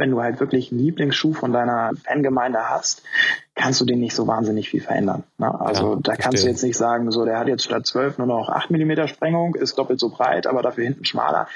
wenn 0.00 0.10
du 0.10 0.20
halt 0.20 0.40
wirklich 0.40 0.72
einen 0.72 0.80
Lieblingsschuh 0.80 1.34
von 1.34 1.52
deiner 1.52 1.90
Fangemeinde 2.04 2.68
hast, 2.68 3.02
kannst 3.54 3.80
du 3.80 3.84
den 3.84 4.00
nicht 4.00 4.16
so 4.16 4.26
wahnsinnig 4.26 4.68
viel 4.70 4.80
verändern. 4.80 5.24
Ne? 5.38 5.60
Also 5.60 5.94
ja, 5.94 6.00
da 6.02 6.12
kannst 6.12 6.22
verstehe. 6.22 6.44
du 6.44 6.50
jetzt 6.50 6.62
nicht 6.62 6.76
sagen, 6.76 7.10
so 7.12 7.24
der 7.24 7.38
hat 7.38 7.46
jetzt 7.46 7.64
statt 7.64 7.86
12 7.86 8.18
nur 8.18 8.26
noch 8.26 8.48
8 8.48 8.70
mm 8.70 9.06
Sprengung, 9.06 9.54
ist 9.54 9.78
doppelt 9.78 10.00
so 10.00 10.08
breit, 10.08 10.46
aber 10.46 10.62
dafür 10.62 10.84
hinten 10.84 11.04
schmaler. 11.04 11.46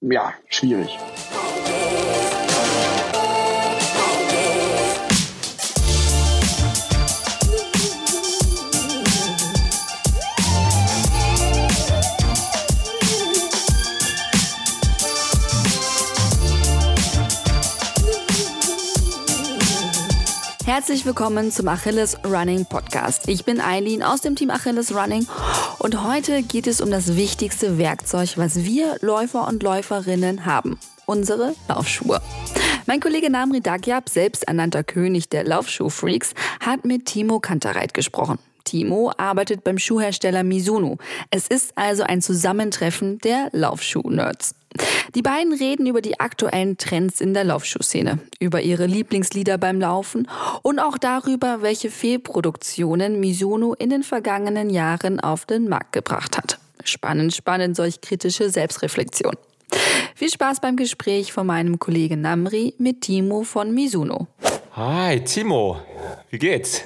Ja, 0.00 0.32
schwierig. 0.48 0.96
Herzlich 20.78 21.04
willkommen 21.04 21.50
zum 21.50 21.66
Achilles 21.66 22.16
Running 22.24 22.64
Podcast. 22.64 23.28
Ich 23.28 23.44
bin 23.44 23.60
Eileen 23.60 24.00
aus 24.04 24.20
dem 24.20 24.36
Team 24.36 24.48
Achilles 24.48 24.94
Running 24.94 25.26
und 25.80 26.04
heute 26.04 26.44
geht 26.44 26.68
es 26.68 26.80
um 26.80 26.88
das 26.88 27.16
wichtigste 27.16 27.78
Werkzeug, 27.78 28.38
was 28.38 28.62
wir 28.64 28.96
Läufer 29.00 29.48
und 29.48 29.64
Läuferinnen 29.64 30.46
haben. 30.46 30.78
Unsere 31.04 31.56
Laufschuhe. 31.68 32.20
Mein 32.86 33.00
Kollege 33.00 33.28
Namri 33.28 33.60
Dagyab, 33.60 34.08
selbsternannter 34.08 34.84
König 34.84 35.28
der 35.28 35.42
Laufschuhfreaks, 35.42 36.34
hat 36.60 36.84
mit 36.84 37.06
Timo 37.06 37.40
Kantereit 37.40 37.92
gesprochen. 37.92 38.38
Timo 38.62 39.10
arbeitet 39.16 39.64
beim 39.64 39.78
Schuhhersteller 39.78 40.44
Mizuno. 40.44 40.98
Es 41.32 41.48
ist 41.48 41.72
also 41.76 42.04
ein 42.04 42.22
Zusammentreffen 42.22 43.18
der 43.18 43.48
Laufschuh-Nerds. 43.50 44.54
Die 45.14 45.22
beiden 45.22 45.52
reden 45.52 45.86
über 45.86 46.02
die 46.02 46.20
aktuellen 46.20 46.76
Trends 46.76 47.20
in 47.20 47.34
der 47.34 47.44
Laufschuhszene, 47.44 48.18
über 48.38 48.60
ihre 48.60 48.86
Lieblingslieder 48.86 49.58
beim 49.58 49.80
Laufen 49.80 50.28
und 50.62 50.78
auch 50.78 50.98
darüber, 50.98 51.62
welche 51.62 51.90
Fehlproduktionen 51.90 53.18
Mizuno 53.18 53.74
in 53.74 53.90
den 53.90 54.02
vergangenen 54.02 54.70
Jahren 54.70 55.20
auf 55.20 55.46
den 55.46 55.68
Markt 55.68 55.92
gebracht 55.92 56.36
hat. 56.36 56.58
Spannend, 56.84 57.34
spannend, 57.34 57.76
solch 57.76 58.00
kritische 58.00 58.50
Selbstreflexion. 58.50 59.34
Viel 60.14 60.30
Spaß 60.30 60.60
beim 60.60 60.76
Gespräch 60.76 61.32
von 61.32 61.46
meinem 61.46 61.78
Kollegen 61.78 62.20
Namri 62.20 62.74
mit 62.78 63.02
Timo 63.02 63.42
von 63.42 63.72
Mizuno. 63.72 64.26
Hi, 64.72 65.20
Timo. 65.24 65.78
Wie 66.30 66.38
geht's? 66.38 66.84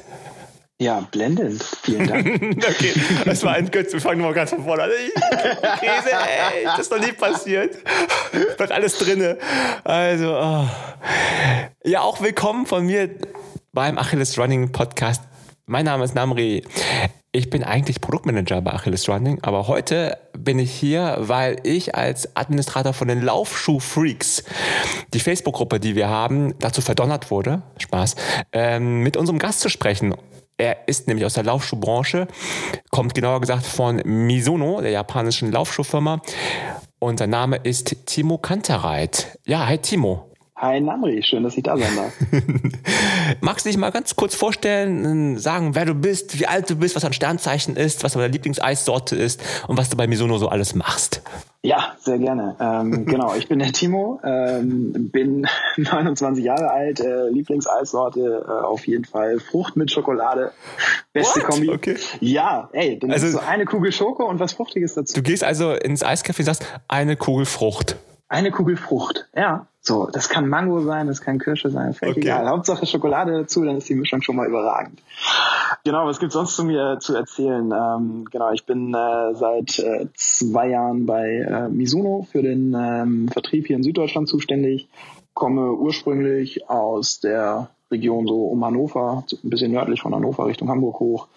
Ja, 0.83 0.99
blendend. 1.13 1.63
Vielen 1.85 2.09
Dank. 2.09 2.27
okay, 2.69 2.93
das 3.25 3.45
war 3.45 3.53
ein 3.53 3.71
Götz. 3.71 3.93
Wir 3.93 4.01
fangen 4.01 4.21
mal 4.21 4.35
ganz 4.35 4.51
von 4.51 4.65
vorne 4.65 4.83
an. 4.83 4.91
Käse, 5.79 6.11
ey, 6.11 6.65
das 6.65 6.81
ist 6.81 6.91
noch 6.91 6.99
nie 6.99 7.13
passiert. 7.13 7.79
Bleibt 8.57 8.73
alles 8.73 8.99
drinne. 8.99 9.39
Also, 9.85 10.37
oh. 10.37 10.67
ja, 11.85 12.01
auch 12.01 12.21
willkommen 12.21 12.67
von 12.67 12.85
mir 12.85 13.11
beim 13.73 13.97
Achilles 13.97 14.37
Running 14.37 14.73
Podcast. 14.73 15.23
Mein 15.67 15.85
Name 15.85 16.03
ist 16.03 16.17
Namri. 16.17 16.65
Ich 17.31 17.49
bin 17.49 17.63
eigentlich 17.63 18.01
Produktmanager 18.01 18.61
bei 18.61 18.73
Achilles 18.73 19.09
Running, 19.09 19.39
aber 19.43 19.69
heute 19.69 20.19
bin 20.37 20.59
ich 20.59 20.73
hier, 20.73 21.15
weil 21.21 21.61
ich 21.63 21.95
als 21.95 22.35
Administrator 22.35 22.93
von 22.93 23.07
den 23.07 23.23
Laufschuh-Freaks, 23.23 24.43
die 25.15 25.21
Facebook-Gruppe, 25.21 25.79
die 25.79 25.95
wir 25.95 26.09
haben, 26.09 26.59
dazu 26.59 26.81
verdonnert 26.81 27.31
wurde, 27.31 27.63
Spaß, 27.79 28.17
ähm, 28.53 29.05
mit 29.05 29.17
unserem 29.17 29.39
Gast 29.39 29.61
zu 29.61 29.69
sprechen. 29.69 30.13
Er 30.59 30.89
ist 30.89 31.09
nämlich 31.09 31.25
aus 31.25 31.35
der 31.35 31.45
Laufschuhbranche, 31.45 32.29
kommt 32.91 33.15
genauer 33.15 33.41
gesagt 33.41 33.67
von 33.67 34.01
Misono, 34.05 34.81
der 34.81 34.91
japanischen 34.91 35.51
Laufschuhfirma. 35.51 36.21
Und 36.99 37.19
sein 37.19 37.31
Name 37.31 37.57
ist 37.57 38.07
Timo 38.07 38.39
Kantereit. 38.39 39.39
Ja, 39.45 39.67
hi 39.67 39.79
Timo. 39.79 40.32
Hi 40.63 40.81
Namri, 40.81 41.25
schön, 41.25 41.43
dass 41.43 41.57
ich 41.57 41.65
da 41.65 41.77
sein 41.77 41.97
darf. 41.97 42.13
Magst 43.41 43.67
du 43.67 43.69
dich 43.69 43.77
mal 43.77 43.91
ganz 43.91 44.15
kurz 44.15 44.37
vorstellen, 44.37 45.37
sagen, 45.37 45.75
wer 45.75 45.85
du 45.87 45.95
bist, 45.95 46.39
wie 46.39 46.47
alt 46.47 46.71
du 46.71 46.77
bist, 46.77 46.95
was 46.95 47.03
dein 47.03 47.13
Sternzeichen 47.13 47.75
ist, 47.75 48.05
was 48.05 48.13
deine 48.13 48.29
Lieblingseissorte 48.29 49.17
ist 49.17 49.43
und 49.67 49.77
was 49.77 49.91
du 49.91 49.97
bei 49.97 50.07
Misono 50.07 50.39
so 50.39 50.47
alles 50.47 50.77
machst? 50.77 51.21
Ja, 51.63 51.97
sehr 51.99 52.21
gerne. 52.21 52.55
Ähm, 52.61 53.07
genau, 53.07 53.35
ich 53.35 53.49
bin 53.49 53.59
der 53.59 53.73
Timo, 53.73 54.21
ähm, 54.23 55.11
bin 55.11 55.49
29 55.79 56.45
Jahre 56.45 56.71
alt, 56.71 57.01
äh, 57.01 57.29
Lieblingseissorte 57.31 58.45
äh, 58.47 58.65
auf 58.65 58.87
jeden 58.87 59.05
Fall 59.05 59.41
Frucht 59.41 59.75
mit 59.75 59.91
Schokolade. 59.91 60.53
Beste 61.13 61.41
What? 61.41 61.49
Kombi. 61.49 61.71
Okay. 61.71 61.97
Ja, 62.21 62.69
ey, 62.73 63.01
dann 63.01 63.11
also, 63.11 63.27
ist 63.27 63.33
so 63.33 63.41
eine 63.41 63.65
Kugel 63.65 63.91
Schoko 63.91 64.29
und 64.29 64.39
was 64.39 64.53
Fruchtiges 64.53 64.95
dazu. 64.95 65.15
Du 65.15 65.23
gehst 65.23 65.43
also 65.43 65.73
ins 65.73 66.05
Eiscafé 66.05 66.39
und 66.39 66.45
sagst, 66.45 66.65
eine 66.87 67.17
Kugel 67.17 67.47
Frucht. 67.47 67.97
Eine 68.33 68.51
Kugel 68.51 68.79
Frucht, 68.79 69.29
ja. 69.37 69.67
So, 69.83 70.09
das 70.11 70.31
kann 70.31 70.49
Mango 70.49 70.81
sein, 70.81 71.07
das 71.07 71.21
kann 71.21 71.39
Kirsche 71.39 71.69
sein, 71.69 71.93
völlig 71.93 72.17
okay. 72.17 72.29
egal. 72.29 72.49
Hauptsache 72.49 72.87
Schokolade 72.87 73.33
dazu, 73.33 73.63
dann 73.63 73.77
ist 73.77 73.91
die 73.91 73.95
Mischung 73.95 74.23
schon 74.23 74.37
mal 74.37 74.49
überragend. 74.49 75.03
Genau, 75.85 76.07
was 76.07 76.19
gibt's 76.19 76.33
sonst 76.33 76.57
zu 76.57 76.65
mir 76.65 76.97
zu 76.99 77.15
erzählen? 77.15 77.71
Ähm, 77.71 78.25
genau, 78.31 78.51
ich 78.53 78.65
bin 78.65 78.95
äh, 78.95 79.35
seit 79.35 79.79
äh, 79.81 80.07
zwei 80.15 80.71
Jahren 80.71 81.05
bei 81.05 81.29
äh, 81.41 81.69
Mizuno 81.69 82.27
für 82.33 82.41
den 82.41 82.75
ähm, 82.75 83.29
Vertrieb 83.29 83.67
hier 83.67 83.77
in 83.77 83.83
Süddeutschland 83.83 84.29
zuständig, 84.29 84.89
komme 85.35 85.71
ursprünglich 85.73 86.71
aus 86.71 87.21
der 87.21 87.69
Region 87.91 88.27
so 88.27 88.47
um 88.47 88.65
Hannover, 88.65 89.25
ein 89.31 89.51
bisschen 89.51 89.73
nördlich 89.73 90.01
von 90.01 90.15
Hannover 90.15 90.47
Richtung 90.47 90.71
Hamburg 90.71 91.01
hoch 91.01 91.29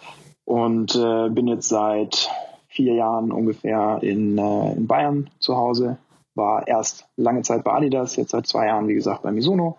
und 0.46 0.96
äh, 0.96 1.28
bin 1.28 1.48
jetzt 1.48 1.68
seit 1.68 2.30
vier 2.70 2.94
Jahren 2.94 3.34
ungefähr 3.34 4.00
in, 4.02 4.38
äh, 4.38 4.74
in 4.74 4.88
Bayern 4.88 5.30
zu 5.40 5.58
Hause 5.58 5.98
war 6.36 6.68
erst 6.68 7.08
lange 7.16 7.42
Zeit 7.42 7.64
bei 7.64 7.72
Adidas, 7.72 8.16
jetzt 8.18 8.32
seit 8.32 8.46
zwei 8.46 8.68
Jahren, 8.68 8.88
wie 8.88 8.94
gesagt, 8.94 9.24
bei 9.24 9.32
Mizuno. 9.32 9.78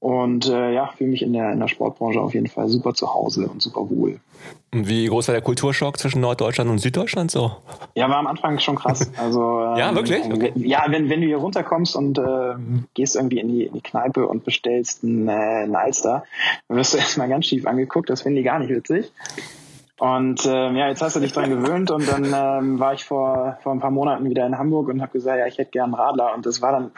Und 0.00 0.48
äh, 0.48 0.72
ja, 0.72 0.90
fühle 0.96 1.10
mich 1.10 1.22
in 1.22 1.32
der, 1.32 1.52
in 1.52 1.60
der 1.60 1.68
Sportbranche 1.68 2.20
auf 2.20 2.34
jeden 2.34 2.48
Fall 2.48 2.68
super 2.68 2.94
zu 2.94 3.14
Hause 3.14 3.46
und 3.46 3.62
super 3.62 3.88
wohl. 3.88 4.18
Und 4.72 4.88
wie 4.88 5.06
groß 5.06 5.28
war 5.28 5.34
der 5.34 5.42
Kulturschock 5.42 5.98
zwischen 5.98 6.20
Norddeutschland 6.20 6.70
und 6.70 6.78
Süddeutschland 6.78 7.30
so? 7.30 7.52
Ja, 7.94 8.08
war 8.08 8.16
am 8.16 8.26
Anfang 8.26 8.58
schon 8.58 8.76
krass. 8.76 9.10
Also, 9.18 9.60
ähm, 9.60 9.76
ja, 9.76 9.94
wirklich? 9.94 10.24
Okay. 10.24 10.52
Ja, 10.56 10.86
wenn, 10.88 11.10
wenn 11.10 11.20
du 11.20 11.26
hier 11.26 11.36
runterkommst 11.36 11.94
und 11.94 12.18
äh, 12.18 12.54
gehst 12.94 13.14
irgendwie 13.14 13.38
in 13.38 13.48
die, 13.48 13.66
in 13.66 13.74
die 13.74 13.80
Kneipe 13.82 14.26
und 14.26 14.44
bestellst 14.44 15.04
einen, 15.04 15.28
äh, 15.28 15.32
einen 15.32 15.76
Alster, 15.76 16.24
dann 16.68 16.78
wirst 16.78 16.94
du 16.94 16.98
erstmal 16.98 17.28
ganz 17.28 17.46
schief 17.46 17.66
angeguckt, 17.66 18.08
das 18.08 18.22
finden 18.22 18.38
die 18.38 18.42
gar 18.42 18.58
nicht 18.58 18.70
witzig. 18.70 19.12
Und 20.02 20.44
ähm, 20.46 20.74
ja, 20.74 20.88
jetzt 20.88 21.00
hast 21.00 21.14
du 21.14 21.20
dich 21.20 21.32
dran 21.32 21.48
gewöhnt 21.48 21.92
und 21.92 22.08
dann 22.08 22.24
ähm, 22.24 22.80
war 22.80 22.92
ich 22.92 23.04
vor, 23.04 23.56
vor 23.62 23.70
ein 23.70 23.78
paar 23.78 23.92
Monaten 23.92 24.28
wieder 24.28 24.44
in 24.44 24.58
Hamburg 24.58 24.88
und 24.88 25.00
habe 25.00 25.12
gesagt, 25.12 25.38
ja, 25.38 25.46
ich 25.46 25.58
hätte 25.58 25.70
gern 25.70 25.94
einen 25.94 25.94
Radler 25.94 26.34
und 26.34 26.44
das 26.44 26.60
war 26.60 26.72
dann 26.72 26.90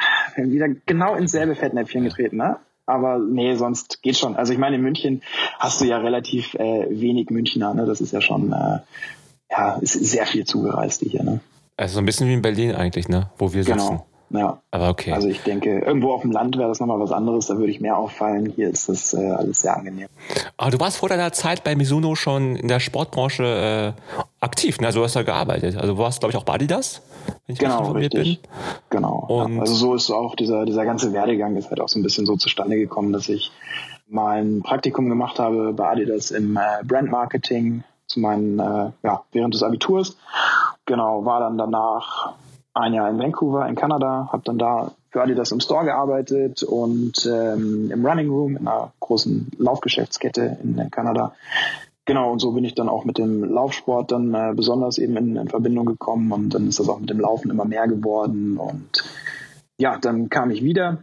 wieder 0.50 0.68
genau 0.86 1.14
ins 1.14 1.32
selbe 1.32 1.54
Fettnäpfchen 1.54 2.04
getreten, 2.04 2.38
ne? 2.38 2.56
Aber 2.86 3.18
nee, 3.18 3.56
sonst 3.56 4.00
geht 4.00 4.16
schon. 4.16 4.36
Also 4.36 4.54
ich 4.54 4.58
meine, 4.58 4.76
in 4.76 4.82
München 4.82 5.20
hast 5.58 5.82
du 5.82 5.84
ja 5.84 5.98
relativ 5.98 6.54
äh, 6.54 6.86
wenig 6.88 7.28
Münchner, 7.28 7.74
ne? 7.74 7.84
Das 7.84 8.00
ist 8.00 8.14
ja 8.14 8.22
schon, 8.22 8.54
äh, 8.54 8.78
ja, 9.50 9.74
ist 9.82 10.02
sehr 10.02 10.24
viel 10.24 10.46
zugereist 10.46 11.02
hier, 11.02 11.24
ne? 11.24 11.40
Also 11.76 11.96
so 11.96 11.98
ein 12.00 12.06
bisschen 12.06 12.26
wie 12.28 12.32
in 12.32 12.40
Berlin 12.40 12.74
eigentlich, 12.74 13.10
ne? 13.10 13.28
Wo 13.36 13.52
wir 13.52 13.64
genau. 13.64 14.06
Ja. 14.30 14.58
Aber 14.70 14.88
okay. 14.88 15.12
Also 15.12 15.28
ich 15.28 15.42
denke, 15.42 15.78
irgendwo 15.80 16.12
auf 16.12 16.22
dem 16.22 16.32
Land 16.32 16.58
wäre 16.58 16.68
das 16.68 16.80
nochmal 16.80 16.98
was 16.98 17.12
anderes, 17.12 17.46
da 17.46 17.56
würde 17.56 17.70
ich 17.70 17.80
mehr 17.80 17.96
auffallen. 17.96 18.52
Hier 18.54 18.70
ist 18.70 18.88
das 18.88 19.14
äh, 19.14 19.30
alles 19.30 19.60
sehr 19.60 19.76
angenehm. 19.76 20.08
Aber 20.56 20.70
du 20.70 20.80
warst 20.80 20.96
vor 20.96 21.08
deiner 21.08 21.32
Zeit 21.32 21.62
bei 21.64 21.76
Mizuno 21.76 22.14
schon 22.14 22.56
in 22.56 22.68
der 22.68 22.80
Sportbranche 22.80 23.94
äh, 23.94 24.00
aktiv, 24.40 24.80
ne? 24.80 24.88
Also 24.88 25.00
du 25.00 25.04
hast 25.04 25.16
da 25.16 25.22
gearbeitet. 25.22 25.76
Also 25.76 25.94
du 25.94 25.98
warst, 25.98 26.20
glaube 26.20 26.32
ich, 26.32 26.36
auch 26.36 26.44
bei 26.44 26.54
Adidas, 26.54 27.02
wenn 27.46 27.54
ich 27.54 27.58
genau, 27.58 27.92
richtig. 27.92 28.40
bin. 28.42 28.50
Genau. 28.90 29.26
Und 29.28 29.54
ja, 29.54 29.60
also 29.60 29.74
so 29.74 29.94
ist 29.94 30.10
auch 30.10 30.34
dieser, 30.34 30.64
dieser 30.64 30.84
ganze 30.84 31.12
Werdegang 31.12 31.56
ist 31.56 31.70
halt 31.70 31.80
auch 31.80 31.88
so 31.88 31.98
ein 31.98 32.02
bisschen 32.02 32.26
so 32.26 32.36
zustande 32.36 32.76
gekommen, 32.76 33.12
dass 33.12 33.28
ich 33.28 33.52
mal 34.08 34.42
ein 34.42 34.62
Praktikum 34.62 35.08
gemacht 35.08 35.38
habe 35.38 35.72
bei 35.72 35.88
Adidas 35.88 36.30
im 36.30 36.56
äh, 36.56 36.84
Brandmarketing 36.84 37.84
zu 38.06 38.20
meinen, 38.20 38.58
äh, 38.58 38.90
ja, 39.02 39.22
während 39.32 39.54
des 39.54 39.62
Abiturs. 39.62 40.16
Genau, 40.86 41.24
war 41.24 41.40
dann 41.40 41.56
danach 41.56 42.34
ein 42.74 42.92
Jahr 42.92 43.08
in 43.08 43.18
Vancouver 43.18 43.66
in 43.68 43.76
Kanada, 43.76 44.28
habe 44.32 44.42
dann 44.44 44.58
da 44.58 44.92
für 45.10 45.22
Adidas 45.22 45.52
im 45.52 45.60
Store 45.60 45.84
gearbeitet 45.84 46.64
und 46.64 47.24
ähm, 47.24 47.90
im 47.92 48.04
Running 48.04 48.28
Room 48.28 48.56
in 48.56 48.66
einer 48.66 48.92
großen 48.98 49.52
Laufgeschäftskette 49.58 50.58
in, 50.62 50.90
Kanada. 50.90 51.34
Genau, 52.04 52.32
und 52.32 52.40
so 52.40 52.50
bin 52.52 52.64
ich 52.64 52.74
dann 52.74 52.88
auch 52.88 53.04
mit 53.04 53.16
dem 53.16 53.44
Laufsport 53.44 54.10
dann 54.10 54.34
äh, 54.34 54.52
besonders 54.54 54.98
eben 54.98 55.16
in, 55.16 55.36
in 55.36 55.48
Verbindung 55.48 55.86
gekommen 55.86 56.32
und 56.32 56.54
dann 56.54 56.68
ist 56.68 56.80
das 56.80 56.88
auch 56.88 56.98
mit 56.98 57.08
dem 57.08 57.20
Laufen 57.20 57.50
immer 57.50 57.64
mehr 57.64 57.86
geworden 57.86 58.58
und 58.58 59.04
ja, 59.78 59.96
dann 59.98 60.28
kam 60.28 60.50
ich 60.50 60.62
wieder, 60.62 60.98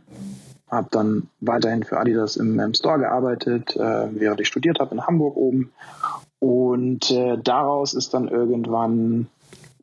habe 0.70 0.88
dann 0.92 1.30
weiterhin 1.40 1.84
für 1.84 1.98
Adidas 1.98 2.36
im, 2.36 2.60
im 2.60 2.74
Store 2.74 3.00
gearbeitet, 3.00 3.76
äh, 3.78 4.08
während 4.12 4.42
ich 4.42 4.48
studiert 4.48 4.80
habe 4.80 4.94
in 4.94 5.08
Hamburg 5.08 5.38
oben 5.38 5.72
und 6.40 7.10
äh, 7.12 7.38
daraus 7.42 7.94
ist 7.94 8.14
dann 8.14 8.28
irgendwann 8.28 9.28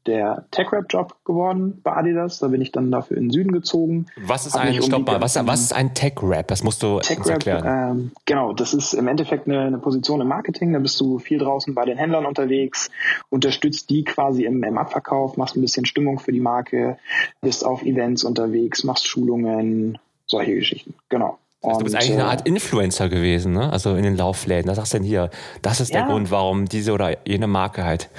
der 0.08 0.46
Tech-Rap-Job 0.50 1.24
geworden 1.24 1.80
bei 1.82 1.94
Adidas. 1.94 2.38
Da 2.38 2.48
bin 2.48 2.60
ich 2.60 2.72
dann 2.72 2.90
dafür 2.90 3.16
in 3.16 3.24
den 3.24 3.30
Süden 3.30 3.52
gezogen. 3.52 4.06
Was 4.16 4.46
ist 4.46 4.56
ein, 4.56 4.82
stopp 4.82 5.06
mal, 5.06 5.20
was, 5.20 5.36
was 5.46 5.60
ist 5.60 5.72
ein 5.72 5.94
Tech-Rap? 5.94 6.48
Das 6.48 6.64
musst 6.64 6.82
du 6.82 6.98
Tech 7.00 7.24
erklären. 7.26 7.64
Ähm, 7.66 8.12
genau, 8.24 8.52
das 8.52 8.74
ist 8.74 8.94
im 8.94 9.06
Endeffekt 9.06 9.46
eine, 9.46 9.60
eine, 9.60 9.78
Position 9.78 10.20
im 10.20 10.28
Marketing. 10.28 10.72
Da 10.72 10.78
bist 10.78 11.00
du 11.00 11.18
viel 11.18 11.38
draußen 11.38 11.74
bei 11.74 11.84
den 11.84 11.98
Händlern 11.98 12.26
unterwegs, 12.26 12.90
unterstützt 13.30 13.90
die 13.90 14.04
quasi 14.04 14.44
im, 14.44 14.62
im 14.64 14.78
Abverkauf, 14.78 15.36
machst 15.36 15.56
ein 15.56 15.60
bisschen 15.60 15.84
Stimmung 15.84 16.18
für 16.18 16.32
die 16.32 16.40
Marke, 16.40 16.98
bist 17.40 17.64
auf 17.64 17.82
Events 17.82 18.24
unterwegs, 18.24 18.84
machst 18.84 19.06
Schulungen, 19.06 19.98
solche 20.26 20.54
Geschichten, 20.54 20.94
genau. 21.08 21.38
Also 21.62 21.80
du 21.80 21.84
bist 21.84 21.96
eigentlich 21.96 22.12
eine 22.12 22.26
Art 22.26 22.46
äh, 22.46 22.48
Influencer 22.48 23.08
gewesen, 23.08 23.52
ne? 23.52 23.72
Also 23.72 23.96
in 23.96 24.04
den 24.04 24.16
Laufläden. 24.16 24.68
Da 24.68 24.74
sagst 24.74 24.94
du 24.94 24.98
denn 24.98 25.06
hier, 25.06 25.30
das 25.62 25.80
ist 25.80 25.92
ja. 25.92 26.00
der 26.00 26.08
Grund, 26.08 26.30
warum 26.30 26.66
diese 26.66 26.92
oder 26.92 27.26
jene 27.26 27.46
Marke 27.48 27.84
halt 27.84 28.10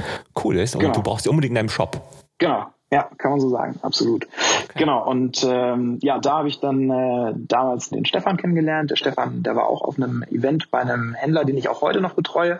cool 0.43 0.57
ist 0.57 0.75
und 0.75 0.81
genau. 0.81 0.93
du 0.93 1.01
brauchst 1.01 1.23
sie 1.23 1.29
unbedingt 1.29 1.51
in 1.51 1.55
deinem 1.55 1.69
Shop. 1.69 2.01
Genau, 2.37 2.65
ja, 2.91 3.09
kann 3.17 3.31
man 3.31 3.39
so 3.39 3.49
sagen, 3.49 3.79
absolut. 3.81 4.25
Okay. 4.25 4.79
Genau, 4.79 5.07
und 5.07 5.45
ähm, 5.47 5.99
ja, 6.01 6.19
da 6.19 6.39
habe 6.39 6.47
ich 6.47 6.59
dann 6.59 6.89
äh, 6.89 7.33
damals 7.37 7.89
den 7.89 8.05
Stefan 8.05 8.37
kennengelernt. 8.37 8.91
Der 8.91 8.95
Stefan, 8.95 9.43
der 9.43 9.55
war 9.55 9.67
auch 9.67 9.83
auf 9.83 9.97
einem 9.97 10.23
Event 10.23 10.71
bei 10.71 10.79
einem 10.79 11.13
Händler, 11.13 11.45
den 11.45 11.57
ich 11.57 11.69
auch 11.69 11.81
heute 11.81 12.01
noch 12.01 12.15
betreue. 12.15 12.59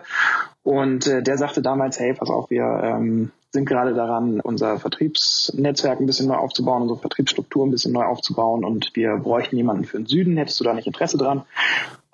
Und 0.62 1.06
äh, 1.06 1.22
der 1.22 1.36
sagte 1.36 1.62
damals, 1.62 1.98
hey, 1.98 2.14
pass 2.14 2.30
auf, 2.30 2.48
wir 2.48 2.62
ähm, 2.62 3.32
sind 3.52 3.64
gerade 3.64 3.94
daran, 3.94 4.40
unser 4.40 4.78
Vertriebsnetzwerk 4.78 6.00
ein 6.00 6.06
bisschen 6.06 6.28
neu 6.28 6.36
aufzubauen, 6.36 6.82
unsere 6.82 7.00
Vertriebsstruktur 7.00 7.66
ein 7.66 7.70
bisschen 7.70 7.92
neu 7.92 8.04
aufzubauen 8.04 8.64
und 8.64 8.90
wir 8.94 9.16
bräuchten 9.16 9.56
jemanden 9.56 9.84
für 9.84 9.98
den 9.98 10.06
Süden. 10.06 10.36
Hättest 10.36 10.60
du 10.60 10.64
da 10.64 10.72
nicht 10.72 10.86
Interesse 10.86 11.18
dran? 11.18 11.42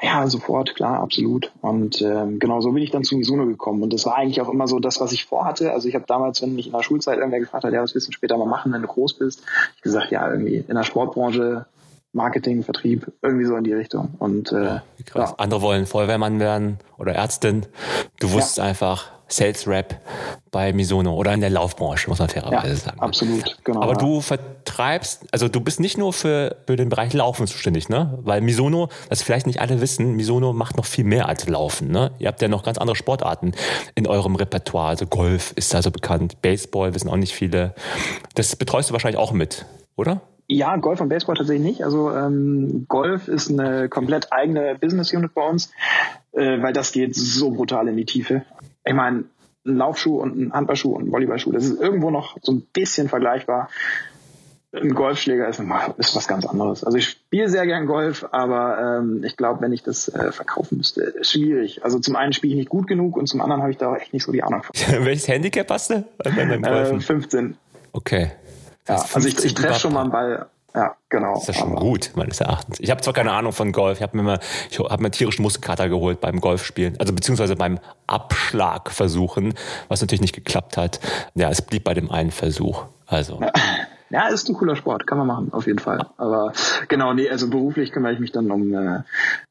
Ja, 0.01 0.27
sofort, 0.27 0.75
klar, 0.75 1.01
absolut. 1.01 1.53
Und 1.63 2.03
ähm, 2.03 2.39
genau 2.39 2.61
so 2.61 2.73
bin 2.73 2.83
ich 2.83 2.91
dann 2.91 3.05
zu 3.05 3.17
Mizuno 3.17 3.47
gekommen. 3.47 3.83
Und 3.83 3.93
das 3.93 4.05
war 4.05 4.17
eigentlich 4.17 4.41
auch 4.43 4.49
immer 4.49 4.69
so 4.69 4.79
das, 4.79 5.01
was 5.01 5.13
ich 5.13 5.25
vorhatte. 5.25 5.73
Also 5.73 5.89
ich 5.89 5.95
habe 5.95 6.05
damals, 6.07 6.43
wenn 6.43 6.55
mich 6.55 6.67
in 6.67 6.73
der 6.73 6.83
Schulzeit 6.83 7.17
irgendwer 7.17 7.41
gefragt 7.41 7.65
hat, 7.65 7.73
ja, 7.73 7.83
was 7.83 7.95
willst 7.95 8.09
du 8.09 8.13
später 8.13 8.37
mal 8.37 8.47
machen, 8.47 8.73
wenn 8.73 8.83
du 8.83 8.89
groß 8.89 9.15
bist, 9.15 9.43
ich 9.77 9.83
gesagt, 9.83 10.11
ja, 10.11 10.31
irgendwie 10.31 10.65
in 10.69 10.75
der 10.75 10.85
Sportbranche 10.85 11.67
Marketing, 12.13 12.63
Vertrieb, 12.63 13.13
irgendwie 13.23 13.45
so 13.45 13.57
in 13.57 13.65
die 13.65 13.75
Richtung. 13.75 14.15
Und 14.19 14.53
äh, 14.53 14.65
ja, 14.65 14.83
ja. 15.15 15.35
andere 15.37 15.63
wollen 15.63 15.87
Feuerwehrmann 15.87 16.41
werden 16.41 16.79
oder 16.99 17.15
Ärztin. 17.15 17.67
Du 18.21 18.33
wusstest 18.33 18.59
ja. 18.59 18.65
einfach 18.65 19.11
Sales 19.29 19.67
Rep 19.67 20.01
bei 20.51 20.73
Misono 20.73 21.15
oder 21.15 21.35
in 21.35 21.41
der 21.41 21.51
Laufbranche, 21.51 22.09
muss 22.09 22.19
man 22.19 22.29
fairerweise 22.29 22.69
ja, 22.69 22.77
sagen. 22.77 23.01
Absolut, 23.01 23.59
genau. 23.65 23.83
Aber 23.83 23.95
du 23.95 24.21
vertreibst, 24.21 25.27
also 25.33 25.49
du 25.49 25.61
bist 25.61 25.81
nicht 25.81 25.99
nur 25.99 26.13
für, 26.13 26.57
für 26.67 26.77
den 26.77 26.89
Bereich 26.89 27.13
Laufen 27.13 27.47
zuständig, 27.47 27.89
ne? 27.89 28.19
Weil 28.23 28.41
Misono, 28.41 28.89
das 29.09 29.23
vielleicht 29.23 29.47
nicht 29.47 29.61
alle 29.61 29.81
wissen, 29.81 30.15
Misono 30.15 30.53
macht 30.53 30.77
noch 30.77 30.85
viel 30.85 31.05
mehr 31.05 31.29
als 31.29 31.49
Laufen, 31.49 31.91
ne? 31.91 32.13
Ihr 32.19 32.29
habt 32.29 32.41
ja 32.41 32.49
noch 32.49 32.63
ganz 32.63 32.79
andere 32.79 32.97
Sportarten 32.97 33.53
in 33.95 34.07
eurem 34.07 34.37
Repertoire. 34.37 34.89
Also 34.89 35.07
Golf 35.07 35.53
ist 35.57 35.75
da 35.75 35.83
so 35.83 35.91
bekannt, 35.91 36.41
Baseball 36.41 36.95
wissen 36.95 37.11
auch 37.11 37.17
nicht 37.17 37.35
viele. 37.35 37.75
Das 38.35 38.55
betreust 38.55 38.91
du 38.91 38.93
wahrscheinlich 38.93 39.19
auch 39.19 39.33
mit, 39.33 39.67
oder? 39.97 40.21
Ja, 40.49 40.77
Golf 40.77 41.01
und 41.01 41.09
Baseball 41.09 41.35
tatsächlich 41.35 41.67
nicht. 41.67 41.83
Also 41.83 42.13
ähm, 42.13 42.87
Golf 42.89 43.27
ist 43.27 43.51
eine 43.51 43.89
komplett 43.89 44.33
eigene 44.33 44.77
Business 44.81 45.13
Unit 45.13 45.35
bei 45.35 45.43
uns, 45.43 45.73
äh, 46.33 46.63
weil 46.63 46.73
das 46.73 46.93
geht 46.93 47.17
so 47.17 47.51
brutal 47.51 47.89
in 47.89 47.97
die 47.97 48.05
Tiefe. 48.05 48.45
Ich 48.87 48.95
meine, 48.95 49.25
ein 49.67 49.77
Laufschuh 49.77 50.21
und 50.21 50.39
ein 50.39 50.53
Handballschuh 50.53 50.93
und 50.93 51.09
ein 51.09 51.13
Volleyballschuh, 51.13 51.53
das 51.53 51.65
ist 51.65 51.81
irgendwo 51.81 52.11
noch 52.11 52.37
so 52.41 52.53
ein 52.53 52.63
bisschen 52.73 53.09
vergleichbar. 53.09 53.69
Ein 54.73 54.95
Golfschläger 54.95 55.49
ist, 55.49 55.61
ist 55.97 56.17
was 56.17 56.29
ganz 56.29 56.45
anderes. 56.45 56.85
Also 56.85 56.99
ich 56.99 57.09
spiele 57.09 57.49
sehr 57.49 57.67
gern 57.67 57.87
Golf, 57.87 58.27
aber 58.31 58.99
ähm, 58.99 59.25
ich 59.25 59.37
glaube, 59.37 59.63
wenn 59.63 59.73
ich 59.73 59.83
das 59.83 60.09
äh, 60.09 60.33
verkaufen 60.33 60.77
müsste, 60.79 61.03
ist 61.03 61.33
schwierig. 61.33 61.83
Also 61.83 61.99
zum 61.99 62.15
einen 62.15 62.33
spiele 62.33 62.53
ich 62.53 62.59
nicht 62.59 62.69
gut 62.69 62.87
genug 62.87 63.17
und 63.17 63.27
zum 63.27 63.41
anderen 63.41 63.63
habe 63.63 63.73
ich 63.73 63.79
da 63.79 63.91
auch 63.91 63.97
echt 63.97 64.13
nicht 64.13 64.25
so 64.25 64.33
die 64.33 64.43
Ahnung 64.43 64.63
von. 64.63 64.75
Welches 65.05 65.29
Handicap 65.29 65.71
hast 65.71 65.91
du? 65.91 66.05
Äh, 66.25 67.01
15. 67.01 67.57
Okay. 67.93 68.33
Ja, 68.87 69.05
also 69.15 69.27
ich, 69.27 69.43
ich 69.45 69.55
treffe 69.55 69.81
schon 69.81 69.95
mal 69.95 70.03
einen 70.03 70.13
Ball. 70.13 70.47
Ja, 70.77 70.95
genau. 71.09 71.33
Das 71.33 71.49
ist 71.49 71.49
ja 71.49 71.55
schon 71.55 71.73
aber. 71.73 71.81
gut, 71.81 72.13
meines 72.17 72.41
Erachtens. 72.41 72.79
Ich 72.81 72.91
habe 72.91 73.01
zwar 73.01 73.15
keine 73.15 73.33
Ahnung 73.33 73.53
von 73.53 73.73
Golf, 73.73 73.97
ich 73.97 74.03
habe 74.03 74.15
mir 74.15 74.23
mal, 74.23 74.41
ich 74.71 74.79
habe 74.79 75.03
mir 75.03 75.11
tierischen 75.11 75.43
Muskelkater 75.43 75.89
geholt 75.89 76.21
beim 76.21 76.39
Golfspielen, 76.39 77.01
also 77.01 77.15
beziehungsweise 77.15 77.57
beim 77.57 77.79
Abschlagversuchen, 78.07 79.55
was 79.89 80.03
natürlich 80.03 80.21
nicht 80.21 80.35
geklappt 80.35 80.77
hat. 80.77 81.01
Ja, 81.35 81.49
es 81.49 81.63
blieb 81.63 81.85
bei 81.85 81.95
dem 81.95 82.11
einen 82.11 82.31
Versuch. 82.31 82.85
Also. 83.07 83.41
Ja. 83.41 83.53
Ja, 84.09 84.29
ist 84.29 84.49
ein 84.49 84.55
cooler 84.55 84.77
Sport, 84.77 85.07
kann 85.09 85.19
man 85.19 85.27
machen, 85.27 85.53
auf 85.53 85.67
jeden 85.67 85.81
Fall. 85.81 86.07
Aber 86.17 86.53
genau, 86.87 87.13
nee, 87.13 87.29
also 87.29 87.51
beruflich 87.51 87.91
kümmere 87.91 88.13
ich 88.13 88.21
mich 88.21 88.31
dann 88.31 88.53
um 88.53 88.73
äh, 88.73 89.01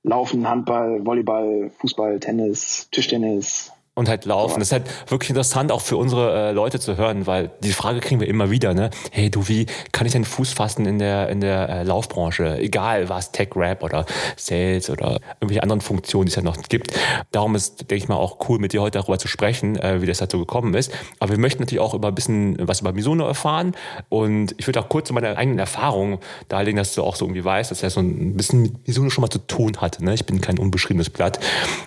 Laufen, 0.03 0.47
Handball, 0.47 1.05
Volleyball, 1.05 1.71
Fußball, 1.79 2.21
Tennis, 2.21 2.87
Tischtennis, 2.89 3.73
und 3.95 4.09
halt 4.09 4.25
laufen. 4.25 4.59
Das 4.59 4.67
ist 4.67 4.71
halt 4.73 4.83
wirklich 5.09 5.29
interessant 5.29 5.71
auch 5.71 5.81
für 5.81 5.97
unsere 5.97 6.49
äh, 6.49 6.51
Leute 6.51 6.79
zu 6.79 6.97
hören, 6.97 7.25
weil 7.27 7.51
die 7.61 7.71
Frage 7.71 8.01
kriegen 8.01 8.19
wir 8.19 8.27
immer 8.27 8.51
wieder, 8.51 8.73
ne? 8.73 8.89
Hey, 9.11 9.29
du, 9.31 9.47
wie 9.47 9.65
kann 9.93 10.05
ich 10.05 10.11
denn 10.11 10.25
Fuß 10.25 10.51
fassen 10.51 10.85
in 10.85 10.99
der 10.99 11.29
in 11.29 11.39
der 11.39 11.69
äh, 11.69 11.83
Laufbranche? 11.83 12.59
Egal, 12.59 13.07
was 13.07 13.31
Tech 13.31 13.49
Rap 13.55 13.83
oder 13.83 14.05
Sales 14.35 14.89
oder 14.89 15.19
irgendwelche 15.39 15.63
anderen 15.63 15.79
Funktionen, 15.79 16.25
die 16.25 16.31
es 16.31 16.35
ja 16.35 16.41
noch 16.41 16.57
gibt. 16.63 16.91
Darum 17.31 17.55
ist, 17.55 17.79
denke 17.79 17.95
ich 17.95 18.07
mal, 18.09 18.17
auch 18.17 18.49
cool, 18.49 18.59
mit 18.59 18.73
dir 18.73 18.81
heute 18.81 18.99
darüber 18.99 19.17
zu 19.17 19.29
sprechen, 19.29 19.77
äh, 19.77 20.01
wie 20.01 20.05
das 20.05 20.17
dazu 20.17 20.39
gekommen 20.39 20.73
ist. 20.73 20.91
Aber 21.19 21.31
wir 21.31 21.39
möchten 21.39 21.61
natürlich 21.63 21.79
auch 21.79 21.93
über 21.93 22.09
ein 22.09 22.15
bisschen 22.15 22.57
was 22.67 22.81
über 22.81 22.91
Misono 22.91 23.25
erfahren 23.25 23.75
und 24.09 24.55
ich 24.57 24.67
würde 24.67 24.81
auch 24.81 24.89
kurz 24.89 25.07
zu 25.07 25.13
meiner 25.13 25.37
eigenen 25.37 25.59
Erfahrung 25.59 26.19
darlegen, 26.49 26.77
dass 26.77 26.93
du 26.95 27.03
auch 27.03 27.15
so 27.15 27.25
irgendwie 27.25 27.45
weißt, 27.45 27.71
dass 27.71 27.81
er 27.81 27.89
so 27.89 28.01
ein 28.01 28.35
bisschen 28.35 28.61
mit 28.61 28.87
Misono 28.87 29.09
schon 29.09 29.21
mal 29.21 29.29
zu 29.29 29.39
tun 29.39 29.77
hatte. 29.77 30.03
Ne? 30.03 30.13
Ich 30.13 30.25
bin 30.25 30.41
kein 30.41 30.59
unbeschriebenes 30.59 31.09
Blatt. 31.09 31.39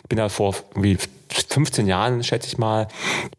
Ich 0.02 0.08
bin 0.08 0.16
da 0.16 0.30
vor 0.30 0.54
irgendwie 0.74 0.96
15 1.30 1.86
Jahren, 1.86 2.22
schätze 2.22 2.48
ich 2.48 2.58
mal, 2.58 2.88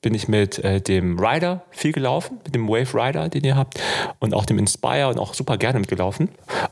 bin 0.02 0.14
ich 0.14 0.28
mit 0.28 0.60
äh, 0.60 0.82
dem 0.82 1.20
Rider 1.20 1.64
viel 1.72 1.92
gelaufen, 1.92 2.40
mit 2.44 2.56
dem 2.56 2.68
Wave 2.68 2.94
Rider, 2.94 3.30
den 3.30 3.44
ihr 3.44 3.56
habt, 3.56 3.80
und 4.20 4.34
auch 4.34 4.46
dem 4.46 4.60
Inspire 4.60 5.08
und 5.10 5.20
auch 5.20 5.34
super 5.34 5.58
gerne 5.58 5.80
mitgelaufen. 5.80 6.30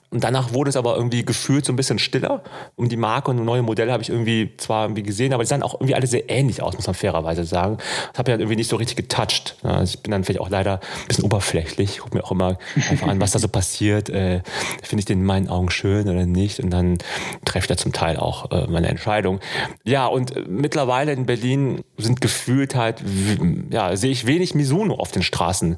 Und 0.10 0.24
danach 0.24 0.54
wurde 0.54 0.70
es 0.70 0.76
aber 0.76 0.96
irgendwie 0.96 1.26
gefühlt 1.26 1.66
so 1.66 1.74
ein 1.74 1.76
bisschen 1.76 2.00
stiller. 2.00 2.44
Um 2.76 2.90
die 2.90 2.98
Marke 2.98 3.32
und 3.32 3.44
neue 3.44 3.62
Modelle 3.62 3.92
habe 3.92 4.04
ich 4.04 4.10
irgendwie 4.10 4.56
zwar 4.58 4.86
irgendwie 4.86 5.04
gesehen, 5.04 5.34
aber 5.34 5.44
die 5.44 5.48
sahen 5.48 5.64
auch 5.64 5.76
irgendwie 5.76 5.96
alle 5.96 6.08
sehr 6.08 6.30
ähnlich 6.30 6.62
aus, 6.62 6.76
muss 6.76 6.88
man 6.88 6.96
fairerweise 6.96 7.44
sagen. 7.44 7.78
Das 7.78 8.20
habe 8.20 8.30
ich 8.30 8.32
halt 8.32 8.42
irgendwie 8.42 8.56
nicht 8.56 8.70
so 8.70 8.76
richtig 8.78 8.98
getoucht. 8.98 9.58
Also 9.64 9.96
ich 9.96 10.04
bin 10.04 10.12
dann 10.12 10.24
vielleicht 10.24 10.40
auch 10.40 10.50
leider 10.50 10.76
ein 10.76 11.08
bisschen 11.08 11.26
oberflächlich. 11.26 11.92
Ich 11.92 12.00
gucke 12.00 12.18
mir 12.18 12.24
auch 12.24 12.32
immer 12.32 12.58
einfach 12.90 13.08
an, 13.08 13.20
was 13.20 13.32
da 13.32 13.40
so 13.40 13.48
passiert. 13.48 14.10
Äh, 14.10 14.42
Finde 14.82 15.00
ich 15.00 15.06
den 15.06 15.20
in 15.20 15.26
meinen 15.26 15.50
Augen 15.50 15.70
schön 15.70 16.08
oder 16.08 16.26
nicht? 16.26 16.60
Und 16.60 16.70
dann 16.70 16.98
treffe 17.46 17.66
ich 17.66 17.68
da 17.68 17.78
zum 17.78 17.92
Teil 17.94 18.18
auch 18.18 18.52
äh, 18.52 18.68
meine 18.68 18.88
Entscheidung. 18.88 19.40
Ja, 19.84 20.08
und 20.08 20.36
äh, 20.36 20.44
mittlerweile 21.08 21.14
in 21.14 21.26
Berlin 21.26 21.84
sind 21.98 22.22
gefühlt 22.22 22.76
halt, 22.76 23.04
ja, 23.70 23.96
sehe 23.96 24.12
ich 24.12 24.28
wenig 24.28 24.56
Misuno 24.56 24.96
auf 24.96 25.12
den 25.12 25.24
Straßen. 25.24 25.78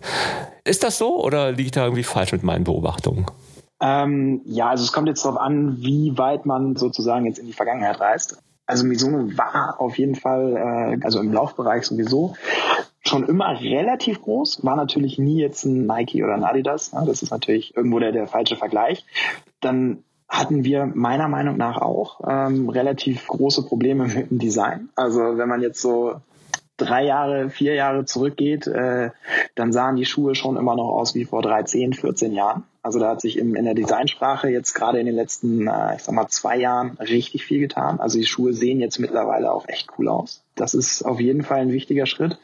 Ist 0.64 0.84
das 0.84 0.98
so 0.98 1.24
oder 1.24 1.52
liege 1.52 1.66
ich 1.66 1.72
da 1.72 1.84
irgendwie 1.84 2.04
falsch 2.04 2.32
mit 2.32 2.44
meinen 2.44 2.64
Beobachtungen? 2.64 3.26
Ähm, 3.82 4.42
ja, 4.46 4.70
also 4.70 4.84
es 4.84 4.92
kommt 4.92 5.08
jetzt 5.08 5.24
darauf 5.24 5.40
an, 5.40 5.78
wie 5.80 6.18
weit 6.18 6.46
man 6.46 6.76
sozusagen 6.76 7.26
jetzt 7.26 7.40
in 7.40 7.46
die 7.46 7.54
Vergangenheit 7.54 8.00
reist. 8.00 8.42
Also 8.66 8.86
Mizuno 8.86 9.36
war 9.38 9.80
auf 9.80 9.98
jeden 9.98 10.16
Fall, 10.16 10.98
äh, 11.00 11.04
also 11.04 11.20
im 11.20 11.32
Laufbereich 11.32 11.86
sowieso, 11.86 12.36
schon 13.02 13.26
immer 13.28 13.60
relativ 13.60 14.22
groß, 14.22 14.64
war 14.64 14.76
natürlich 14.76 15.18
nie 15.18 15.40
jetzt 15.40 15.66
ein 15.66 15.88
Nike 15.88 16.24
oder 16.24 16.34
ein 16.34 16.44
Adidas. 16.44 16.94
Ne? 16.94 17.04
Das 17.08 17.24
ist 17.24 17.32
natürlich 17.32 17.76
irgendwo 17.76 18.00
der, 18.00 18.12
der 18.12 18.28
falsche 18.28 18.58
Vergleich. 18.58 19.06
Dann 19.62 20.04
hatten 20.30 20.64
wir 20.64 20.86
meiner 20.86 21.28
Meinung 21.28 21.58
nach 21.58 21.78
auch 21.78 22.22
ähm, 22.28 22.70
relativ 22.70 23.28
große 23.28 23.66
Probleme 23.66 24.06
mit 24.08 24.30
dem 24.30 24.40
Design. 24.40 24.90
Also 24.96 25.38
wenn 25.38 25.50
man 25.50 25.62
jetzt 25.62 25.82
so 25.82 26.22
drei 26.80 27.04
Jahre, 27.04 27.50
vier 27.50 27.74
Jahre 27.76 28.06
zurückgeht, 28.06 28.68
äh, 28.68 29.10
dann 29.56 29.74
sahen 29.74 29.96
die 29.96 30.06
Schuhe 30.06 30.36
schon 30.36 30.58
immer 30.58 30.76
noch 30.76 30.90
aus 30.90 31.14
wie 31.16 31.26
vor 31.26 31.42
13, 31.42 31.94
14 31.94 32.34
Jahren. 32.34 32.64
Also 32.82 33.00
da 33.00 33.10
hat 33.10 33.22
sich 33.22 33.38
im, 33.38 33.56
in 33.56 33.66
der 33.66 33.74
Designsprache 33.74 34.50
jetzt 34.50 34.74
gerade 34.74 35.00
in 35.00 35.06
den 35.06 35.16
letzten, 35.16 35.68
äh, 35.68 35.96
ich 35.98 36.04
sag 36.04 36.16
mal, 36.16 36.28
zwei 36.28 36.58
Jahren 36.58 36.92
richtig 37.00 37.44
viel 37.44 37.60
getan. 37.60 38.00
Also 38.00 38.18
die 38.18 38.26
Schuhe 38.26 38.54
sehen 38.54 38.80
jetzt 38.80 39.00
mittlerweile 39.00 39.52
auch 39.52 39.68
echt 39.68 39.90
cool 39.98 40.08
aus. 40.08 40.44
Das 40.56 40.74
ist 40.74 41.04
auf 41.04 41.20
jeden 41.20 41.44
Fall 41.44 41.60
ein 41.60 41.72
wichtiger 41.72 42.06
Schritt. 42.06 42.38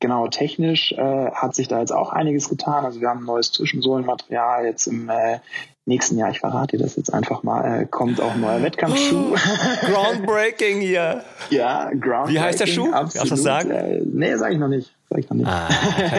Genau, 0.00 0.28
technisch 0.28 0.92
äh, 0.92 1.30
hat 1.30 1.54
sich 1.54 1.68
da 1.68 1.80
jetzt 1.80 1.92
auch 1.92 2.10
einiges 2.10 2.48
getan. 2.48 2.86
Also 2.86 3.02
wir 3.02 3.08
haben 3.08 3.20
ein 3.20 3.26
neues 3.26 3.52
Zwischensohlenmaterial 3.52 4.64
jetzt 4.64 4.86
im 4.86 5.10
äh, 5.10 5.40
nächsten 5.84 6.16
Jahr, 6.16 6.30
ich 6.30 6.40
verrate 6.40 6.78
dir 6.78 6.82
das 6.82 6.96
jetzt 6.96 7.12
einfach 7.12 7.42
mal, 7.42 7.82
äh, 7.82 7.86
kommt 7.86 8.20
auch 8.20 8.32
ein 8.32 8.40
neuer 8.40 8.62
Wettkampfschuh. 8.62 9.34
Groundbreaking 9.82 10.80
hier. 10.80 11.22
Ja, 11.50 11.90
Groundbreaking. 11.90 12.34
Wie 12.34 12.40
heißt 12.40 12.60
der 12.60 12.66
Schuh? 12.66 12.92
Absolut. 12.92 13.26
Du 13.26 13.30
das 13.30 13.42
sagen? 13.42 13.70
Äh, 13.70 14.00
nee, 14.04 14.34
sag 14.36 14.52
ich 14.52 14.58
noch 14.58 14.68
nicht. 14.68 14.90
Sag 15.10 15.18
ich 15.18 15.28
noch 15.28 15.36
nicht. 15.36 15.48
Ah, 15.48 15.68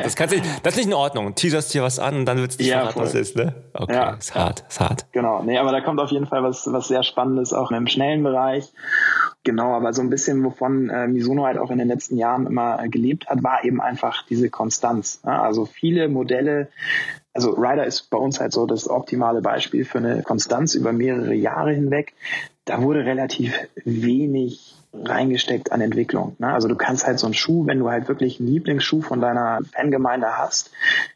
das, 0.04 0.18
kannst 0.18 0.36
du, 0.36 0.42
das 0.64 0.74
ist 0.74 0.78
nicht 0.78 0.88
in 0.88 0.94
Ordnung. 0.94 1.34
Teaserst 1.34 1.74
dir 1.74 1.82
was 1.82 1.98
an 1.98 2.18
und 2.18 2.26
dann 2.26 2.40
wird 2.40 2.52
es 2.52 2.58
nicht 2.60 2.68
ja, 2.68 2.82
verraten, 2.82 3.00
was 3.00 3.16
ist, 3.16 3.38
ne? 3.38 3.56
Okay, 3.74 3.94
ja. 3.94 4.12
ist 4.12 4.36
hart, 4.36 4.66
ist 4.68 4.82
hart. 4.82 5.06
Genau, 5.14 5.42
nee, 5.44 5.58
aber 5.58 5.72
da 5.72 5.80
kommt 5.80 6.02
auf 6.02 6.12
jeden 6.12 6.28
Fall 6.28 6.44
was, 6.44 6.68
was 6.70 6.90
sehr 6.90 7.04
Spannendes 7.04 7.54
auch 7.54 7.72
im 7.72 7.88
schnellen 7.88 8.22
Bereich. 8.22 8.66
Genau, 9.46 9.74
aber 9.74 9.94
so 9.94 10.02
ein 10.02 10.10
bisschen, 10.10 10.44
wovon 10.44 10.90
äh, 10.90 11.08
Misono 11.08 11.46
halt 11.46 11.58
auch 11.58 11.72
in 11.72 11.78
den 11.78 11.88
letzten 11.88 12.18
Jahren 12.18 12.46
immer 12.46 12.84
äh, 12.84 12.90
gelebt 12.90 13.28
hat, 13.28 13.42
war 13.44 13.64
eben 13.64 13.80
einfach 13.80 14.24
diese 14.28 14.50
Konstanz. 14.50 15.22
Ja? 15.26 15.42
Also 15.42 15.66
viele 15.66 16.10
Modelle 16.10 16.68
also 17.34 17.52
Rider 17.52 17.86
ist 17.86 18.10
bei 18.10 18.18
uns 18.18 18.42
halt 18.42 18.52
so 18.52 18.66
das 18.66 18.90
optimale 18.90 19.42
Beispiel 19.42 19.86
für 19.86 20.00
eine 20.00 20.22
Konstanz 20.22 20.76
über 20.76 20.92
mehrere 20.92 21.34
Jahre 21.34 21.72
hinweg. 21.72 22.14
Da 22.66 22.82
wurde 22.82 23.06
relativ 23.06 23.54
wenig 23.86 24.76
reingesteckt 24.94 25.72
an 25.72 25.82
Entwicklung. 25.82 26.36
Ne? 26.40 26.52
Also 26.52 26.68
du 26.68 26.76
kannst 26.76 27.08
halt 27.08 27.20
so 27.20 27.28
einen 27.28 27.34
Schuh, 27.34 27.66
wenn 27.66 27.80
du 27.80 27.90
halt 27.90 28.08
wirklich 28.08 28.40
einen 28.40 28.50
Lieblingsschuh 28.50 29.02
von 29.02 29.22
deiner 29.22 29.60
Fangemeinde 29.74 30.38
hast, 30.38 30.72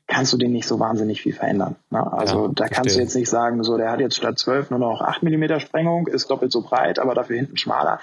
kannst 0.07 0.31
du 0.33 0.37
den 0.37 0.51
nicht 0.51 0.67
so 0.67 0.79
wahnsinnig 0.79 1.21
viel 1.21 1.33
verändern. 1.33 1.75
Ne? 1.89 2.13
Also 2.13 2.47
ja, 2.47 2.51
da 2.53 2.63
kannst 2.65 2.75
verstehe. 2.75 2.97
du 2.97 3.03
jetzt 3.03 3.15
nicht 3.15 3.29
sagen, 3.29 3.63
so 3.63 3.77
der 3.77 3.91
hat 3.91 3.99
jetzt 3.99 4.15
statt 4.15 4.39
12 4.39 4.69
nur 4.71 4.79
noch 4.79 5.01
8 5.01 5.23
Millimeter 5.23 5.59
Sprengung, 5.59 6.07
ist 6.07 6.29
doppelt 6.29 6.51
so 6.51 6.61
breit, 6.61 6.99
aber 6.99 7.15
dafür 7.15 7.35
hinten 7.35 7.57
schmaler 7.57 7.99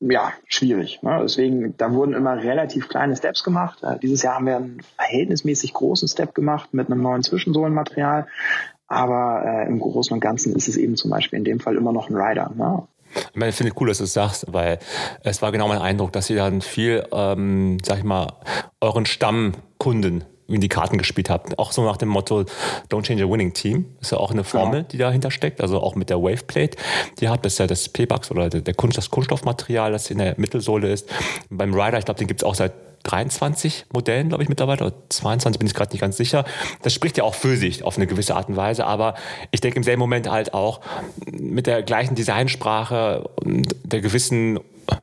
ja, 0.00 0.32
schwierig. 0.46 1.02
Ne? 1.02 1.18
Deswegen, 1.22 1.76
da 1.76 1.92
wurden 1.92 2.14
immer 2.14 2.42
relativ 2.42 2.88
kleine 2.88 3.16
Steps 3.16 3.44
gemacht. 3.44 3.82
Äh, 3.82 3.98
dieses 3.98 4.22
Jahr 4.22 4.36
haben 4.36 4.46
wir 4.46 4.56
einen 4.56 4.80
verhältnismäßig 4.96 5.74
großen 5.74 6.08
Step 6.08 6.34
gemacht 6.34 6.72
mit 6.72 6.90
einem 6.90 7.02
neuen 7.02 7.22
Zwischensohlenmaterial. 7.22 8.26
Aber 8.88 9.44
äh, 9.44 9.68
im 9.68 9.78
Großen 9.78 10.12
und 10.14 10.20
Ganzen 10.20 10.56
ist 10.56 10.68
es 10.68 10.76
eben 10.76 10.96
zum 10.96 11.10
Beispiel 11.10 11.38
in 11.38 11.44
dem 11.44 11.60
Fall 11.60 11.76
immer 11.76 11.92
noch 11.92 12.08
ein 12.08 12.16
Rider. 12.16 12.50
Ne? 12.56 12.82
Ich 13.14 13.36
meine, 13.36 13.50
ich 13.50 13.56
finde 13.56 13.72
es 13.72 13.80
cool, 13.80 13.88
dass 13.88 13.98
du 13.98 14.04
es 14.04 14.12
sagst, 14.12 14.46
weil 14.48 14.78
es 15.22 15.42
war 15.42 15.52
genau 15.52 15.68
mein 15.68 15.80
Eindruck, 15.80 16.12
dass 16.12 16.30
ihr 16.30 16.36
dann 16.36 16.60
viel, 16.60 17.06
ähm, 17.12 17.78
sag 17.82 17.98
ich 17.98 18.04
mal, 18.04 18.32
euren 18.80 19.06
Stammkunden 19.06 20.24
in 20.54 20.60
die 20.60 20.68
Karten 20.68 20.98
gespielt 20.98 21.30
habt. 21.30 21.58
Auch 21.58 21.72
so 21.72 21.84
nach 21.84 21.96
dem 21.96 22.08
Motto 22.08 22.44
Don't 22.90 23.02
change 23.02 23.24
a 23.24 23.30
winning 23.30 23.52
team. 23.52 23.86
Ist 24.00 24.12
ja 24.12 24.18
auch 24.18 24.32
eine 24.32 24.44
Formel, 24.44 24.82
die 24.84 24.98
dahinter 24.98 25.30
steckt. 25.30 25.60
Also 25.60 25.80
auch 25.80 25.94
mit 25.94 26.10
der 26.10 26.20
Waveplate, 26.20 26.76
die 27.18 27.24
ihr 27.24 27.30
habt, 27.30 27.44
das 27.44 27.54
ist 27.54 27.58
ja 27.58 27.66
das 27.66 27.88
P-Bugs 27.88 28.30
oder 28.30 28.48
der 28.48 28.74
Kunst, 28.74 28.98
das 28.98 29.10
Kunststoffmaterial, 29.10 29.92
das 29.92 30.10
in 30.10 30.18
der 30.18 30.34
Mittelsohle 30.38 30.90
ist. 30.90 31.08
beim 31.50 31.72
Rider, 31.72 31.98
ich 31.98 32.04
glaube, 32.04 32.18
den 32.18 32.26
gibt 32.26 32.40
es 32.40 32.44
auch 32.44 32.54
seit 32.54 32.72
23 33.04 33.86
Modellen, 33.92 34.28
glaube 34.28 34.42
ich, 34.42 34.48
mittlerweile, 34.48 34.86
oder 34.86 34.94
22, 35.08 35.58
bin 35.58 35.66
ich 35.66 35.74
gerade 35.74 35.92
nicht 35.92 36.00
ganz 36.00 36.16
sicher. 36.16 36.44
Das 36.82 36.92
spricht 36.92 37.16
ja 37.16 37.24
auch 37.24 37.34
für 37.34 37.56
sich 37.56 37.82
auf 37.82 37.96
eine 37.96 38.06
gewisse 38.06 38.36
Art 38.36 38.48
und 38.48 38.56
Weise, 38.56 38.86
aber 38.86 39.14
ich 39.50 39.60
denke 39.60 39.76
im 39.76 39.82
selben 39.82 40.00
Moment 40.00 40.30
halt 40.30 40.54
auch 40.54 40.80
mit 41.30 41.66
der 41.66 41.82
gleichen 41.82 42.14
Designsprache 42.14 43.28
und 43.36 43.74
der 43.84 44.00
gewissen 44.00 44.58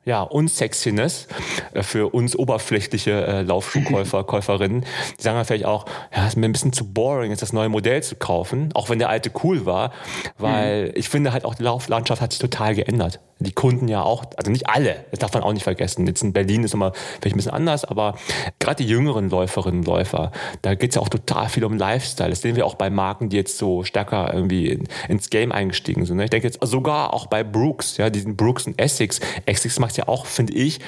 ja, 0.05 0.21
Unsexiness 0.21 1.27
äh, 1.73 1.83
für 1.83 2.13
uns 2.13 2.35
oberflächliche 2.35 3.25
äh, 3.25 3.41
Laufschuhkäufer, 3.41 4.23
Käuferinnen. 4.25 4.85
Die 5.17 5.21
sagen 5.21 5.37
dann 5.37 5.45
vielleicht 5.45 5.65
auch, 5.65 5.85
ja, 6.15 6.27
ist 6.27 6.37
mir 6.37 6.45
ein 6.45 6.51
bisschen 6.51 6.73
zu 6.73 6.91
boring, 6.91 7.31
jetzt 7.31 7.41
das 7.41 7.53
neue 7.53 7.69
Modell 7.69 8.03
zu 8.03 8.15
kaufen, 8.15 8.69
auch 8.73 8.89
wenn 8.89 8.99
der 8.99 9.09
alte 9.09 9.31
cool 9.43 9.65
war, 9.65 9.91
weil 10.37 10.87
mhm. 10.87 10.91
ich 10.95 11.09
finde 11.09 11.33
halt 11.33 11.45
auch 11.45 11.55
die 11.55 11.63
Lauflandschaft 11.63 12.21
hat 12.21 12.31
sich 12.31 12.39
total 12.39 12.75
geändert. 12.75 13.19
Die 13.39 13.51
Kunden 13.51 13.87
ja 13.87 14.01
auch, 14.01 14.25
also 14.35 14.49
nicht 14.49 14.67
alle, 14.67 15.05
das 15.11 15.19
darf 15.19 15.33
man 15.33 15.43
auch 15.43 15.53
nicht 15.53 15.63
vergessen. 15.63 16.07
Jetzt 16.07 16.23
in 16.23 16.33
Berlin 16.33 16.63
ist 16.63 16.73
immer 16.73 16.91
vielleicht 17.21 17.35
ein 17.35 17.37
bisschen 17.37 17.53
anders, 17.53 17.85
aber 17.89 18.15
gerade 18.59 18.83
die 18.83 18.89
jüngeren 18.89 19.29
Läuferinnen 19.29 19.79
und 19.79 19.87
Läufer, 19.87 20.31
da 20.61 20.75
geht 20.75 20.91
es 20.91 20.95
ja 20.95 21.01
auch 21.01 21.09
total 21.09 21.49
viel 21.49 21.65
um 21.65 21.77
Lifestyle. 21.77 22.29
Das 22.29 22.41
sehen 22.41 22.55
wir 22.55 22.65
auch 22.65 22.75
bei 22.75 22.89
Marken, 22.89 23.29
die 23.29 23.37
jetzt 23.37 23.57
so 23.57 23.83
stärker 23.83 24.33
irgendwie 24.33 24.69
in, 24.69 24.87
ins 25.07 25.29
Game 25.29 25.51
eingestiegen 25.51 26.05
sind. 26.05 26.17
Ne? 26.17 26.25
Ich 26.25 26.29
denke 26.29 26.47
jetzt 26.47 26.59
sogar 26.65 27.13
auch 27.13 27.27
bei 27.27 27.43
Brooks, 27.43 27.97
ja, 27.97 28.09
diesen 28.09 28.35
Brooks 28.35 28.67
und 28.67 28.79
Essex. 28.79 29.19
Essex 29.45 29.79
macht 29.79 29.97
ja 29.97 30.07
auch, 30.07 30.25
finde 30.25 30.53
ich, 30.53 30.79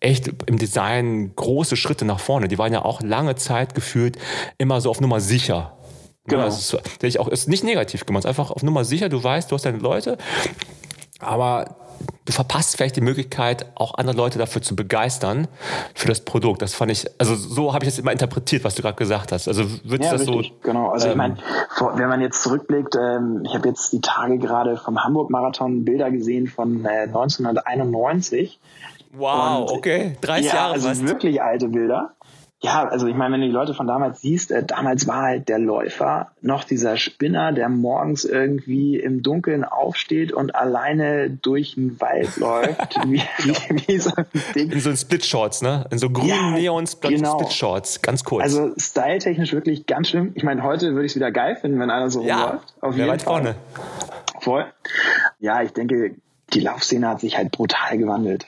echt 0.00 0.30
im 0.46 0.58
Design 0.58 1.32
große 1.34 1.76
Schritte 1.76 2.04
nach 2.04 2.20
vorne. 2.20 2.48
Die 2.48 2.58
waren 2.58 2.72
ja 2.72 2.84
auch 2.84 3.00
lange 3.00 3.34
Zeit 3.36 3.74
gefühlt 3.74 4.18
immer 4.58 4.80
so 4.80 4.90
auf 4.90 5.00
Nummer 5.00 5.20
sicher. 5.20 5.76
Genau. 6.26 6.42
Ja, 6.42 6.46
das 6.46 6.72
ist, 6.72 6.80
ich 7.02 7.20
auch, 7.20 7.28
ist 7.28 7.48
nicht 7.48 7.64
negativ 7.64 8.04
gemeint, 8.04 8.26
einfach 8.26 8.50
auf 8.50 8.62
Nummer 8.62 8.84
sicher, 8.84 9.08
du 9.08 9.22
weißt, 9.22 9.50
du 9.50 9.54
hast 9.54 9.64
deine 9.64 9.78
Leute, 9.78 10.18
aber 11.20 11.85
du 12.24 12.32
verpasst 12.32 12.76
vielleicht 12.76 12.96
die 12.96 13.00
Möglichkeit, 13.00 13.66
auch 13.74 13.94
andere 13.94 14.16
Leute 14.16 14.38
dafür 14.38 14.60
zu 14.62 14.76
begeistern 14.76 15.48
für 15.94 16.08
das 16.08 16.20
Produkt. 16.20 16.62
Das 16.62 16.74
fand 16.74 16.90
ich, 16.90 17.06
also 17.18 17.34
so 17.34 17.72
habe 17.72 17.84
ich 17.84 17.90
das 17.90 17.98
immer 17.98 18.12
interpretiert, 18.12 18.64
was 18.64 18.74
du 18.74 18.82
gerade 18.82 18.96
gesagt 18.96 19.32
hast. 19.32 19.48
Also 19.48 19.64
würdest 19.84 20.12
ja, 20.12 20.18
das 20.18 20.28
richtig, 20.28 20.48
so? 20.48 20.68
Genau. 20.68 20.90
Also 20.90 21.06
ähm, 21.06 21.12
ich 21.12 21.16
meine, 21.16 21.36
wenn 21.94 22.08
man 22.08 22.20
jetzt 22.20 22.42
zurückblickt, 22.42 22.96
ähm, 22.96 23.42
ich 23.46 23.54
habe 23.54 23.68
jetzt 23.68 23.92
die 23.92 24.00
Tage 24.00 24.38
gerade 24.38 24.76
vom 24.76 25.02
Hamburg-Marathon 25.02 25.84
Bilder 25.84 26.10
gesehen 26.10 26.48
von 26.48 26.84
äh, 26.84 27.02
1991. 27.04 28.58
Wow, 29.12 29.70
Und, 29.70 29.78
okay, 29.78 30.16
30 30.20 30.46
ja, 30.46 30.54
Jahre 30.54 30.72
also 30.74 30.88
fast. 30.88 31.06
wirklich 31.06 31.40
alte 31.40 31.68
Bilder 31.68 32.15
ja, 32.66 32.88
also 32.88 33.06
ich 33.06 33.14
meine, 33.14 33.34
wenn 33.34 33.40
du 33.42 33.46
die 33.46 33.52
Leute 33.52 33.74
von 33.74 33.86
damals 33.86 34.20
siehst, 34.20 34.50
äh, 34.50 34.64
damals 34.64 35.06
war 35.06 35.22
halt 35.22 35.48
der 35.48 35.60
Läufer 35.60 36.32
noch 36.40 36.64
dieser 36.64 36.96
Spinner, 36.96 37.52
der 37.52 37.68
morgens 37.68 38.24
irgendwie 38.24 38.98
im 38.98 39.22
Dunkeln 39.22 39.64
aufsteht 39.64 40.32
und 40.32 40.56
alleine 40.56 41.30
durch 41.30 41.74
den 41.74 42.00
Wald 42.00 42.36
läuft, 42.38 42.98
wie, 43.06 43.22
wie, 43.38 43.86
wie 43.86 43.98
so 43.98 44.10
ein 44.16 44.26
Ding. 44.56 44.72
In 44.72 44.80
so 44.80 44.94
Split-Shorts, 44.94 45.62
ne? 45.62 45.84
In 45.90 45.98
so 45.98 46.10
grünen 46.10 46.28
ja, 46.28 46.50
Neon-Split-Shorts, 46.50 48.02
ganz 48.02 48.24
kurz. 48.24 48.42
Also 48.42 48.72
styletechnisch 48.76 49.52
wirklich 49.52 49.86
ganz 49.86 50.08
schlimm. 50.08 50.32
Ich 50.34 50.42
meine, 50.42 50.64
heute 50.64 50.94
würde 50.94 51.06
ich 51.06 51.12
es 51.12 51.16
wieder 51.16 51.30
geil 51.30 51.54
finden, 51.54 51.78
wenn 51.78 51.90
einer 51.90 52.10
so 52.10 52.22
ja, 52.22 52.42
rumläuft. 52.42 52.74
Auf 52.80 52.96
jeden 52.96 53.08
weit 53.08 53.22
Fall. 53.22 53.32
vorne. 53.32 53.54
Voll. 54.40 54.66
Ja, 55.38 55.62
ich 55.62 55.72
denke, 55.72 56.16
die 56.52 56.60
Laufszene 56.60 57.08
hat 57.08 57.20
sich 57.20 57.38
halt 57.38 57.52
brutal 57.52 57.96
gewandelt. 57.96 58.46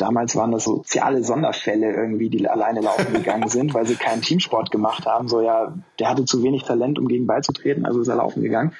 Damals 0.00 0.34
waren 0.34 0.50
das 0.50 0.64
soziale 0.64 1.22
Sonderfälle 1.22 1.92
irgendwie, 1.92 2.30
die 2.30 2.48
alleine 2.48 2.80
laufen 2.80 3.12
gegangen 3.12 3.48
sind, 3.50 3.74
weil 3.74 3.86
sie 3.86 3.96
keinen 3.96 4.22
Teamsport 4.22 4.70
gemacht 4.70 5.06
haben. 5.06 5.28
So 5.28 5.42
ja, 5.42 5.74
der 5.98 6.08
hatte 6.08 6.24
zu 6.24 6.42
wenig 6.42 6.64
Talent, 6.64 6.98
um 6.98 7.06
gegen 7.06 7.26
beizutreten, 7.26 7.84
also 7.84 8.00
ist 8.00 8.08
er 8.08 8.16
laufen 8.16 8.42
gegangen. 8.42 8.72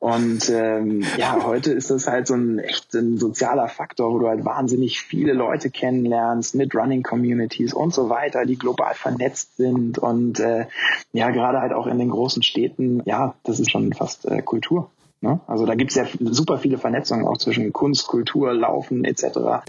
Und 0.00 0.50
ähm, 0.50 1.04
ja, 1.16 1.44
heute 1.44 1.72
ist 1.72 1.90
das 1.90 2.08
halt 2.08 2.26
so 2.26 2.34
ein 2.34 2.58
echt 2.58 2.92
ein 2.94 3.18
sozialer 3.18 3.68
Faktor, 3.68 4.12
wo 4.12 4.18
du 4.18 4.28
halt 4.28 4.44
wahnsinnig 4.44 5.00
viele 5.00 5.32
Leute 5.32 5.70
kennenlernst 5.70 6.54
mit 6.54 6.74
Running 6.74 7.02
Communities 7.02 7.72
und 7.72 7.94
so 7.94 8.08
weiter, 8.08 8.44
die 8.44 8.56
global 8.56 8.94
vernetzt 8.94 9.56
sind 9.56 9.98
und 9.98 10.40
äh, 10.40 10.66
ja, 11.12 11.30
gerade 11.30 11.60
halt 11.60 11.72
auch 11.72 11.86
in 11.86 11.98
den 11.98 12.10
großen 12.10 12.42
Städten, 12.42 13.02
ja, 13.04 13.34
das 13.44 13.60
ist 13.60 13.70
schon 13.70 13.92
fast 13.92 14.26
äh, 14.26 14.42
Kultur. 14.42 14.90
Ne? 15.24 15.40
Also 15.46 15.64
da 15.64 15.74
gibt 15.74 15.90
es 15.90 15.96
ja 15.96 16.04
super 16.20 16.58
viele 16.58 16.76
Vernetzungen 16.76 17.26
auch 17.26 17.38
zwischen 17.38 17.72
Kunst, 17.72 18.06
Kultur, 18.06 18.52
Laufen 18.52 19.04
etc. 19.06 19.64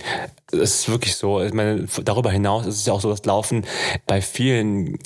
Das 0.52 0.60
ist 0.60 0.90
wirklich 0.90 1.16
so. 1.16 1.42
Ich 1.42 1.54
meine, 1.54 1.88
darüber 2.04 2.30
hinaus 2.30 2.66
ist 2.66 2.76
es 2.76 2.86
ja 2.86 2.92
auch 2.92 3.00
so, 3.00 3.10
dass 3.10 3.24
Laufen 3.24 3.66
bei 4.06 4.22
vielen 4.22 5.00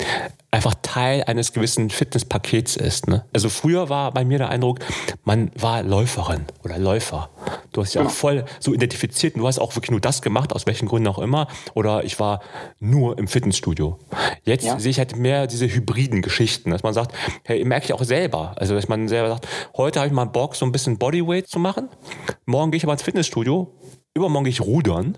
einfach 0.50 0.74
Teil 0.82 1.22
eines 1.24 1.52
gewissen 1.52 1.90
Fitnesspakets 1.90 2.76
ist. 2.76 3.08
Ne? 3.08 3.24
Also 3.32 3.48
früher 3.48 3.88
war 3.88 4.12
bei 4.12 4.24
mir 4.24 4.38
der 4.38 4.48
Eindruck, 4.48 4.80
man 5.24 5.50
war 5.54 5.82
Läuferin 5.82 6.46
oder 6.64 6.78
Läufer. 6.78 7.30
Du 7.72 7.82
hast 7.82 7.94
ja 7.94 8.02
genau. 8.02 8.12
voll 8.12 8.44
so 8.58 8.74
identifiziert 8.74 9.36
und 9.36 9.42
du 9.42 9.46
hast 9.46 9.60
auch 9.60 9.76
wirklich 9.76 9.92
nur 9.92 10.00
das 10.00 10.22
gemacht, 10.22 10.52
aus 10.52 10.66
welchen 10.66 10.88
Gründen 10.88 11.08
auch 11.08 11.20
immer. 11.20 11.46
Oder 11.74 12.04
ich 12.04 12.18
war 12.18 12.40
nur 12.80 13.16
im 13.18 13.28
Fitnessstudio. 13.28 13.98
Jetzt 14.42 14.64
ja. 14.64 14.78
sehe 14.78 14.90
ich 14.90 14.98
halt 14.98 15.16
mehr 15.16 15.46
diese 15.46 15.68
hybriden 15.68 16.20
Geschichten, 16.20 16.70
dass 16.70 16.82
man 16.82 16.94
sagt, 16.94 17.14
hey, 17.44 17.64
merke 17.64 17.86
ich 17.86 17.92
auch 17.92 18.02
selber. 18.02 18.54
Also 18.56 18.74
dass 18.74 18.88
man 18.88 19.06
selber 19.06 19.28
sagt, 19.28 19.46
heute 19.76 20.00
habe 20.00 20.08
ich 20.08 20.12
mal 20.12 20.24
Bock, 20.24 20.56
so 20.56 20.66
ein 20.66 20.72
bisschen 20.72 20.98
Bodyweight 20.98 21.46
zu 21.48 21.60
machen. 21.60 21.88
Morgen 22.44 22.72
gehe 22.72 22.78
ich 22.78 22.84
aber 22.84 22.92
ins 22.92 23.02
Fitnessstudio. 23.02 23.72
Übermorgen 24.14 24.44
gehe 24.44 24.52
ich 24.52 24.60
rudern 24.60 25.16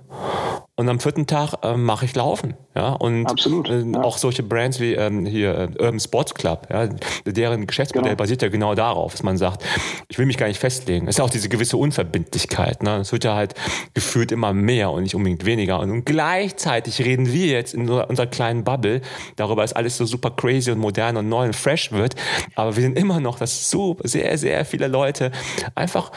und 0.74 0.88
am 0.88 1.00
vierten 1.00 1.26
Tag 1.26 1.54
äh, 1.62 1.76
mache 1.76 2.04
ich 2.04 2.14
Laufen. 2.14 2.54
Ja? 2.74 2.92
Und 2.92 3.26
Absolut, 3.26 3.70
äh, 3.70 3.80
ja. 3.80 4.02
auch 4.02 4.18
solche 4.18 4.42
Brands 4.42 4.80
wie 4.80 4.92
ähm, 4.92 5.24
hier 5.24 5.54
äh, 5.54 5.82
Urban 5.82 6.00
Sports 6.00 6.34
Club, 6.34 6.66
ja? 6.70 6.88
deren 7.24 7.66
Geschäftsmodell 7.66 8.10
genau. 8.10 8.18
basiert 8.18 8.42
ja 8.42 8.48
genau 8.48 8.74
darauf, 8.74 9.12
dass 9.12 9.22
man 9.22 9.38
sagt, 9.38 9.64
ich 10.08 10.18
will 10.18 10.26
mich 10.26 10.36
gar 10.36 10.46
nicht 10.48 10.58
festlegen. 10.58 11.08
Es 11.08 11.16
ist 11.16 11.20
auch 11.20 11.30
diese 11.30 11.48
gewisse 11.48 11.78
Unverbindlichkeit. 11.78 12.82
Ne? 12.82 12.96
Es 12.96 13.12
wird 13.12 13.24
ja 13.24 13.34
halt 13.34 13.54
gefühlt 13.94 14.30
immer 14.30 14.52
mehr 14.52 14.90
und 14.90 15.04
nicht 15.04 15.14
unbedingt 15.14 15.46
weniger. 15.46 15.80
Und, 15.80 15.90
und 15.90 16.04
gleichzeitig 16.04 17.00
reden 17.00 17.32
wir 17.32 17.46
jetzt 17.46 17.72
in 17.72 17.88
unserer 17.88 18.26
kleinen 18.26 18.64
Bubble 18.64 19.00
darüber, 19.36 19.62
dass 19.62 19.72
alles 19.72 19.96
so 19.96 20.04
super 20.04 20.30
crazy 20.30 20.70
und 20.70 20.78
modern 20.78 21.16
und 21.16 21.28
neu 21.28 21.46
und 21.46 21.56
fresh 21.56 21.92
wird. 21.92 22.14
Aber 22.56 22.76
wir 22.76 22.82
sind 22.82 22.98
immer 22.98 23.20
noch, 23.20 23.38
dass 23.38 23.70
so 23.70 23.96
sehr, 24.04 24.36
sehr 24.36 24.64
viele 24.66 24.88
Leute 24.88 25.32
einfach 25.74 26.12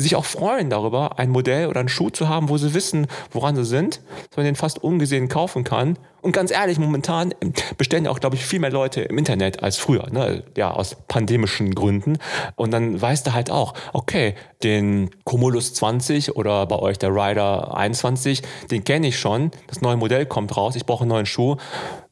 sich 0.00 0.14
auch 0.14 0.24
freuen 0.24 0.70
darüber, 0.70 1.18
ein 1.18 1.30
Modell 1.30 1.66
oder 1.66 1.80
einen 1.80 1.88
Schuh 1.88 2.10
zu 2.10 2.28
haben, 2.28 2.48
wo 2.48 2.56
sie 2.56 2.72
wissen, 2.72 3.08
woran 3.32 3.56
sie 3.56 3.64
sind, 3.64 4.00
dass 4.28 4.36
man 4.36 4.46
den 4.46 4.54
fast 4.54 4.82
ungesehen 4.82 5.28
kaufen 5.28 5.64
kann. 5.64 5.98
Und 6.20 6.32
ganz 6.32 6.50
ehrlich, 6.50 6.78
momentan 6.78 7.34
bestellen 7.76 8.04
ja 8.04 8.10
auch, 8.10 8.20
glaube 8.20 8.36
ich, 8.36 8.44
viel 8.44 8.58
mehr 8.58 8.70
Leute 8.70 9.02
im 9.02 9.18
Internet 9.18 9.62
als 9.62 9.76
früher, 9.76 10.08
ne? 10.10 10.42
ja, 10.56 10.70
aus 10.70 10.96
pandemischen 11.06 11.74
Gründen. 11.74 12.18
Und 12.56 12.72
dann 12.72 13.00
weißt 13.00 13.26
du 13.26 13.32
halt 13.32 13.50
auch, 13.50 13.74
okay, 13.92 14.34
den 14.62 15.10
Cumulus 15.24 15.74
20 15.74 16.36
oder 16.36 16.66
bei 16.66 16.76
euch 16.76 16.98
der 16.98 17.10
Rider 17.10 17.76
21, 17.76 18.42
den 18.70 18.84
kenne 18.84 19.08
ich 19.08 19.18
schon, 19.18 19.52
das 19.68 19.80
neue 19.80 19.96
Modell 19.96 20.26
kommt 20.26 20.56
raus, 20.56 20.74
ich 20.76 20.86
brauche 20.86 21.02
einen 21.02 21.10
neuen 21.10 21.26
Schuh 21.26 21.56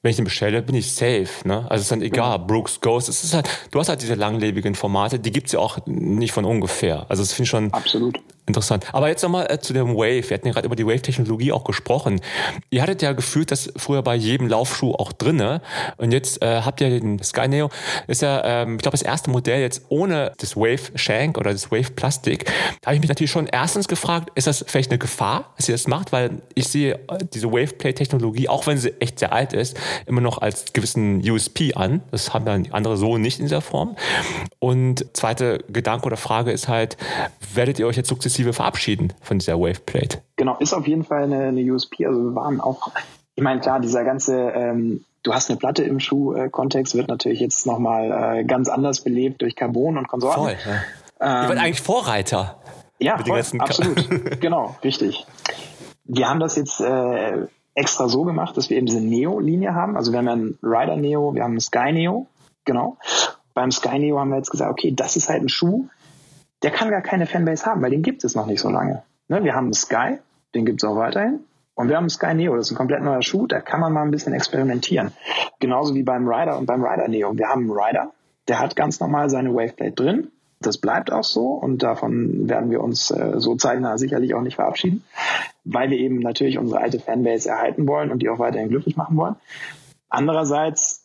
wenn 0.07 0.11
ich 0.11 0.17
den 0.17 0.25
bestelle, 0.25 0.63
bin 0.63 0.77
ich 0.77 0.95
safe. 0.95 1.27
Ne? 1.45 1.67
Also 1.69 1.75
es 1.75 1.81
ist 1.83 1.91
dann 1.91 2.01
egal, 2.01 2.39
Brooks, 2.39 2.81
Ghost, 2.81 3.09
es 3.09 3.25
ist 3.25 3.35
halt, 3.35 3.49
du 3.73 3.81
hast 3.81 3.89
halt 3.89 4.03
diese 4.03 4.15
langlebigen 4.15 4.77
Formate, 4.77 5.19
die 5.19 5.33
gibt 5.33 5.49
es 5.49 5.55
ja 5.55 5.59
auch 5.59 5.79
nicht 5.85 6.31
von 6.31 6.45
ungefähr. 6.45 7.07
Also 7.09 7.25
das 7.25 7.33
finde 7.33 7.43
ich 7.43 7.51
schon 7.51 7.73
Absolut. 7.73 8.21
Interessant. 8.47 8.87
Aber 8.95 9.09
jetzt 9.09 9.23
nochmal 9.23 9.51
äh, 9.51 9.59
zu 9.59 9.73
dem 9.73 9.97
Wave. 9.97 10.31
Wir 10.31 10.35
hatten 10.37 10.47
ja 10.47 10.53
gerade 10.53 10.67
über 10.67 10.77
die 10.77 10.87
Wave-Technologie 10.87 11.51
auch 11.51 11.65
gesprochen. 11.65 12.21
Ihr 12.71 12.81
hattet 12.81 13.03
ja 13.03 13.13
gefühlt 13.13 13.51
das 13.51 13.73
früher 13.77 14.03
bei 14.03 14.15
jedem 14.15 14.47
Laufschuh 14.47 14.95
auch 14.95 15.13
drinne. 15.13 15.63
Und 15.97 16.13
jetzt 16.13 16.41
äh, 16.43 16.61
habt 16.63 16.81
ihr 16.81 16.89
den 16.89 17.21
Sky 17.21 17.49
Neo. 17.49 17.71
Ist 18.07 18.23
ja, 18.23 18.63
ähm, 18.63 18.77
ich 18.77 18.83
glaube, 18.83 18.97
das 18.97 19.03
erste 19.03 19.31
Modell 19.31 19.61
jetzt 19.61 19.87
ohne 19.89 20.33
das 20.39 20.57
Wave 20.57 20.93
Shank 20.95 21.39
oder 21.39 21.51
das 21.51 21.73
Wave 21.73 21.91
Plastik. 21.97 22.45
Da 22.83 22.87
habe 22.87 22.95
ich 22.95 23.01
mich 23.01 23.09
natürlich 23.09 23.33
schon 23.33 23.49
erstens 23.49 23.89
gefragt, 23.89 24.31
ist 24.37 24.47
das 24.47 24.65
vielleicht 24.67 24.93
eine 24.93 24.99
Gefahr, 24.99 25.53
dass 25.57 25.69
ihr 25.69 25.75
das 25.75 25.89
macht? 25.89 26.13
Weil 26.13 26.41
ich 26.55 26.69
sehe 26.69 26.95
äh, 26.95 27.19
diese 27.35 27.51
Wave 27.51 27.75
Play 27.75 27.95
Technologie, 27.95 28.49
auch 28.49 28.69
wenn 28.69 28.79
sie 28.79 28.93
echt 29.01 29.19
sehr 29.19 29.33
alt 29.33 29.55
ist, 29.55 29.77
immer 30.07 30.21
noch 30.21 30.39
als 30.39 30.67
gewissen 30.73 31.21
USP 31.29 31.75
an. 31.75 32.01
Das 32.13 32.33
haben 32.33 32.45
dann 32.45 32.69
andere 32.71 32.97
so 32.97 33.19
nicht 33.19 33.41
in 33.41 33.47
dieser 33.47 33.61
Form. 33.61 33.97
Und 34.61 35.05
zweite 35.15 35.65
Gedanke 35.69 36.07
oder 36.07 36.17
Frage 36.17 36.53
ist 36.53 36.69
halt, 36.69 36.97
werdet 37.53 37.81
ihr 37.81 37.89
euch 37.89 37.97
jetzt 37.97 38.09
sukzessive 38.09 38.36
sukzessive 38.37 38.53
verabschieden 38.53 39.13
von 39.23 39.39
dieser 39.39 39.59
Waveplate. 39.59 40.23
Genau, 40.37 40.57
ist 40.59 40.75
auf 40.75 40.87
jeden 40.87 41.05
Fall 41.05 41.25
eine, 41.25 41.45
eine 41.45 41.61
USP. 41.73 42.07
Also 42.07 42.21
wir 42.21 42.35
waren 42.35 42.61
auch, 42.61 42.91
ich 43.35 43.43
meine, 43.43 43.61
klar, 43.61 43.81
dieser 43.81 44.05
ganze, 44.05 44.51
ähm, 44.51 45.05
du 45.23 45.35
hast 45.35 45.51
eine 45.51 45.59
Platte 45.59 45.83
im 45.83 46.01
Schuh-Kontext, 46.01 46.95
wird 46.95 47.09
natürlich 47.09 47.41
jetzt 47.41 47.67
nochmal 47.67 48.41
äh, 48.41 48.45
ganz 48.45 48.69
anders 48.69 49.01
belebt 49.01 49.43
durch 49.43 49.57
Carbon 49.57 49.99
und 49.99 50.09
Konsorten. 50.09 50.43
Voll, 50.43 50.57
ja. 51.21 51.45
Ähm, 51.45 51.51
Ihr 51.51 51.61
eigentlich 51.61 51.81
Vorreiter. 51.81 52.59
Ja, 52.99 53.19
voll, 53.19 53.43
absolut. 53.59 54.41
genau, 54.41 54.77
richtig. 54.85 55.27
Wir 56.05 56.29
haben 56.29 56.41
das 56.41 56.57
jetzt 56.57 56.81
äh, 56.81 57.47
extra 57.75 58.09
so 58.09 58.25
gemacht, 58.25 58.57
dass 58.57 58.71
wir 58.71 58.77
eben 58.77 58.87
diese 58.87 59.01
Neo-Linie 59.01 59.75
haben. 59.75 59.97
Also 59.97 60.13
wir 60.13 60.19
haben 60.19 60.27
ja 60.27 60.33
einen 60.33 60.59
Rider 60.63 60.97
Neo, 60.97 61.35
wir 61.35 61.43
haben 61.43 61.53
einen 61.53 61.61
Sky 61.61 61.93
Neo, 61.93 62.27
genau. 62.65 62.97
beim 63.55 63.71
Sky 63.71 63.99
Neo 63.99 64.19
haben 64.19 64.31
wir 64.31 64.37
jetzt 64.37 64.51
gesagt, 64.51 64.71
okay, 64.71 64.93
das 64.95 65.17
ist 65.17 65.29
halt 65.29 65.43
ein 65.43 65.49
Schuh, 65.49 65.89
der 66.63 66.71
kann 66.71 66.91
gar 66.91 67.03
keine 67.03 67.27
Fanbase 67.27 67.67
haben, 67.67 67.83
weil 67.83 67.91
den 67.91 68.03
gibt 68.03 68.25
es 68.25 68.35
noch 68.35 68.47
nicht 68.47 68.61
so 68.61 68.71
lange. 68.71 69.03
Ne, 69.29 69.45
wir 69.45 69.55
haben 69.55 69.73
Sky, 69.73 70.19
den 70.55 70.65
gibt 70.65 70.83
es 70.83 70.89
auch 70.89 70.97
weiterhin. 70.97 71.41
Und 71.75 71.91
wir 71.91 71.97
haben 71.97 72.09
Sky 72.09 72.33
Neo, 72.35 72.57
das 72.57 72.69
ist 72.69 72.73
ein 72.73 72.79
komplett 72.79 73.03
neuer 73.03 73.23
Schuh, 73.23 73.47
da 73.47 73.61
kann 73.61 73.81
man 73.81 73.93
mal 73.93 74.03
ein 74.03 74.11
bisschen 74.11 74.33
experimentieren. 74.33 75.13
Genauso 75.61 75.95
wie 75.95 76.03
beim 76.03 76.27
Rider 76.27 76.57
und 76.57 76.65
beim 76.65 76.83
Rider 76.83 77.07
Neo. 77.07 77.37
Wir 77.37 77.49
haben 77.49 77.71
einen 77.71 77.71
Rider, 77.71 78.13
der 78.49 78.61
hat 78.61 78.77
ganz 78.77 78.99
normal 78.99 79.29
seine 79.29 79.55
Waveplate 79.55 79.93
drin. 79.93 80.29
Das 80.59 80.79
bleibt 80.79 81.13
auch 81.13 81.25
so 81.25 81.49
und 81.49 81.83
davon 81.83 82.49
werden 82.49 82.71
wir 82.71 82.83
uns 82.83 83.11
äh, 83.11 83.35
so 83.37 83.57
zeitnah 83.57 83.99
sicherlich 83.99 84.35
auch 84.35 84.41
nicht 84.41 84.55
verabschieden, 84.55 85.05
weil 85.65 85.91
wir 85.91 85.99
eben 85.99 86.21
natürlich 86.21 86.57
unsere 86.57 86.81
alte 86.81 86.99
Fanbase 86.99 87.51
erhalten 87.51 87.87
wollen 87.87 88.11
und 88.11 88.21
die 88.21 88.31
auch 88.31 88.39
weiterhin 88.39 88.71
glücklich 88.71 88.97
machen 88.97 89.19
wollen. 89.19 89.37
Andererseits 90.09 91.05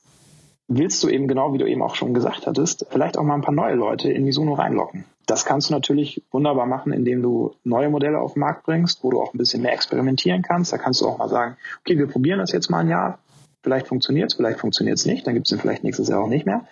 willst 0.69 1.03
du 1.03 1.09
eben 1.09 1.27
genau, 1.27 1.53
wie 1.53 1.57
du 1.57 1.67
eben 1.67 1.81
auch 1.81 1.95
schon 1.95 2.13
gesagt 2.13 2.47
hattest, 2.47 2.85
vielleicht 2.89 3.17
auch 3.17 3.23
mal 3.23 3.35
ein 3.35 3.41
paar 3.41 3.53
neue 3.53 3.75
Leute 3.75 4.09
in 4.09 4.23
Mizuno 4.23 4.53
reinlocken. 4.53 5.03
Das 5.25 5.45
kannst 5.45 5.69
du 5.69 5.73
natürlich 5.73 6.23
wunderbar 6.31 6.65
machen, 6.65 6.91
indem 6.91 7.21
du 7.21 7.55
neue 7.63 7.89
Modelle 7.89 8.19
auf 8.19 8.33
den 8.33 8.39
Markt 8.39 8.63
bringst, 8.65 9.03
wo 9.03 9.11
du 9.11 9.21
auch 9.21 9.33
ein 9.33 9.37
bisschen 9.37 9.61
mehr 9.61 9.73
experimentieren 9.73 10.41
kannst. 10.41 10.73
Da 10.73 10.77
kannst 10.77 11.01
du 11.01 11.07
auch 11.07 11.17
mal 11.17 11.29
sagen, 11.29 11.57
okay, 11.81 11.97
wir 11.97 12.07
probieren 12.07 12.39
das 12.39 12.51
jetzt 12.51 12.69
mal 12.69 12.79
ein 12.79 12.89
Jahr. 12.89 13.19
Vielleicht 13.63 13.87
funktioniert 13.87 14.31
es, 14.31 14.35
vielleicht 14.35 14.59
funktioniert 14.59 14.97
es 14.97 15.05
nicht. 15.05 15.27
Dann 15.27 15.35
gibt 15.35 15.45
es 15.45 15.51
den 15.51 15.59
vielleicht 15.59 15.83
nächstes 15.83 16.07
Jahr 16.07 16.23
auch 16.23 16.27
nicht 16.27 16.45
mehr. 16.45 16.65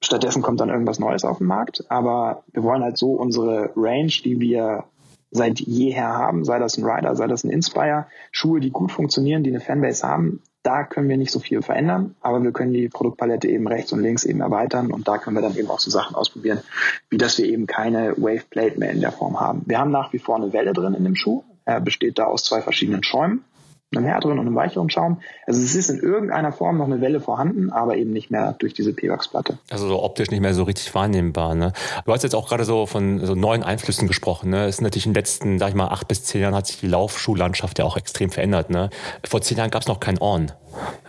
Stattdessen 0.00 0.42
kommt 0.42 0.60
dann 0.60 0.68
irgendwas 0.68 1.00
Neues 1.00 1.24
auf 1.24 1.38
den 1.38 1.48
Markt. 1.48 1.84
Aber 1.88 2.44
wir 2.52 2.62
wollen 2.62 2.82
halt 2.82 2.96
so 2.96 3.12
unsere 3.12 3.72
Range, 3.74 4.12
die 4.24 4.38
wir 4.38 4.84
seit 5.32 5.60
jeher 5.60 6.08
haben, 6.08 6.44
sei 6.44 6.58
das 6.58 6.76
ein 6.76 6.84
Rider, 6.84 7.14
sei 7.16 7.26
das 7.26 7.44
ein 7.44 7.50
Inspire, 7.50 8.06
Schuhe, 8.32 8.60
die 8.60 8.70
gut 8.70 8.92
funktionieren, 8.92 9.42
die 9.42 9.50
eine 9.50 9.60
Fanbase 9.60 10.06
haben, 10.06 10.42
da 10.62 10.84
können 10.84 11.08
wir 11.08 11.16
nicht 11.16 11.32
so 11.32 11.40
viel 11.40 11.62
verändern, 11.62 12.16
aber 12.20 12.42
wir 12.42 12.52
können 12.52 12.72
die 12.72 12.88
Produktpalette 12.88 13.48
eben 13.48 13.66
rechts 13.66 13.92
und 13.92 14.00
links 14.00 14.24
eben 14.24 14.40
erweitern 14.40 14.90
und 14.90 15.08
da 15.08 15.18
können 15.18 15.36
wir 15.36 15.42
dann 15.42 15.56
eben 15.56 15.70
auch 15.70 15.80
so 15.80 15.90
Sachen 15.90 16.16
ausprobieren, 16.16 16.60
wie 17.08 17.16
dass 17.16 17.38
wir 17.38 17.46
eben 17.46 17.66
keine 17.66 18.14
Waveplate 18.16 18.78
mehr 18.78 18.90
in 18.90 19.00
der 19.00 19.12
Form 19.12 19.40
haben. 19.40 19.62
Wir 19.66 19.78
haben 19.78 19.90
nach 19.90 20.12
wie 20.12 20.18
vor 20.18 20.36
eine 20.36 20.52
Welle 20.52 20.72
drin 20.72 20.94
in 20.94 21.04
dem 21.04 21.16
Schuh. 21.16 21.44
Er 21.64 21.80
besteht 21.80 22.18
da 22.18 22.24
aus 22.24 22.44
zwei 22.44 22.62
verschiedenen 22.62 23.02
Schäumen 23.02 23.44
einem 23.96 24.06
härteren 24.06 24.38
und 24.38 24.46
einem 24.46 24.54
weicheren 24.54 24.88
Schaum. 24.88 25.20
Also 25.46 25.60
es 25.60 25.74
ist 25.74 25.90
in 25.90 25.98
irgendeiner 25.98 26.52
Form 26.52 26.78
noch 26.78 26.86
eine 26.86 27.00
Welle 27.00 27.20
vorhanden, 27.20 27.70
aber 27.70 27.96
eben 27.96 28.12
nicht 28.12 28.30
mehr 28.30 28.54
durch 28.58 28.72
diese 28.72 28.92
P-Wax-Platte. 28.92 29.58
Also 29.68 29.88
so 29.88 30.02
optisch 30.02 30.30
nicht 30.30 30.40
mehr 30.40 30.54
so 30.54 30.62
richtig 30.62 30.94
wahrnehmbar. 30.94 31.56
Ne? 31.56 31.72
Du 32.04 32.12
hast 32.12 32.22
jetzt 32.22 32.34
auch 32.34 32.48
gerade 32.48 32.64
so 32.64 32.86
von 32.86 33.18
so 33.24 33.34
neuen 33.34 33.64
Einflüssen 33.64 34.06
gesprochen. 34.06 34.50
Ne? 34.50 34.66
Es 34.66 34.76
ist 34.76 34.82
natürlich 34.82 35.06
in 35.06 35.12
den 35.12 35.16
letzten, 35.16 35.58
sag 35.58 35.70
ich 35.70 35.74
mal, 35.74 35.88
acht 35.88 36.06
bis 36.06 36.22
zehn 36.22 36.40
Jahren 36.40 36.54
hat 36.54 36.68
sich 36.68 36.78
die 36.78 36.86
Laufschuhlandschaft 36.86 37.80
ja 37.80 37.84
auch 37.84 37.96
extrem 37.96 38.30
verändert. 38.30 38.70
Ne? 38.70 38.90
Vor 39.28 39.40
zehn 39.40 39.58
Jahren 39.58 39.70
gab 39.70 39.82
es 39.82 39.88
noch 39.88 39.98
kein 39.98 40.20
On. 40.20 40.52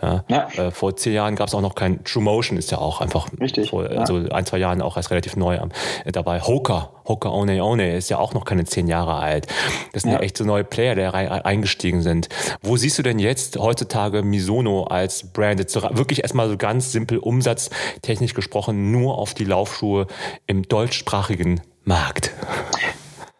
Ja. 0.00 0.24
ja. 0.28 0.48
Äh, 0.56 0.70
vor 0.70 0.96
zehn 0.96 1.12
Jahren 1.14 1.36
gab 1.36 1.48
es 1.48 1.54
auch 1.54 1.60
noch 1.60 1.74
kein 1.74 2.02
True 2.04 2.22
Motion, 2.22 2.58
ist 2.58 2.70
ja 2.70 2.78
auch 2.78 3.00
einfach 3.00 3.28
Richtig, 3.40 3.70
vor, 3.70 3.90
ja. 3.90 4.00
also 4.00 4.16
ein, 4.30 4.46
zwei 4.46 4.58
Jahren 4.58 4.82
auch 4.82 4.96
erst 4.96 5.10
relativ 5.10 5.36
neu 5.36 5.56
äh, 6.04 6.12
dabei. 6.12 6.40
Hoka, 6.40 6.90
Hoka 7.06 7.28
One 7.28 7.62
One 7.62 7.94
ist 7.96 8.10
ja 8.10 8.18
auch 8.18 8.34
noch 8.34 8.44
keine 8.44 8.64
zehn 8.64 8.88
Jahre 8.88 9.14
alt. 9.14 9.46
Das 9.92 10.02
sind 10.02 10.12
ja, 10.12 10.18
echt 10.20 10.36
so 10.36 10.44
neue 10.44 10.64
Player, 10.64 10.94
die 10.94 11.02
rein, 11.02 11.28
eingestiegen 11.28 12.02
sind. 12.02 12.28
Wo 12.62 12.76
siehst 12.76 12.98
du 12.98 13.02
denn 13.02 13.18
jetzt 13.18 13.58
heutzutage 13.58 14.22
Misono 14.22 14.84
als 14.84 15.32
Brand? 15.32 15.60
Jetzt 15.60 15.72
so, 15.72 15.82
wirklich 15.82 16.22
erstmal 16.22 16.48
so 16.48 16.56
ganz 16.56 16.92
simpel 16.92 17.18
umsatztechnisch 17.18 18.34
gesprochen, 18.34 18.90
nur 18.90 19.18
auf 19.18 19.34
die 19.34 19.44
Laufschuhe 19.44 20.06
im 20.46 20.62
deutschsprachigen 20.62 21.60
Markt. 21.84 22.32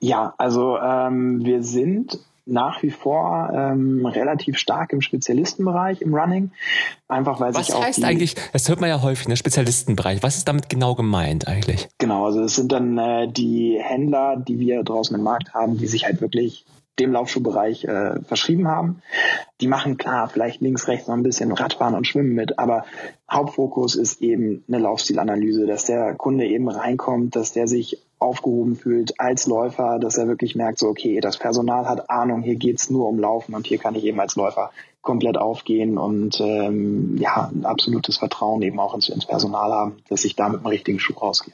Ja, 0.00 0.34
also 0.36 0.78
ähm, 0.78 1.44
wir 1.44 1.62
sind 1.62 2.18
nach 2.44 2.82
wie 2.82 2.90
vor 2.90 3.50
ähm, 3.54 4.04
relativ 4.04 4.58
stark 4.58 4.92
im 4.92 5.00
Spezialistenbereich 5.00 6.02
im 6.02 6.14
Running. 6.14 6.50
Einfach 7.08 7.40
weil 7.40 7.54
Was 7.54 7.66
sich 7.66 7.74
auch 7.74 7.84
heißt 7.84 8.04
eigentlich, 8.04 8.34
das 8.52 8.68
hört 8.68 8.80
man 8.80 8.88
ja 8.88 9.02
häufig, 9.02 9.28
ne 9.28 9.36
Spezialistenbereich. 9.36 10.22
Was 10.22 10.36
ist 10.36 10.48
damit 10.48 10.68
genau 10.68 10.94
gemeint 10.94 11.46
eigentlich? 11.46 11.88
Genau, 11.98 12.26
also 12.26 12.42
es 12.42 12.56
sind 12.56 12.72
dann 12.72 12.98
äh, 12.98 13.28
die 13.30 13.78
Händler, 13.80 14.36
die 14.36 14.58
wir 14.58 14.82
draußen 14.82 15.16
im 15.16 15.22
Markt 15.22 15.54
haben, 15.54 15.78
die 15.78 15.86
sich 15.86 16.04
halt 16.04 16.20
wirklich 16.20 16.64
dem 16.98 17.12
Laufschuhbereich 17.12 17.84
äh, 17.84 18.20
verschrieben 18.22 18.68
haben. 18.68 19.02
Die 19.60 19.66
machen 19.66 19.96
klar, 19.96 20.28
vielleicht 20.28 20.60
links, 20.60 20.88
rechts 20.88 21.08
noch 21.08 21.14
ein 21.14 21.22
bisschen 21.22 21.52
Radfahren 21.52 21.94
und 21.94 22.06
Schwimmen 22.06 22.34
mit, 22.34 22.58
aber 22.58 22.84
Hauptfokus 23.30 23.94
ist 23.94 24.20
eben 24.20 24.62
eine 24.68 24.78
Laufstilanalyse, 24.78 25.66
dass 25.66 25.86
der 25.86 26.14
Kunde 26.14 26.46
eben 26.46 26.68
reinkommt, 26.68 27.34
dass 27.34 27.52
der 27.52 27.66
sich 27.66 27.98
aufgehoben 28.22 28.76
fühlt 28.76 29.18
als 29.18 29.46
Läufer, 29.46 29.98
dass 29.98 30.16
er 30.16 30.28
wirklich 30.28 30.54
merkt, 30.54 30.78
so 30.78 30.88
okay, 30.88 31.20
das 31.20 31.36
Personal 31.36 31.88
hat 31.88 32.10
Ahnung, 32.10 32.42
hier 32.42 32.56
geht's 32.56 32.90
nur 32.90 33.08
um 33.08 33.18
Laufen 33.18 33.54
und 33.54 33.66
hier 33.66 33.78
kann 33.78 33.94
ich 33.94 34.04
eben 34.04 34.20
als 34.20 34.36
Läufer 34.36 34.70
komplett 35.00 35.36
aufgehen 35.36 35.98
und 35.98 36.40
ähm, 36.40 37.16
ja, 37.18 37.50
ein 37.52 37.64
absolutes 37.64 38.18
Vertrauen 38.18 38.62
eben 38.62 38.78
auch 38.78 38.94
ins, 38.94 39.08
ins 39.08 39.26
Personal 39.26 39.72
haben, 39.72 39.96
dass 40.08 40.24
ich 40.24 40.36
da 40.36 40.48
mit 40.48 40.60
dem 40.60 40.66
richtigen 40.66 41.00
Schuh 41.00 41.14
rausgehe 41.14 41.52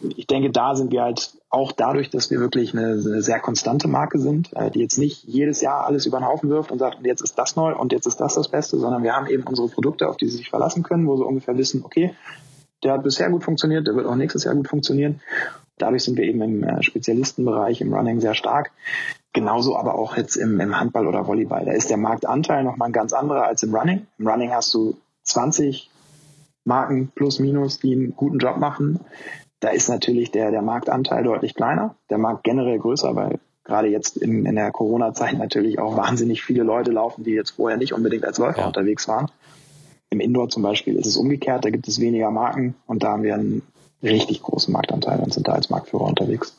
ich 0.00 0.26
denke, 0.26 0.50
da 0.50 0.74
sind 0.74 0.92
wir 0.92 1.02
halt 1.02 1.32
auch 1.48 1.72
dadurch, 1.72 2.10
dass 2.10 2.30
wir 2.30 2.38
wirklich 2.38 2.74
eine, 2.74 2.92
eine, 2.92 3.22
sehr 3.22 3.40
konstante 3.40 3.88
Marke 3.88 4.18
sind, 4.18 4.52
äh, 4.54 4.70
die 4.70 4.80
jetzt 4.80 4.98
nicht 4.98 5.24
jedes 5.24 5.60
Jahr 5.62 5.86
alles 5.86 6.06
über 6.06 6.18
den 6.18 6.26
Haufen 6.26 6.50
wirft 6.50 6.70
und 6.70 6.78
sagt, 6.78 6.98
jetzt 7.04 7.22
ist 7.22 7.38
das 7.38 7.56
neu 7.56 7.74
und 7.74 7.92
jetzt 7.92 8.06
ist 8.06 8.20
das 8.20 8.34
das 8.34 8.48
Beste, 8.48 8.78
sondern 8.78 9.02
wir 9.02 9.14
haben 9.14 9.26
eben 9.26 9.44
unsere 9.44 9.68
Produkte, 9.68 10.08
auf 10.08 10.16
die 10.16 10.28
sie 10.28 10.36
sich 10.36 10.50
verlassen 10.50 10.82
können, 10.82 11.06
wo 11.06 11.16
sie 11.16 11.24
ungefähr 11.24 11.56
wissen, 11.56 11.82
okay, 11.84 12.14
der 12.82 12.92
hat 12.92 13.04
bisher 13.04 13.30
gut 13.30 13.42
funktioniert, 13.42 13.86
der 13.86 13.96
wird 13.96 14.06
auch 14.06 14.16
nächstes 14.16 14.44
Jahr 14.44 14.54
gut 14.54 14.68
funktionieren. 14.68 15.20
Dadurch 15.78 16.04
sind 16.04 16.16
wir 16.16 16.24
eben 16.24 16.42
im 16.42 16.64
äh, 16.64 16.82
Spezialistenbereich, 16.82 17.80
im 17.80 17.92
Running 17.92 18.20
sehr 18.20 18.34
stark. 18.34 18.72
Genauso 19.32 19.76
aber 19.76 19.94
auch 19.96 20.16
jetzt 20.16 20.36
im, 20.36 20.58
im 20.60 20.78
Handball 20.80 21.06
oder 21.06 21.26
Volleyball. 21.26 21.64
Da 21.66 21.72
ist 21.72 21.90
der 21.90 21.98
Marktanteil 21.98 22.64
nochmal 22.64 22.88
ein 22.88 22.92
ganz 22.92 23.12
anderer 23.12 23.44
als 23.44 23.62
im 23.62 23.74
Running. 23.74 24.06
Im 24.18 24.26
Running 24.26 24.52
hast 24.52 24.72
du 24.72 24.96
20 25.24 25.90
Marken 26.64 27.12
plus 27.14 27.38
minus, 27.38 27.78
die 27.78 27.92
einen 27.92 28.16
guten 28.16 28.38
Job 28.38 28.56
machen. 28.56 29.00
Da 29.60 29.68
ist 29.70 29.88
natürlich 29.88 30.30
der, 30.30 30.50
der 30.50 30.62
Marktanteil 30.62 31.24
deutlich 31.24 31.54
kleiner, 31.54 31.94
der 32.10 32.18
Markt 32.18 32.44
generell 32.44 32.78
größer, 32.78 33.14
weil 33.14 33.38
gerade 33.64 33.88
jetzt 33.88 34.16
in, 34.16 34.46
in 34.46 34.54
der 34.54 34.70
Corona-Zeit 34.70 35.36
natürlich 35.38 35.78
auch 35.78 35.96
wahnsinnig 35.96 36.42
viele 36.42 36.62
Leute 36.62 36.90
laufen, 36.90 37.24
die 37.24 37.32
jetzt 37.32 37.50
vorher 37.50 37.76
nicht 37.78 37.92
unbedingt 37.92 38.24
als 38.24 38.38
Läufer 38.38 38.60
ja. 38.60 38.66
unterwegs 38.66 39.08
waren. 39.08 39.30
Im 40.10 40.20
Indoor 40.20 40.48
zum 40.48 40.62
Beispiel 40.62 40.96
ist 40.96 41.06
es 41.06 41.16
umgekehrt, 41.16 41.64
da 41.64 41.70
gibt 41.70 41.88
es 41.88 42.00
weniger 42.00 42.30
Marken 42.30 42.74
und 42.86 43.02
da 43.02 43.12
haben 43.12 43.22
wir 43.22 43.34
einen 43.34 43.62
richtig 44.06 44.42
großen 44.42 44.72
Marktanteil 44.72 45.20
und 45.20 45.32
sind 45.32 45.48
da 45.48 45.52
als 45.52 45.70
Marktführer 45.70 46.04
unterwegs. 46.04 46.54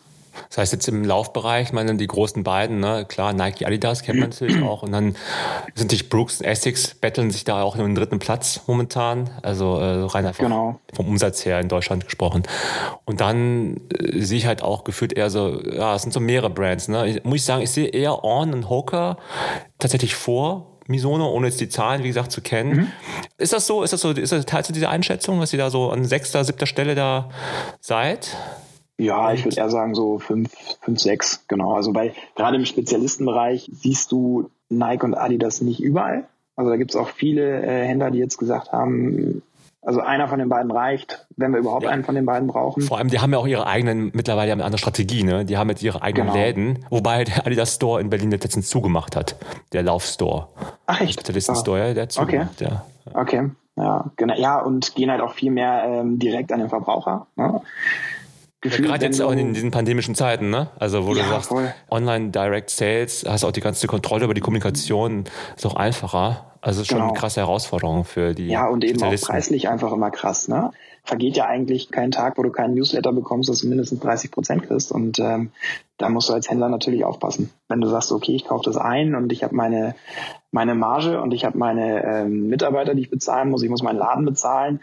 Das 0.50 0.60
heißt 0.60 0.74
jetzt 0.74 0.88
im 0.88 1.04
Laufbereich, 1.04 1.68
ich 1.68 1.74
meine 1.74 1.96
die 1.96 2.08
großen 2.08 2.44
beiden, 2.44 2.80
ne, 2.80 3.06
klar, 3.08 3.34
Nike, 3.34 3.66
Adidas 3.66 4.04
kennt 4.04 4.20
man 4.20 4.30
natürlich 4.30 4.62
auch 4.64 4.84
und 4.84 4.92
dann 4.92 5.16
sind 5.76 5.92
sich 5.92 6.10
Brooks 6.10 6.40
und 6.40 6.46
Essex 6.46 6.94
betteln 6.96 7.32
sich 7.32 7.44
da 7.44 7.62
auch 7.64 7.76
in 7.76 7.82
den 7.82 7.96
dritten 7.96 8.20
Platz 8.20 8.62
momentan, 8.68 9.30
also 9.42 9.78
äh, 9.80 10.04
rein 10.04 10.26
einfach 10.26 10.44
genau. 10.44 10.80
vom 10.94 11.08
Umsatz 11.08 11.46
her 11.46 11.60
in 11.60 11.70
Deutschland 11.70 12.06
gesprochen. 12.06 12.44
Und 13.06 13.22
dann 13.22 13.82
äh, 13.90 14.22
sehe 14.22 14.38
ich 14.38 14.46
halt 14.46 14.62
auch 14.62 14.84
gefühlt 14.84 15.14
eher 15.14 15.30
so, 15.30 15.60
ja, 15.62 15.96
es 15.96 16.04
sind 16.04 16.14
so 16.14 16.20
mehrere 16.20 16.50
Brands, 16.50 16.88
ne. 16.88 17.08
Ich, 17.08 17.24
muss 17.24 17.38
ich 17.38 17.46
sagen, 17.46 17.62
ich 17.62 17.72
sehe 17.72 17.88
eher 17.88 18.24
On 18.24 18.54
und 18.54 18.70
Hoka 18.70 19.18
tatsächlich 19.80 20.16
vor 20.16 20.77
Misono, 20.88 21.30
ohne 21.30 21.48
jetzt 21.48 21.62
die 21.62 21.70
Zahlen, 21.70 22.04
wie 22.04 22.08
gesagt, 22.08 22.32
zu 22.32 22.42
kennen. 22.42 22.76
Mhm. 22.76 22.92
Ist 23.38 23.54
das 23.54 23.68
so? 23.68 23.84
Ist 23.84 23.94
das 23.94 24.02
so? 24.02 24.12
Ist 24.12 24.32
das 24.32 24.46
teilst 24.46 24.70
du 24.70 24.74
diese 24.74 24.90
Einschätzung, 24.90 25.40
dass 25.40 25.54
ihr 25.54 25.60
da 25.60 25.70
so 25.70 25.90
an 25.90 26.06
sechster, 26.06 26.44
siebter 26.44 26.66
Stelle 26.66 26.96
da 26.96 27.30
seid? 27.80 28.36
Ja, 29.00 29.32
ich 29.32 29.46
würde 29.46 29.58
eher 29.58 29.70
sagen 29.70 29.94
so 29.94 30.18
fünf, 30.18 30.52
fünf, 30.82 31.00
sechs, 31.00 31.46
genau. 31.48 31.74
Also 31.74 31.94
bei 31.94 32.14
gerade 32.36 32.58
im 32.58 32.66
Spezialistenbereich 32.66 33.70
siehst 33.72 34.12
du 34.12 34.50
Nike 34.70 35.04
und 35.04 35.14
Adidas 35.14 35.62
nicht 35.62 35.82
überall. 35.82 36.28
Also 36.56 36.72
da 36.72 36.78
gibt 36.78 36.92
es 36.92 36.98
auch 36.98 37.10
viele 37.10 37.62
äh, 37.62 37.86
Händler, 37.86 38.10
die 38.10 38.18
jetzt 38.18 38.38
gesagt 38.38 38.72
haben, 38.72 39.44
also 39.88 40.02
einer 40.02 40.28
von 40.28 40.38
den 40.38 40.50
beiden 40.50 40.70
reicht, 40.70 41.26
wenn 41.38 41.54
wir 41.54 41.60
überhaupt 41.60 41.86
ja. 41.86 41.92
einen 41.92 42.04
von 42.04 42.14
den 42.14 42.26
beiden 42.26 42.50
brauchen. 42.50 42.84
Vor 42.84 42.98
allem, 42.98 43.08
die 43.08 43.20
haben 43.20 43.32
ja 43.32 43.38
auch 43.38 43.48
ihre 43.48 43.68
eigenen, 43.68 44.12
mittlerweile 44.14 44.52
eine 44.52 44.66
andere 44.66 44.80
Strategie, 44.80 45.24
ne? 45.24 45.46
Die 45.46 45.58
haben 45.58 45.70
jetzt 45.70 45.82
ihre 45.82 46.02
eigenen 46.02 46.28
genau. 46.28 46.38
Läden, 46.38 46.86
wobei 46.90 47.24
der 47.24 47.48
Adidas 47.48 47.76
Store 47.76 48.02
in 48.02 48.10
Berlin 48.10 48.30
letztens 48.30 48.68
zugemacht 48.68 49.16
hat. 49.16 49.38
Der 49.72 49.84
Laufstore. 49.84 50.50
Ach 50.88 51.00
echt? 51.00 51.14
Spezialisten-Store, 51.14 51.80
ja, 51.80 51.94
der 51.94 52.04
hat 52.04 52.12
zugemacht, 52.12 52.62
okay. 52.62 52.70
ja. 52.70 52.86
Okay, 53.14 53.50
ja, 53.78 54.12
genau. 54.18 54.36
Ja, 54.36 54.60
und 54.60 54.94
gehen 54.94 55.10
halt 55.10 55.22
auch 55.22 55.34
viel 55.34 55.52
mehr 55.52 55.86
ähm, 55.88 56.20
direkt 56.20 56.52
an 56.52 56.60
den 56.60 56.68
Verbraucher. 56.68 57.28
Ne? 57.38 57.62
Ja, 58.66 58.70
Gerade 58.70 59.06
jetzt 59.06 59.22
auch 59.22 59.32
in 59.32 59.54
diesen 59.54 59.72
pandemischen 59.72 60.16
Zeiten, 60.16 60.50
ne? 60.50 60.68
Also 60.78 61.06
wo 61.06 61.16
ja, 61.16 61.24
du 61.24 61.30
sagst, 61.30 61.48
voll. 61.48 61.74
Online 61.90 62.32
Direct 62.32 62.72
Sales, 62.72 63.24
hast 63.26 63.46
auch 63.46 63.54
die 63.54 63.62
ganze 63.62 63.88
Kontrolle 63.88 64.26
über 64.26 64.34
die 64.34 64.42
Kommunikation, 64.42 65.24
ist 65.56 65.66
auch 65.66 65.76
einfacher. 65.76 66.47
Also 66.62 66.82
ist 66.82 66.88
schon 66.88 66.98
genau. 66.98 67.10
eine 67.10 67.18
krasse 67.18 67.42
Herausforderung 67.42 68.04
für 68.04 68.34
die. 68.34 68.48
Ja, 68.48 68.68
und 68.68 68.84
eben 68.84 69.02
auch 69.04 69.16
preislich 69.16 69.70
einfach 69.70 69.92
immer 69.92 70.12
krass, 70.12 70.48
ne? 70.48 70.72
Vergeht 71.04 71.38
ja 71.38 71.46
eigentlich 71.46 71.90
kein 71.90 72.12
Tag, 72.12 72.38
wo 72.38 72.44
du 72.44 72.52
keinen 72.52 72.74
Newsletter 72.74 73.14
bekommst, 73.14 73.50
dass 73.50 73.60
du 73.60 73.68
mindestens 73.68 74.02
30 74.02 74.30
Prozent 74.30 74.64
kriegst. 74.64 74.92
Und 74.92 75.20
ähm, 75.20 75.52
da 75.98 76.10
musst 76.10 76.28
du 76.28 76.34
als 76.34 76.50
Händler 76.50 76.68
natürlich 76.68 77.06
aufpassen. 77.06 77.50
Wenn 77.70 77.80
du 77.80 77.88
sagst, 77.88 78.12
okay, 78.12 78.36
ich 78.36 78.46
kaufe 78.46 78.66
das 78.66 78.76
ein 78.76 79.16
und 79.16 79.32
ich 79.32 79.44
habe 79.44 79.56
meine 79.56 79.96
meine 80.52 80.76
Marge 80.76 81.22
und 81.22 81.34
ich 81.34 81.46
habe 81.46 81.58
meine 81.58 82.04
ähm, 82.04 82.48
Mitarbeiter, 82.48 82.96
die 82.96 83.02
ich 83.02 83.10
bezahlen 83.10 83.50
muss, 83.50 83.64
ich 83.64 83.70
muss 83.70 83.84
meinen 83.84 84.00
Laden 84.00 84.26
bezahlen 84.26 84.82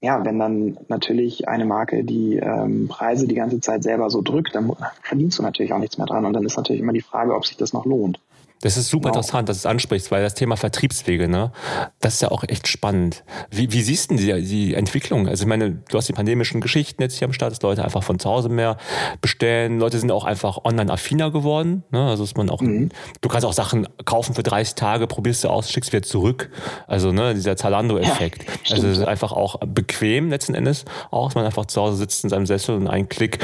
ja, 0.00 0.24
wenn 0.24 0.38
dann 0.38 0.78
natürlich 0.88 1.48
eine 1.48 1.64
Marke 1.64 2.04
die 2.04 2.36
ähm, 2.36 2.86
Preise 2.88 3.26
die 3.26 3.34
ganze 3.34 3.60
Zeit 3.60 3.82
selber 3.82 4.10
so 4.10 4.22
drückt, 4.22 4.54
dann 4.54 4.72
verdienst 5.02 5.38
du 5.38 5.42
natürlich 5.42 5.72
auch 5.72 5.78
nichts 5.78 5.98
mehr 5.98 6.06
dran. 6.06 6.24
Und 6.24 6.34
dann 6.34 6.44
ist 6.44 6.56
natürlich 6.56 6.80
immer 6.80 6.92
die 6.92 7.00
Frage, 7.00 7.34
ob 7.34 7.44
sich 7.44 7.56
das 7.56 7.72
noch 7.72 7.84
lohnt. 7.84 8.20
Das 8.60 8.76
ist 8.76 8.88
super 8.88 9.08
genau. 9.08 9.20
interessant, 9.20 9.48
dass 9.48 9.58
du 9.58 9.60
es 9.60 9.66
ansprichst, 9.66 10.10
weil 10.10 10.22
das 10.22 10.34
Thema 10.34 10.56
Vertriebswege, 10.56 11.28
ne, 11.28 11.52
das 12.00 12.14
ist 12.14 12.22
ja 12.22 12.30
auch 12.30 12.44
echt 12.46 12.68
spannend. 12.68 13.24
Wie, 13.50 13.72
wie 13.72 13.82
siehst 13.82 14.10
du 14.10 14.16
die, 14.16 14.42
die 14.42 14.74
Entwicklung? 14.74 15.28
Also 15.28 15.42
ich 15.44 15.48
meine, 15.48 15.70
du 15.88 15.96
hast 15.96 16.08
die 16.08 16.12
pandemischen 16.12 16.60
Geschichten 16.60 17.02
jetzt 17.02 17.18
hier 17.18 17.26
am 17.26 17.32
Start, 17.32 17.52
dass 17.52 17.62
Leute 17.62 17.84
einfach 17.84 18.02
von 18.02 18.18
zu 18.18 18.28
Hause 18.28 18.48
mehr 18.48 18.76
bestellen. 19.20 19.78
Leute 19.78 19.98
sind 19.98 20.10
auch 20.10 20.24
einfach 20.24 20.58
online 20.64 20.92
affiner 20.92 21.30
geworden. 21.30 21.84
Ne? 21.90 22.04
Also 22.08 22.24
dass 22.24 22.36
man 22.36 22.50
auch, 22.50 22.60
mhm. 22.60 22.90
du 23.20 23.28
kannst 23.28 23.46
auch 23.46 23.52
Sachen 23.52 23.86
kaufen 24.04 24.34
für 24.34 24.42
30 24.42 24.74
Tage, 24.74 25.06
probierst 25.06 25.44
du 25.44 25.48
aus, 25.48 25.70
schickst 25.70 25.92
wieder 25.92 26.02
zurück. 26.02 26.50
Also 26.86 27.12
ne, 27.12 27.34
dieser 27.34 27.56
Zalando-Effekt. 27.56 28.44
Ja, 28.44 28.76
also 28.76 28.88
es 28.88 28.98
ist 28.98 29.04
einfach 29.04 29.32
auch 29.32 29.56
bequem 29.60 30.30
letzten 30.30 30.54
Endes 30.54 30.84
auch, 31.10 31.28
dass 31.28 31.34
man 31.34 31.44
einfach 31.44 31.66
zu 31.66 31.80
Hause 31.80 31.96
sitzt 31.96 32.24
in 32.24 32.30
seinem 32.30 32.46
Sessel 32.46 32.76
und 32.76 32.88
einen 32.88 33.08
Klick 33.08 33.38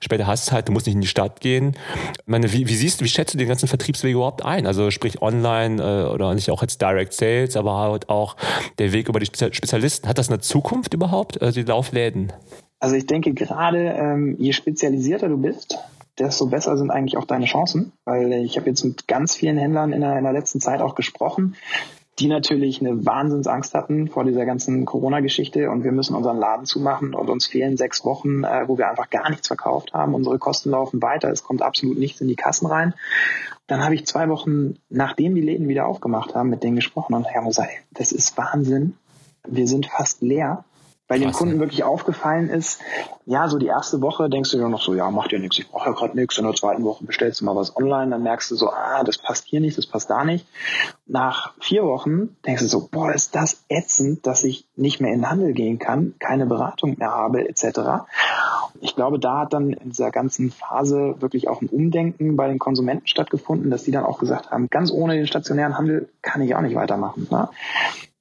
später 0.00 0.26
hast 0.26 0.48
du 0.48 0.52
halt, 0.52 0.68
du 0.68 0.72
musst 0.72 0.86
nicht 0.86 0.94
in 0.94 1.00
die 1.00 1.06
Stadt 1.06 1.40
gehen. 1.40 1.76
Ich 2.04 2.26
meine, 2.26 2.52
wie, 2.52 2.68
wie 2.68 2.74
siehst 2.74 3.00
du, 3.00 3.04
wie 3.04 3.08
schätzt 3.08 3.34
du 3.34 3.38
den 3.38 3.48
ganzen 3.48 3.68
Vertriebsweg 3.68 4.12
überhaupt 4.12 4.44
ein? 4.44 4.59
Also 4.66 4.90
sprich 4.90 5.22
online 5.22 5.82
äh, 5.82 6.12
oder 6.12 6.34
nicht 6.34 6.50
auch 6.50 6.62
jetzt 6.62 6.80
Direct 6.80 7.12
Sales, 7.12 7.56
aber 7.56 7.78
halt 7.78 8.08
auch 8.08 8.36
der 8.78 8.92
Weg 8.92 9.08
über 9.08 9.20
die 9.20 9.26
Spezialisten. 9.26 10.08
Hat 10.08 10.18
das 10.18 10.28
eine 10.28 10.40
Zukunft 10.40 10.94
überhaupt, 10.94 11.40
also 11.40 11.60
die 11.60 11.66
Laufläden? 11.66 12.32
Also 12.78 12.96
ich 12.96 13.06
denke 13.06 13.34
gerade, 13.34 13.78
ähm, 13.78 14.36
je 14.38 14.52
spezialisierter 14.52 15.28
du 15.28 15.36
bist, 15.36 15.78
desto 16.18 16.46
besser 16.46 16.76
sind 16.76 16.90
eigentlich 16.90 17.16
auch 17.16 17.24
deine 17.24 17.46
Chancen. 17.46 17.92
Weil 18.04 18.32
ich 18.32 18.56
habe 18.56 18.68
jetzt 18.68 18.84
mit 18.84 19.06
ganz 19.06 19.36
vielen 19.36 19.58
Händlern 19.58 19.92
in 19.92 20.00
der, 20.00 20.16
in 20.16 20.24
der 20.24 20.32
letzten 20.32 20.60
Zeit 20.60 20.80
auch 20.80 20.94
gesprochen, 20.94 21.56
die 22.20 22.28
natürlich 22.28 22.80
eine 22.80 23.06
Wahnsinnsangst 23.06 23.72
hatten 23.74 24.08
vor 24.08 24.24
dieser 24.24 24.44
ganzen 24.44 24.84
Corona-Geschichte 24.84 25.70
und 25.70 25.84
wir 25.84 25.92
müssen 25.92 26.14
unseren 26.14 26.38
Laden 26.38 26.66
zumachen 26.66 27.14
und 27.14 27.30
uns 27.30 27.46
fehlen 27.46 27.78
sechs 27.78 28.04
Wochen, 28.04 28.44
äh, 28.44 28.68
wo 28.68 28.76
wir 28.76 28.90
einfach 28.90 29.08
gar 29.08 29.30
nichts 29.30 29.46
verkauft 29.46 29.94
haben. 29.94 30.14
Unsere 30.14 30.38
Kosten 30.38 30.70
laufen 30.70 31.00
weiter, 31.00 31.30
es 31.30 31.42
kommt 31.42 31.62
absolut 31.62 31.98
nichts 31.98 32.20
in 32.20 32.28
die 32.28 32.36
Kassen 32.36 32.66
rein. 32.66 32.94
Dann 33.70 33.84
habe 33.84 33.94
ich 33.94 34.04
zwei 34.04 34.28
Wochen, 34.28 34.80
nachdem 34.88 35.36
die 35.36 35.40
Läden 35.40 35.68
wieder 35.68 35.86
aufgemacht 35.86 36.34
haben, 36.34 36.50
mit 36.50 36.64
denen 36.64 36.74
gesprochen 36.74 37.14
und 37.14 37.32
haben 37.32 37.46
gesagt, 37.46 37.70
das 37.92 38.10
ist 38.10 38.36
Wahnsinn. 38.36 38.96
Wir 39.46 39.68
sind 39.68 39.86
fast 39.86 40.22
leer 40.22 40.64
weil 41.10 41.18
dem 41.18 41.32
Kunden 41.32 41.58
wirklich 41.58 41.82
aufgefallen 41.82 42.48
ist, 42.48 42.80
ja, 43.26 43.48
so 43.48 43.58
die 43.58 43.66
erste 43.66 44.00
Woche 44.00 44.30
denkst 44.30 44.52
du 44.52 44.58
dir 44.58 44.68
noch 44.68 44.80
so, 44.80 44.94
ja, 44.94 45.10
macht 45.10 45.32
ja 45.32 45.40
nichts, 45.40 45.58
ich 45.58 45.68
brauche 45.68 45.88
ja 45.88 45.92
gerade 45.92 46.16
nichts. 46.16 46.38
In 46.38 46.44
der 46.44 46.54
zweiten 46.54 46.84
Woche 46.84 47.04
bestellst 47.04 47.40
du 47.40 47.44
mal 47.44 47.56
was 47.56 47.76
online, 47.76 48.12
dann 48.12 48.22
merkst 48.22 48.48
du 48.52 48.54
so, 48.54 48.70
ah, 48.70 49.02
das 49.02 49.18
passt 49.18 49.46
hier 49.46 49.60
nicht, 49.60 49.76
das 49.76 49.86
passt 49.86 50.08
da 50.08 50.24
nicht. 50.24 50.46
Nach 51.06 51.52
vier 51.58 51.82
Wochen 51.82 52.36
denkst 52.46 52.62
du 52.62 52.68
so, 52.68 52.88
boah, 52.88 53.12
ist 53.12 53.34
das 53.34 53.64
ätzend, 53.68 54.24
dass 54.24 54.44
ich 54.44 54.68
nicht 54.76 55.00
mehr 55.00 55.12
in 55.12 55.22
den 55.22 55.30
Handel 55.30 55.52
gehen 55.52 55.80
kann, 55.80 56.14
keine 56.20 56.46
Beratung 56.46 56.96
mehr 56.96 57.10
habe, 57.10 57.48
etc. 57.48 58.06
Ich 58.80 58.94
glaube, 58.94 59.18
da 59.18 59.40
hat 59.40 59.52
dann 59.52 59.72
in 59.72 59.90
dieser 59.90 60.12
ganzen 60.12 60.52
Phase 60.52 61.16
wirklich 61.18 61.48
auch 61.48 61.60
ein 61.60 61.68
Umdenken 61.68 62.36
bei 62.36 62.46
den 62.46 62.60
Konsumenten 62.60 63.08
stattgefunden, 63.08 63.68
dass 63.68 63.82
die 63.82 63.90
dann 63.90 64.04
auch 64.04 64.20
gesagt 64.20 64.52
haben, 64.52 64.70
ganz 64.70 64.92
ohne 64.92 65.14
den 65.14 65.26
stationären 65.26 65.76
Handel 65.76 66.08
kann 66.22 66.40
ich 66.40 66.54
auch 66.54 66.60
nicht 66.60 66.76
weitermachen. 66.76 67.26
Ne? 67.32 67.48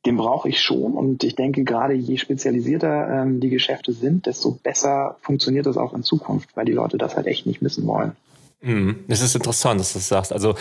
Den 0.06 0.18
brauche 0.18 0.50
ich 0.50 0.62
schon. 0.62 0.94
Und 0.94 1.24
ich 1.24 1.36
denke, 1.36 1.64
gerade 1.64 1.94
je 1.94 2.18
spezialisierter 2.18 3.22
ähm, 3.22 3.40
die 3.40 3.50
Geschäfte 3.50 3.94
sind, 3.94 4.26
desto 4.26 4.52
besser 4.52 5.18
funktioniert 5.22 5.66
das 5.66 5.78
auch 5.78 5.94
in 5.94 6.04
Zukunft, 6.04 6.56
weil 6.56 6.66
die 6.66 6.72
Leute 6.72 6.98
das 6.98 7.16
halt 7.16 7.28
echt 7.28 7.46
nicht 7.46 7.62
missen 7.62 7.86
wollen. 7.86 8.14
Mhm. 8.62 9.06
Es 9.08 9.22
ist 9.22 9.36
interessant, 9.36 9.80
dass 9.80 9.94
du 9.94 10.00
das 10.00 10.10
sagst. 10.10 10.34
Also 10.34 10.56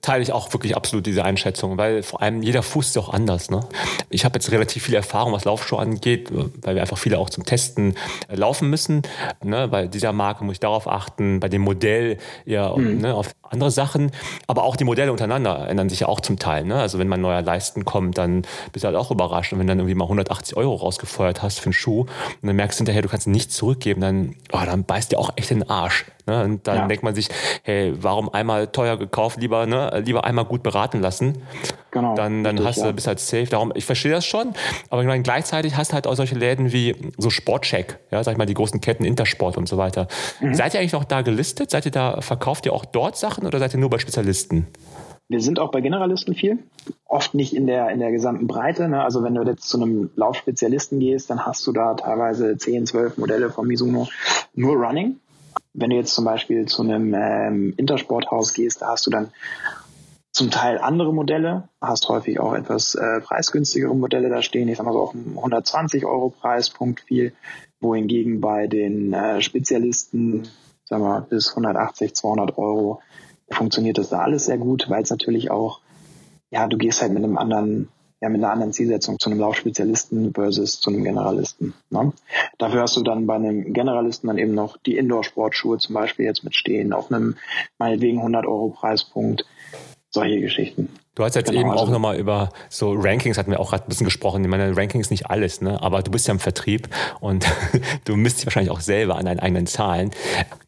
teile 0.00 0.22
ich 0.22 0.32
auch 0.32 0.52
wirklich 0.52 0.74
absolut 0.74 1.06
diese 1.06 1.24
Einschätzung, 1.24 1.78
weil 1.78 2.02
vor 2.02 2.20
allem 2.20 2.42
jeder 2.42 2.64
Fuß 2.64 2.88
ist 2.88 2.96
ja 2.96 3.02
auch 3.02 3.14
anders. 3.14 3.48
Ne? 3.48 3.60
Ich 4.10 4.24
habe 4.24 4.34
jetzt 4.34 4.50
relativ 4.50 4.82
viel 4.82 4.94
Erfahrung, 4.94 5.32
was 5.32 5.44
Laufschuhe 5.44 5.78
angeht, 5.78 6.30
weil 6.32 6.74
wir 6.74 6.82
einfach 6.82 6.98
viele 6.98 7.18
auch 7.18 7.30
zum 7.30 7.44
Testen 7.44 7.94
äh, 8.28 8.34
laufen 8.34 8.70
müssen. 8.70 9.02
Ne? 9.44 9.68
Bei 9.68 9.86
dieser 9.86 10.12
Marke 10.12 10.44
muss 10.44 10.54
ich 10.54 10.60
darauf 10.60 10.88
achten, 10.88 11.38
bei 11.38 11.48
dem 11.48 11.62
Modell 11.62 12.18
ja 12.44 12.74
mhm. 12.76 12.98
ne, 12.98 13.14
auf 13.14 13.36
andere 13.50 13.70
Sachen. 13.70 14.10
Aber 14.46 14.64
auch 14.64 14.76
die 14.76 14.84
Modelle 14.84 15.12
untereinander 15.12 15.68
ändern 15.68 15.88
sich 15.88 16.00
ja 16.00 16.08
auch 16.08 16.20
zum 16.20 16.38
Teil. 16.38 16.64
Ne? 16.64 16.76
Also 16.76 16.98
wenn 16.98 17.08
mal 17.08 17.16
ein 17.16 17.22
neuer 17.22 17.42
Leisten 17.42 17.84
kommt, 17.84 18.18
dann 18.18 18.42
bist 18.72 18.84
du 18.84 18.86
halt 18.86 18.96
auch 18.96 19.10
überrascht. 19.10 19.52
Und 19.52 19.58
wenn 19.58 19.66
dann 19.66 19.78
irgendwie 19.78 19.94
mal 19.94 20.04
180 20.04 20.56
Euro 20.56 20.74
rausgefeuert 20.74 21.42
hast 21.42 21.60
für 21.60 21.66
einen 21.66 21.72
Schuh 21.72 22.00
und 22.00 22.46
dann 22.46 22.56
merkst 22.56 22.78
du 22.78 22.82
hinterher, 22.82 23.02
du 23.02 23.08
kannst 23.08 23.26
ihn 23.26 23.32
nicht 23.32 23.52
zurückgeben, 23.52 24.00
dann, 24.00 24.36
oh, 24.52 24.60
dann 24.64 24.84
beißt 24.84 25.12
dir 25.12 25.18
auch 25.18 25.30
echt 25.36 25.50
den 25.50 25.68
Arsch. 25.68 26.06
Ne? 26.26 26.42
Und 26.42 26.66
dann 26.66 26.76
ja. 26.76 26.86
denkt 26.86 27.04
man 27.04 27.14
sich, 27.14 27.28
hey, 27.62 27.92
warum 27.96 28.32
einmal 28.32 28.68
teuer 28.68 28.96
gekauft, 28.96 29.38
lieber, 29.40 29.66
ne, 29.66 30.02
lieber 30.04 30.24
einmal 30.24 30.44
gut 30.44 30.62
beraten 30.62 31.00
lassen. 31.00 31.42
Genau. 31.94 32.16
Dann, 32.16 32.42
dann 32.42 32.58
richtig, 32.58 32.66
hast 32.66 32.82
du, 32.82 32.86
ja. 32.86 32.92
bist 32.92 33.06
halt 33.06 33.20
safe. 33.20 33.46
Darum, 33.46 33.72
ich 33.76 33.84
verstehe 33.84 34.10
das 34.10 34.26
schon, 34.26 34.52
aber 34.90 35.00
ich 35.02 35.06
meine, 35.06 35.22
gleichzeitig 35.22 35.76
hast 35.76 35.92
du 35.92 35.94
halt 35.94 36.08
auch 36.08 36.16
solche 36.16 36.34
Läden 36.34 36.72
wie 36.72 36.96
so 37.18 37.30
Sportcheck, 37.30 38.00
ja, 38.10 38.22
sag 38.24 38.32
ich 38.32 38.38
mal, 38.38 38.46
die 38.46 38.54
großen 38.54 38.80
Ketten 38.80 39.04
Intersport 39.04 39.56
und 39.56 39.68
so 39.68 39.78
weiter. 39.78 40.08
Mhm. 40.40 40.54
Seid 40.54 40.74
ihr 40.74 40.80
eigentlich 40.80 40.92
noch 40.92 41.04
da 41.04 41.22
gelistet? 41.22 41.70
Seid 41.70 41.86
ihr 41.86 41.92
da, 41.92 42.20
verkauft 42.20 42.66
ihr 42.66 42.72
auch 42.72 42.84
dort 42.84 43.16
Sachen 43.16 43.46
oder 43.46 43.60
seid 43.60 43.74
ihr 43.74 43.78
nur 43.78 43.90
bei 43.90 44.00
Spezialisten? 44.00 44.66
Wir 45.28 45.40
sind 45.40 45.60
auch 45.60 45.70
bei 45.70 45.80
Generalisten 45.80 46.34
viel, 46.34 46.58
oft 47.06 47.34
nicht 47.34 47.54
in 47.54 47.68
der, 47.68 47.90
in 47.90 48.00
der 48.00 48.10
gesamten 48.10 48.48
Breite. 48.48 48.88
Ne? 48.88 49.02
Also 49.02 49.22
wenn 49.22 49.34
du 49.34 49.42
jetzt 49.44 49.68
zu 49.68 49.80
einem 49.80 50.10
Laufspezialisten 50.16 50.98
gehst, 50.98 51.30
dann 51.30 51.46
hast 51.46 51.64
du 51.66 51.72
da 51.72 51.94
teilweise 51.94 52.58
10, 52.58 52.86
12 52.86 53.18
Modelle 53.18 53.50
von 53.50 53.68
Mizuno 53.68 54.08
nur 54.54 54.74
Running. 54.74 55.20
Wenn 55.72 55.90
du 55.90 55.96
jetzt 55.96 56.12
zum 56.12 56.24
Beispiel 56.24 56.66
zu 56.66 56.82
einem 56.82 57.14
ähm, 57.14 57.72
Intersporthaus 57.76 58.52
gehst, 58.52 58.82
da 58.82 58.88
hast 58.88 59.06
du 59.06 59.10
dann 59.10 59.30
zum 60.34 60.50
Teil 60.50 60.78
andere 60.78 61.14
Modelle, 61.14 61.68
hast 61.80 62.08
häufig 62.08 62.40
auch 62.40 62.54
etwas 62.54 62.96
äh, 62.96 63.20
preisgünstigere 63.20 63.94
Modelle 63.94 64.28
da 64.28 64.42
stehen. 64.42 64.68
Ich 64.68 64.78
sag 64.78 64.84
mal 64.84 64.92
so 64.92 65.00
auf 65.00 65.14
einem 65.14 65.38
120 65.38 66.04
Euro 66.04 66.30
Preispunkt 66.30 67.00
viel, 67.02 67.32
wohingegen 67.80 68.40
bei 68.40 68.66
den 68.66 69.12
äh, 69.12 69.40
Spezialisten, 69.40 70.48
sag 70.84 71.00
mal, 71.00 71.20
bis 71.20 71.50
180, 71.50 72.14
200 72.16 72.58
Euro 72.58 73.00
funktioniert 73.48 73.96
das 73.96 74.08
da 74.08 74.22
alles 74.22 74.46
sehr 74.46 74.58
gut, 74.58 74.90
weil 74.90 75.04
es 75.04 75.10
natürlich 75.10 75.52
auch, 75.52 75.80
ja, 76.50 76.66
du 76.66 76.78
gehst 76.78 77.00
halt 77.00 77.12
mit 77.12 77.22
einem 77.22 77.38
anderen 77.38 77.88
ja 78.24 78.30
mit 78.30 78.42
einer 78.42 78.52
anderen 78.52 78.72
Zielsetzung 78.72 79.18
zu 79.18 79.28
einem 79.28 79.38
Laufspezialisten 79.38 80.32
versus 80.32 80.80
zu 80.80 80.90
einem 80.90 81.04
Generalisten. 81.04 81.74
Ne? 81.90 82.12
Dafür 82.56 82.80
hast 82.80 82.96
du 82.96 83.02
dann 83.02 83.26
bei 83.26 83.34
einem 83.34 83.74
Generalisten 83.74 84.28
dann 84.28 84.38
eben 84.38 84.54
noch 84.54 84.78
die 84.78 84.96
Indoor-Sportschuhe 84.96 85.76
zum 85.76 85.94
Beispiel 85.94 86.24
jetzt 86.24 86.42
mitstehen, 86.42 86.94
auf 86.94 87.12
einem 87.12 87.36
meinetwegen 87.78 88.18
100 88.18 88.46
Euro 88.46 88.70
Preispunkt, 88.70 89.44
solche 90.14 90.40
Geschichten. 90.40 90.88
Du 91.14 91.22
hast 91.22 91.36
jetzt 91.36 91.50
genau, 91.50 91.60
eben 91.60 91.70
auch 91.70 91.82
also, 91.82 91.92
nochmal 91.92 92.16
über 92.16 92.48
so 92.70 92.92
Rankings, 92.92 93.38
hatten 93.38 93.50
wir 93.50 93.60
auch 93.60 93.70
gerade 93.70 93.84
ein 93.84 93.88
bisschen 93.88 94.06
gesprochen. 94.06 94.42
Ich 94.42 94.50
meine, 94.50 94.76
Rankings 94.76 95.10
nicht 95.10 95.30
alles, 95.30 95.60
ne? 95.60 95.80
aber 95.80 96.02
du 96.02 96.10
bist 96.10 96.26
ja 96.26 96.32
im 96.32 96.40
Vertrieb 96.40 96.88
und 97.20 97.46
du 98.04 98.16
misst 98.16 98.38
dich 98.38 98.46
wahrscheinlich 98.46 98.70
auch 98.70 98.80
selber 98.80 99.16
an 99.16 99.26
deinen 99.26 99.40
eigenen 99.40 99.66
Zahlen. 99.66 100.10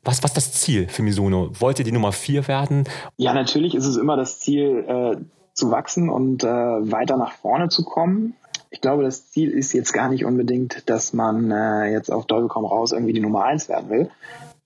Was, 0.05 0.23
was 0.23 0.33
ist 0.33 0.37
das 0.37 0.53
Ziel 0.53 0.87
für 0.89 1.03
Mizuno? 1.03 1.51
Wollt 1.59 1.79
ihr 1.79 1.85
die 1.85 1.93
Nummer 1.93 2.13
vier 2.13 2.47
werden? 2.47 2.85
Ja, 3.17 3.35
natürlich 3.35 3.75
ist 3.75 3.87
es 3.87 3.97
immer 3.97 4.17
das 4.17 4.39
Ziel, 4.39 4.85
äh, 4.87 5.17
zu 5.57 5.71
wachsen 5.71 6.11
und 6.11 6.45
äh, 6.45 6.47
weiter 6.47 7.17
nach 7.17 7.33
vorne 7.33 7.69
zu 7.69 7.83
kommen. 7.83 8.35
Ich 8.71 8.81
glaube, 8.83 9.03
das 9.03 9.31
Ziel 9.31 9.51
ist 9.51 9.73
jetzt 9.73 9.93
gar 9.93 10.11
nicht 10.11 10.25
unbedingt, 10.25 10.89
dass 10.89 11.13
man 11.13 11.51
äh, 11.51 11.91
jetzt 11.91 12.13
auf 12.13 12.27
Teufel 12.27 12.49
komm 12.49 12.67
raus 12.67 12.93
irgendwie 12.93 13.15
die 13.15 13.21
Nummer 13.21 13.45
eins 13.45 13.69
werden 13.69 13.89
will. 13.89 14.11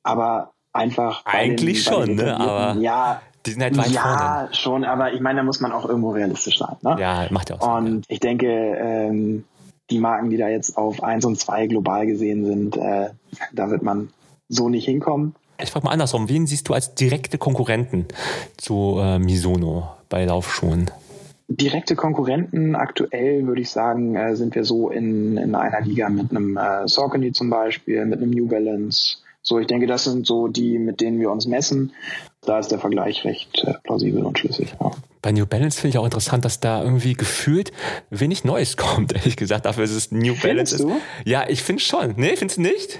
Aber 0.02 0.50
einfach. 0.72 1.24
Eigentlich 1.26 1.84
den, 1.84 1.92
schon, 1.92 2.14
ne? 2.16 2.38
Aber 2.38 2.80
ja, 2.80 3.22
die 3.46 3.52
sind 3.52 3.62
halt 3.62 3.76
weit 3.76 3.90
ja, 3.90 4.02
vorne. 4.02 4.18
Ja, 4.18 4.48
schon, 4.52 4.84
aber 4.84 5.12
ich 5.12 5.20
meine, 5.20 5.38
da 5.38 5.42
muss 5.44 5.60
man 5.60 5.72
auch 5.72 5.88
irgendwo 5.88 6.10
realistisch 6.10 6.58
sein. 6.58 6.76
Ne? 6.82 6.96
Ja, 7.00 7.26
macht 7.30 7.50
ja 7.50 7.56
auch 7.56 7.76
Sinn. 7.76 7.94
Und 7.94 8.04
ich 8.08 8.20
denke, 8.20 8.46
ähm, 8.46 9.44
die 9.90 9.98
Marken, 9.98 10.30
die 10.30 10.36
da 10.36 10.48
jetzt 10.48 10.76
auf 10.76 11.02
eins 11.02 11.24
und 11.24 11.38
zwei 11.38 11.66
global 11.66 12.06
gesehen 12.06 12.44
sind, 12.44 12.76
äh, 12.76 13.10
da 13.52 13.70
wird 13.70 13.82
man 13.82 14.10
so 14.48 14.68
nicht 14.68 14.84
hinkommen. 14.84 15.34
Ich 15.62 15.70
frage 15.70 15.86
mal 15.86 15.92
andersrum, 15.92 16.28
wen 16.28 16.46
siehst 16.46 16.68
du 16.68 16.74
als 16.74 16.94
direkte 16.94 17.38
Konkurrenten 17.38 18.06
zu 18.56 18.98
äh, 18.98 19.18
Misono 19.18 19.90
bei 20.08 20.24
Laufschuhen? 20.24 20.90
Direkte 21.48 21.96
Konkurrenten 21.96 22.76
aktuell 22.76 23.46
würde 23.46 23.60
ich 23.60 23.70
sagen, 23.70 24.14
äh, 24.14 24.36
sind 24.36 24.54
wir 24.54 24.64
so 24.64 24.90
in, 24.90 25.36
in 25.36 25.54
einer 25.54 25.80
Liga 25.80 26.08
mit 26.08 26.30
einem 26.30 26.56
äh, 26.56 26.86
Saucony 26.86 27.32
zum 27.32 27.50
Beispiel, 27.50 28.06
mit 28.06 28.22
einem 28.22 28.30
New 28.30 28.46
Balance. 28.46 29.18
So, 29.42 29.58
ich 29.58 29.66
denke, 29.66 29.86
das 29.86 30.04
sind 30.04 30.26
so 30.26 30.48
die, 30.48 30.78
mit 30.78 31.00
denen 31.00 31.18
wir 31.18 31.30
uns 31.30 31.46
messen. 31.46 31.92
Da 32.42 32.58
ist 32.58 32.68
der 32.68 32.78
Vergleich 32.78 33.24
recht 33.24 33.64
äh, 33.64 33.74
plausibel 33.82 34.24
und 34.24 34.38
schlüssig. 34.38 34.74
Ja. 34.80 34.90
Bei 35.22 35.32
New 35.32 35.46
Balance 35.46 35.80
finde 35.80 35.96
ich 35.96 35.98
auch 35.98 36.04
interessant, 36.04 36.44
dass 36.44 36.60
da 36.60 36.82
irgendwie 36.82 37.14
gefühlt 37.14 37.72
wenig 38.10 38.44
Neues 38.44 38.76
kommt, 38.76 39.12
ehrlich 39.12 39.36
gesagt. 39.36 39.66
Dafür 39.66 39.84
ist 39.84 39.94
es 39.94 40.12
New 40.12 40.34
Balance. 40.36 40.76
Findest 40.76 40.80
du? 40.80 41.28
Ja, 41.28 41.48
ich 41.48 41.62
finde 41.62 41.82
schon. 41.82 42.14
Nee, 42.16 42.36
findest 42.36 42.58
du 42.58 42.62
nicht? 42.62 42.98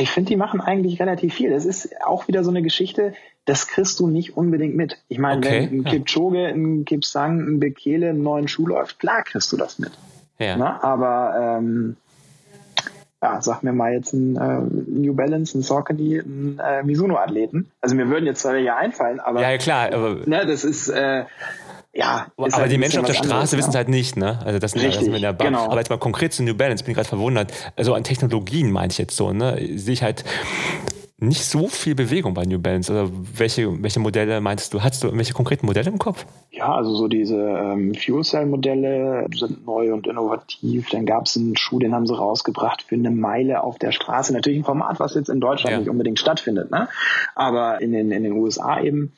Ich 0.00 0.10
finde, 0.10 0.30
die 0.30 0.36
machen 0.36 0.60
eigentlich 0.60 1.00
relativ 1.00 1.34
viel. 1.34 1.50
Das 1.50 1.66
ist 1.66 1.90
auch 2.04 2.26
wieder 2.28 2.44
so 2.44 2.50
eine 2.50 2.62
Geschichte, 2.62 3.12
das 3.44 3.66
kriegst 3.66 3.98
du 4.00 4.06
nicht 4.06 4.36
unbedingt 4.36 4.76
mit. 4.76 4.98
Ich 5.08 5.18
meine, 5.18 5.38
okay, 5.38 5.68
wenn 5.70 5.80
ein 5.80 5.84
Kipchoge, 5.84 6.46
ein 6.46 6.84
Kipsang, 6.84 7.40
ein 7.40 7.60
Bekele 7.60 8.10
einen 8.10 8.22
neuen 8.22 8.48
Schuh 8.48 8.66
läuft, 8.66 9.00
klar 9.00 9.22
kriegst 9.22 9.50
du 9.52 9.56
das 9.56 9.78
mit. 9.78 9.92
Ja. 10.38 10.56
Na, 10.56 10.82
aber 10.82 11.58
ähm, 11.58 11.96
ja, 13.22 13.40
sag 13.40 13.62
mir 13.62 13.72
mal 13.72 13.92
jetzt 13.92 14.12
ein 14.12 14.36
äh, 14.36 14.60
New 14.90 15.14
Balance, 15.14 15.56
ein 15.56 15.62
Saucony, 15.62 16.18
ein 16.18 16.60
äh, 16.62 16.82
Mizuno-Athleten. 16.82 17.70
Also 17.80 17.94
mir 17.94 18.08
würden 18.08 18.26
jetzt 18.26 18.42
zwei 18.42 18.60
hier 18.60 18.76
einfallen, 18.76 19.20
aber 19.20 19.40
ja, 19.40 19.56
klar, 19.58 19.92
aber 19.92 20.16
ne, 20.26 20.44
das 20.44 20.64
ist 20.64 20.88
äh, 20.88 21.24
ja, 21.94 22.26
aber 22.36 22.50
halt 22.50 22.72
die 22.72 22.78
Menschen 22.78 23.00
auf 23.00 23.06
der 23.06 23.14
Straße 23.14 23.56
wissen 23.58 23.70
es 23.70 23.76
halt 23.76 23.88
nicht, 23.88 24.16
ne? 24.16 24.40
Also 24.44 24.58
das 24.58 24.72
sind 24.72 24.82
Richtig, 24.82 25.08
in 25.08 25.20
der 25.20 25.34
Bar. 25.34 25.48
Genau. 25.48 25.66
Aber 25.66 25.76
jetzt 25.76 25.90
mal 25.90 25.98
konkret 25.98 26.32
zu 26.32 26.42
New 26.42 26.54
Balance, 26.54 26.82
bin 26.84 26.92
ich 26.92 26.96
gerade 26.96 27.08
verwundert. 27.08 27.52
Also 27.76 27.92
an 27.94 28.02
Technologien 28.02 28.70
meine 28.72 28.90
ich 28.90 28.98
jetzt 28.98 29.14
so, 29.14 29.32
ne? 29.32 29.58
Sehe 29.76 29.92
ich 29.92 30.02
halt 30.02 30.24
nicht 31.22 31.44
so 31.44 31.68
viel 31.68 31.94
Bewegung 31.94 32.34
bei 32.34 32.44
New 32.44 32.58
Balance. 32.58 32.92
Oder 32.92 33.08
welche, 33.36 33.82
welche 33.82 34.00
Modelle 34.00 34.40
meintest 34.40 34.74
du? 34.74 34.82
Hattest 34.82 35.04
du 35.04 35.16
welche 35.16 35.32
konkreten 35.32 35.66
Modelle 35.66 35.88
im 35.88 35.98
Kopf? 35.98 36.26
Ja, 36.50 36.74
also 36.74 36.94
so 36.94 37.08
diese 37.08 37.36
ähm, 37.36 37.94
Fuel 37.94 38.24
Cell 38.24 38.46
Modelle 38.46 39.26
sind 39.34 39.64
neu 39.64 39.92
und 39.92 40.06
innovativ. 40.06 40.90
Dann 40.90 41.06
gab 41.06 41.26
es 41.26 41.36
einen 41.36 41.56
Schuh, 41.56 41.78
den 41.78 41.94
haben 41.94 42.06
sie 42.06 42.16
rausgebracht 42.16 42.82
für 42.82 42.96
eine 42.96 43.10
Meile 43.10 43.62
auf 43.62 43.78
der 43.78 43.92
Straße. 43.92 44.32
Natürlich 44.32 44.60
ein 44.60 44.64
Format, 44.64 45.00
was 45.00 45.14
jetzt 45.14 45.28
in 45.28 45.40
Deutschland 45.40 45.72
ja. 45.72 45.78
nicht 45.78 45.88
unbedingt 45.88 46.18
stattfindet, 46.18 46.70
ne? 46.70 46.88
aber 47.34 47.80
in 47.80 47.92
den, 47.92 48.10
in 48.10 48.24
den 48.24 48.32
USA 48.32 48.80
eben. 48.80 49.12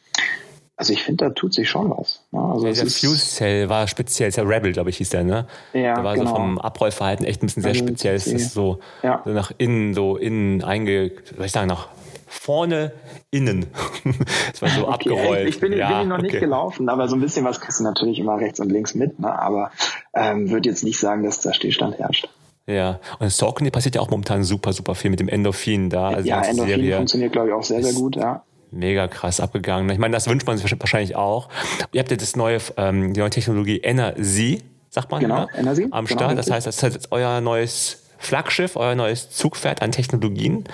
Also 0.76 0.92
ich 0.92 1.04
finde, 1.04 1.26
da 1.26 1.30
tut 1.30 1.54
sich 1.54 1.70
schon 1.70 1.90
was. 1.90 2.24
Ne? 2.32 2.40
Also 2.40 2.66
ja, 2.66 2.72
der 2.72 2.86
Fuel 2.86 3.16
Cell 3.16 3.68
war 3.68 3.86
speziell, 3.86 4.28
ist 4.28 4.36
ja 4.36 4.42
Rebel, 4.42 4.72
glaube 4.72 4.90
ich, 4.90 4.96
hieß 4.96 5.10
der, 5.10 5.22
ne? 5.22 5.46
Ja, 5.72 5.94
der 5.94 6.04
war 6.04 6.14
genau. 6.14 6.30
so 6.30 6.36
vom 6.36 6.58
Abrollverhalten 6.58 7.24
echt 7.24 7.42
ein 7.42 7.46
bisschen 7.46 7.62
sehr 7.62 7.74
speziell. 7.74 8.16
Es 8.16 8.26
ist 8.26 8.54
so, 8.54 8.80
ja. 9.02 9.22
so 9.24 9.30
nach 9.30 9.52
innen, 9.56 9.94
so 9.94 10.16
innen 10.16 10.64
einge, 10.64 11.12
soll 11.36 11.46
ich 11.46 11.52
sagen, 11.52 11.68
nach 11.68 11.88
vorne, 12.26 12.92
innen. 13.30 13.66
das 14.50 14.62
war 14.62 14.68
so 14.68 14.88
okay, 14.88 14.92
abgerollt. 14.94 15.48
Ich 15.48 15.60
bin, 15.60 15.72
ja, 15.72 16.00
bin 16.00 16.08
noch 16.08 16.18
okay. 16.18 16.26
nicht 16.26 16.40
gelaufen, 16.40 16.88
aber 16.88 17.06
so 17.06 17.14
ein 17.14 17.20
bisschen 17.20 17.44
was 17.44 17.60
kriegst 17.60 17.78
du 17.78 17.84
natürlich 17.84 18.18
immer 18.18 18.38
rechts 18.38 18.58
und 18.58 18.70
links 18.70 18.96
mit. 18.96 19.20
Ne? 19.20 19.38
Aber 19.38 19.70
ähm, 20.12 20.50
würde 20.50 20.68
jetzt 20.68 20.82
nicht 20.82 20.98
sagen, 20.98 21.22
dass 21.22 21.40
da 21.40 21.54
Stillstand 21.54 22.00
herrscht. 22.00 22.28
Ja, 22.66 22.98
und 23.18 23.30
Saucony 23.30 23.70
passiert 23.70 23.94
ja 23.94 24.00
auch 24.00 24.10
momentan 24.10 24.42
super, 24.42 24.72
super 24.72 24.94
viel 24.94 25.10
mit 25.10 25.20
dem 25.20 25.28
Endorphin 25.28 25.90
da. 25.90 26.08
Also 26.08 26.28
ja, 26.28 26.40
Endorphin 26.40 26.76
Serie 26.76 26.96
funktioniert, 26.96 27.32
glaube 27.32 27.48
ich, 27.48 27.54
auch 27.54 27.62
sehr, 27.62 27.82
sehr 27.82 27.92
gut, 27.92 28.16
ja. 28.16 28.42
Mega 28.74 29.06
krass 29.08 29.40
abgegangen. 29.40 29.88
Ich 29.90 29.98
meine, 29.98 30.12
das 30.12 30.28
wünscht 30.28 30.46
man 30.46 30.58
sich 30.58 30.78
wahrscheinlich 30.78 31.14
auch. 31.16 31.48
Ihr 31.92 32.00
habt 32.00 32.10
ja 32.10 32.16
das 32.16 32.34
neue, 32.36 32.58
ähm, 32.76 33.12
die 33.12 33.20
neue 33.20 33.30
Technologie 33.30 33.78
Energy, 33.78 34.62
sagt 34.90 35.10
man, 35.10 35.20
genau, 35.20 35.42
ne? 35.42 35.48
Energy, 35.56 35.84
am 35.84 36.04
genau, 36.04 36.06
Start. 36.06 36.30
Genau, 36.30 36.34
das 36.34 36.50
heißt, 36.50 36.66
das 36.66 36.76
ist 36.76 36.82
jetzt 36.82 37.12
euer 37.12 37.40
neues 37.40 38.04
Flaggschiff, 38.18 38.76
euer 38.76 38.94
neues 38.94 39.30
Zugpferd 39.30 39.82
an 39.82 39.92
Technologien 39.92 40.64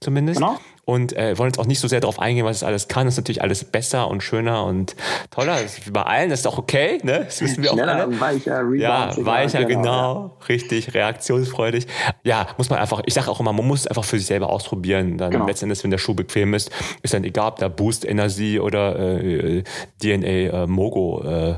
zumindest. 0.00 0.40
Genau. 0.40 0.58
Und 0.84 1.16
äh, 1.16 1.38
wollen 1.38 1.48
jetzt 1.48 1.58
auch 1.58 1.66
nicht 1.66 1.80
so 1.80 1.88
sehr 1.88 2.00
darauf 2.00 2.18
eingehen, 2.18 2.44
was 2.44 2.56
es 2.58 2.62
alles 2.62 2.88
kann. 2.88 3.06
Das 3.06 3.14
ist 3.14 3.18
natürlich 3.18 3.42
alles 3.42 3.64
besser 3.64 4.08
und 4.08 4.22
schöner 4.22 4.64
und 4.64 4.94
toller. 5.30 5.54
Das 5.62 5.78
ist 5.78 5.86
wie 5.86 5.90
bei 5.90 6.02
allen, 6.02 6.30
das 6.30 6.40
ist 6.40 6.46
auch 6.46 6.58
okay, 6.58 6.98
ne? 7.02 7.22
Das 7.24 7.40
wissen 7.40 7.62
wir 7.62 7.70
Schneller, 7.70 7.94
auch 7.94 8.00
alle. 8.00 8.20
Weicher, 8.20 8.74
ja, 8.74 9.14
weicher, 9.18 9.64
genau, 9.64 9.82
genau. 9.82 10.38
richtig, 10.48 10.92
reaktionsfreudig. 10.94 11.86
Ja, 12.22 12.48
muss 12.58 12.70
man 12.70 12.78
einfach, 12.78 13.02
ich 13.06 13.14
sage 13.14 13.30
auch 13.30 13.40
immer, 13.40 13.52
man 13.52 13.66
muss 13.66 13.80
es 13.80 13.86
einfach 13.86 14.04
für 14.04 14.18
sich 14.18 14.26
selber 14.26 14.50
ausprobieren. 14.50 15.16
Dann 15.16 15.30
genau. 15.30 15.46
letztendlich, 15.46 15.82
wenn 15.84 15.90
der 15.90 15.98
Schuh 15.98 16.14
bequem 16.14 16.54
ist, 16.54 16.70
ist 17.02 17.14
dann 17.14 17.24
egal, 17.24 17.48
ob 17.48 17.58
da 17.58 17.68
Boost 17.68 18.04
Energie 18.04 18.58
oder 18.60 18.98
äh, 18.98 19.62
DNA 20.02 20.26
äh, 20.28 20.66
Mogo 20.66 21.22
äh, 21.24 21.54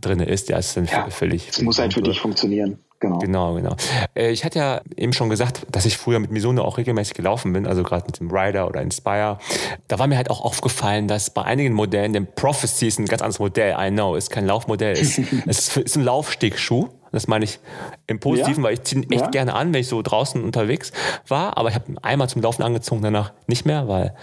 drin 0.00 0.20
ist, 0.20 0.48
ja, 0.48 0.58
ist 0.58 0.76
dann 0.76 0.86
ja, 0.86 1.08
völlig. 1.10 1.48
Es 1.48 1.60
muss 1.60 1.78
halt 1.78 1.94
für 1.94 2.02
dich 2.02 2.20
funktionieren. 2.20 2.78
Genau. 3.00 3.18
Genau, 3.18 3.54
genau. 3.54 3.76
Äh, 4.16 4.30
ich 4.30 4.44
hatte 4.44 4.58
ja 4.58 4.80
eben 4.96 5.12
schon 5.12 5.28
gesagt, 5.28 5.66
dass 5.70 5.86
ich 5.86 5.96
früher 5.96 6.18
mit 6.18 6.32
Misono 6.32 6.62
auch 6.62 6.78
regelmäßig 6.78 7.14
gelaufen 7.14 7.52
bin, 7.52 7.66
also 7.66 7.84
gerade 7.84 8.06
mit 8.06 8.18
dem 8.18 8.30
Rider 8.30 8.66
oder 8.66 8.82
Inspire. 8.82 9.38
Da 9.86 9.98
war 10.00 10.08
mir 10.08 10.16
halt 10.16 10.30
auch 10.30 10.40
aufgefallen, 10.40 11.06
dass 11.06 11.30
bei 11.30 11.42
einigen 11.42 11.74
Modellen, 11.74 12.12
dem 12.12 12.26
Prophecy 12.26 12.88
ist 12.88 12.98
ein 12.98 13.06
ganz 13.06 13.22
anderes 13.22 13.38
Modell, 13.38 13.76
I 13.78 13.90
know, 13.90 14.16
ist 14.16 14.30
kein 14.30 14.46
Laufmodell, 14.46 14.96
ist, 14.96 15.20
es 15.46 15.76
ist 15.76 15.96
ein 15.96 16.04
Laufstegschuh. 16.04 16.88
Das 17.10 17.26
meine 17.26 17.44
ich 17.44 17.58
im 18.06 18.20
Positiven, 18.20 18.62
ja. 18.62 18.64
weil 18.64 18.74
ich 18.74 18.82
ziehe 18.82 19.02
ihn 19.02 19.10
echt 19.10 19.22
ja. 19.22 19.30
gerne 19.30 19.54
an, 19.54 19.72
wenn 19.72 19.80
ich 19.80 19.88
so 19.88 20.02
draußen 20.02 20.44
unterwegs 20.44 20.92
war. 21.26 21.56
Aber 21.56 21.70
ich 21.70 21.74
habe 21.74 21.90
ihn 21.90 21.98
einmal 21.98 22.28
zum 22.28 22.42
Laufen 22.42 22.62
angezogen, 22.62 23.00
danach 23.00 23.32
nicht 23.46 23.64
mehr, 23.64 23.88
weil 23.88 24.14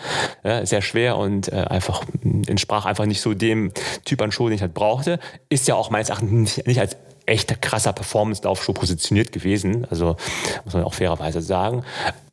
ja, 0.44 0.64
sehr 0.66 0.82
schwer 0.84 1.18
und 1.18 1.52
äh, 1.52 1.56
einfach 1.56 2.04
entsprach 2.48 2.86
einfach 2.86 3.06
nicht 3.06 3.22
so 3.22 3.34
dem 3.34 3.72
Typ 4.04 4.22
an 4.22 4.32
Schuh, 4.32 4.50
den 4.50 4.56
ich 4.56 4.62
halt 4.62 4.76
brauchte. 4.76 5.20
Ist 5.50 5.68
ja 5.68 5.74
auch 5.74 5.90
meines 5.90 6.10
Erachtens 6.10 6.32
nicht, 6.32 6.68
nicht 6.68 6.80
als 6.80 6.96
echt 7.26 7.62
krasser 7.62 7.94
Performance-Laufschuh 7.94 8.74
positioniert 8.74 9.32
gewesen. 9.32 9.86
Also 9.90 10.18
muss 10.64 10.74
man 10.74 10.84
auch 10.84 10.94
fairerweise 10.94 11.42
sagen. 11.42 11.84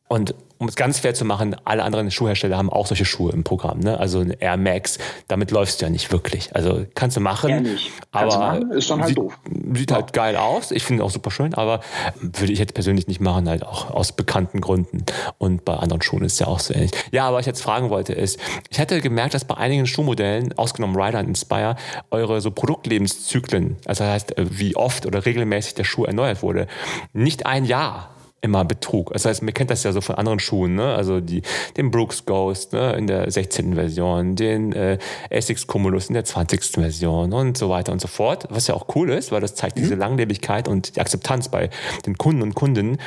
Und 0.07 0.35
um 0.63 0.69
es 0.69 0.75
ganz 0.75 0.99
fair 0.99 1.13
zu 1.13 1.25
machen, 1.25 1.57
alle 1.65 1.83
anderen 1.83 2.09
Schuhhersteller 2.09 2.57
haben 2.57 2.69
auch 2.69 2.87
solche 2.87 3.03
Schuhe 3.03 3.33
im 3.33 3.43
Programm. 3.43 3.79
Ne? 3.79 3.99
Also 3.99 4.19
ein 4.19 4.31
Air 4.31 4.55
Max, 4.55 4.97
damit 5.27 5.51
läufst 5.51 5.81
du 5.81 5.85
ja 5.85 5.89
nicht 5.89 6.09
wirklich. 6.13 6.55
Also 6.55 6.85
kannst 6.95 7.17
du 7.17 7.21
machen, 7.21 7.63
nicht. 7.63 7.91
aber 8.13 8.37
machen, 8.37 8.71
ist 8.71 8.89
dann 8.89 9.01
halt 9.01 9.09
sieht, 9.09 9.17
doof. 9.17 9.37
Sieht 9.73 9.91
ja. 9.91 9.97
halt 9.97 10.13
geil 10.13 10.37
aus. 10.37 10.71
Ich 10.71 10.83
finde 10.83 11.03
es 11.03 11.09
auch 11.09 11.11
super 11.11 11.31
schön, 11.31 11.53
aber 11.53 11.81
würde 12.21 12.53
ich 12.53 12.59
jetzt 12.59 12.73
persönlich 12.73 13.07
nicht 13.07 13.19
machen, 13.19 13.49
halt 13.49 13.65
auch 13.65 13.91
aus 13.91 14.13
bekannten 14.13 14.61
Gründen. 14.61 15.03
Und 15.37 15.65
bei 15.65 15.75
anderen 15.75 16.01
Schuhen 16.01 16.23
ist 16.23 16.33
es 16.33 16.39
ja 16.39 16.47
auch 16.47 16.61
so 16.61 16.73
ähnlich. 16.73 16.91
Ja, 17.11 17.27
aber 17.27 17.37
was 17.37 17.41
ich 17.41 17.47
jetzt 17.47 17.61
fragen 17.61 17.89
wollte 17.89 18.13
ist, 18.13 18.39
ich 18.69 18.79
hatte 18.79 19.01
gemerkt, 19.01 19.33
dass 19.33 19.43
bei 19.43 19.57
einigen 19.57 19.85
Schuhmodellen, 19.85 20.57
ausgenommen 20.57 20.95
Rider 20.95 21.19
und 21.19 21.27
Inspire, 21.27 21.75
eure 22.09 22.39
so 22.39 22.51
Produktlebenszyklen, 22.51 23.75
also 23.85 24.05
das 24.05 24.13
heißt, 24.13 24.35
wie 24.37 24.77
oft 24.77 25.05
oder 25.05 25.25
regelmäßig 25.25 25.75
der 25.75 25.83
Schuh 25.83 26.05
erneuert 26.05 26.41
wurde, 26.41 26.67
nicht 27.11 27.45
ein 27.45 27.65
Jahr 27.65 28.12
immer 28.43 28.65
Betrug. 28.65 29.11
Das 29.13 29.23
heißt, 29.23 29.41
man 29.41 29.53
kennt 29.53 29.71
das 29.71 29.83
ja 29.83 29.93
so 29.93 30.01
von 30.01 30.15
anderen 30.15 30.39
Schuhen, 30.39 30.75
ne? 30.75 30.93
Also 30.93 31.21
die, 31.21 31.41
den 31.77 31.91
Brooks 31.91 32.25
Ghost 32.25 32.73
ne? 32.73 32.93
in 32.93 33.07
der 33.07 33.31
16. 33.31 33.73
Version, 33.73 34.35
den 34.35 34.73
äh, 34.73 34.97
Essex 35.29 35.65
Cumulus 35.65 36.07
in 36.07 36.13
der 36.13 36.25
20. 36.25 36.61
Version 36.73 37.31
und 37.31 37.57
so 37.57 37.69
weiter 37.69 37.93
und 37.93 38.01
so 38.01 38.09
fort. 38.09 38.45
Was 38.49 38.67
ja 38.67 38.75
auch 38.75 38.93
cool 38.95 39.09
ist, 39.11 39.31
weil 39.31 39.39
das 39.39 39.55
zeigt 39.55 39.77
mhm. 39.77 39.81
diese 39.81 39.95
Langlebigkeit 39.95 40.67
und 40.67 40.97
die 40.97 40.99
Akzeptanz 40.99 41.47
bei 41.47 41.69
den 42.05 42.17
Kunden 42.17 42.41
und 42.41 42.53
Kundinnen. 42.53 42.97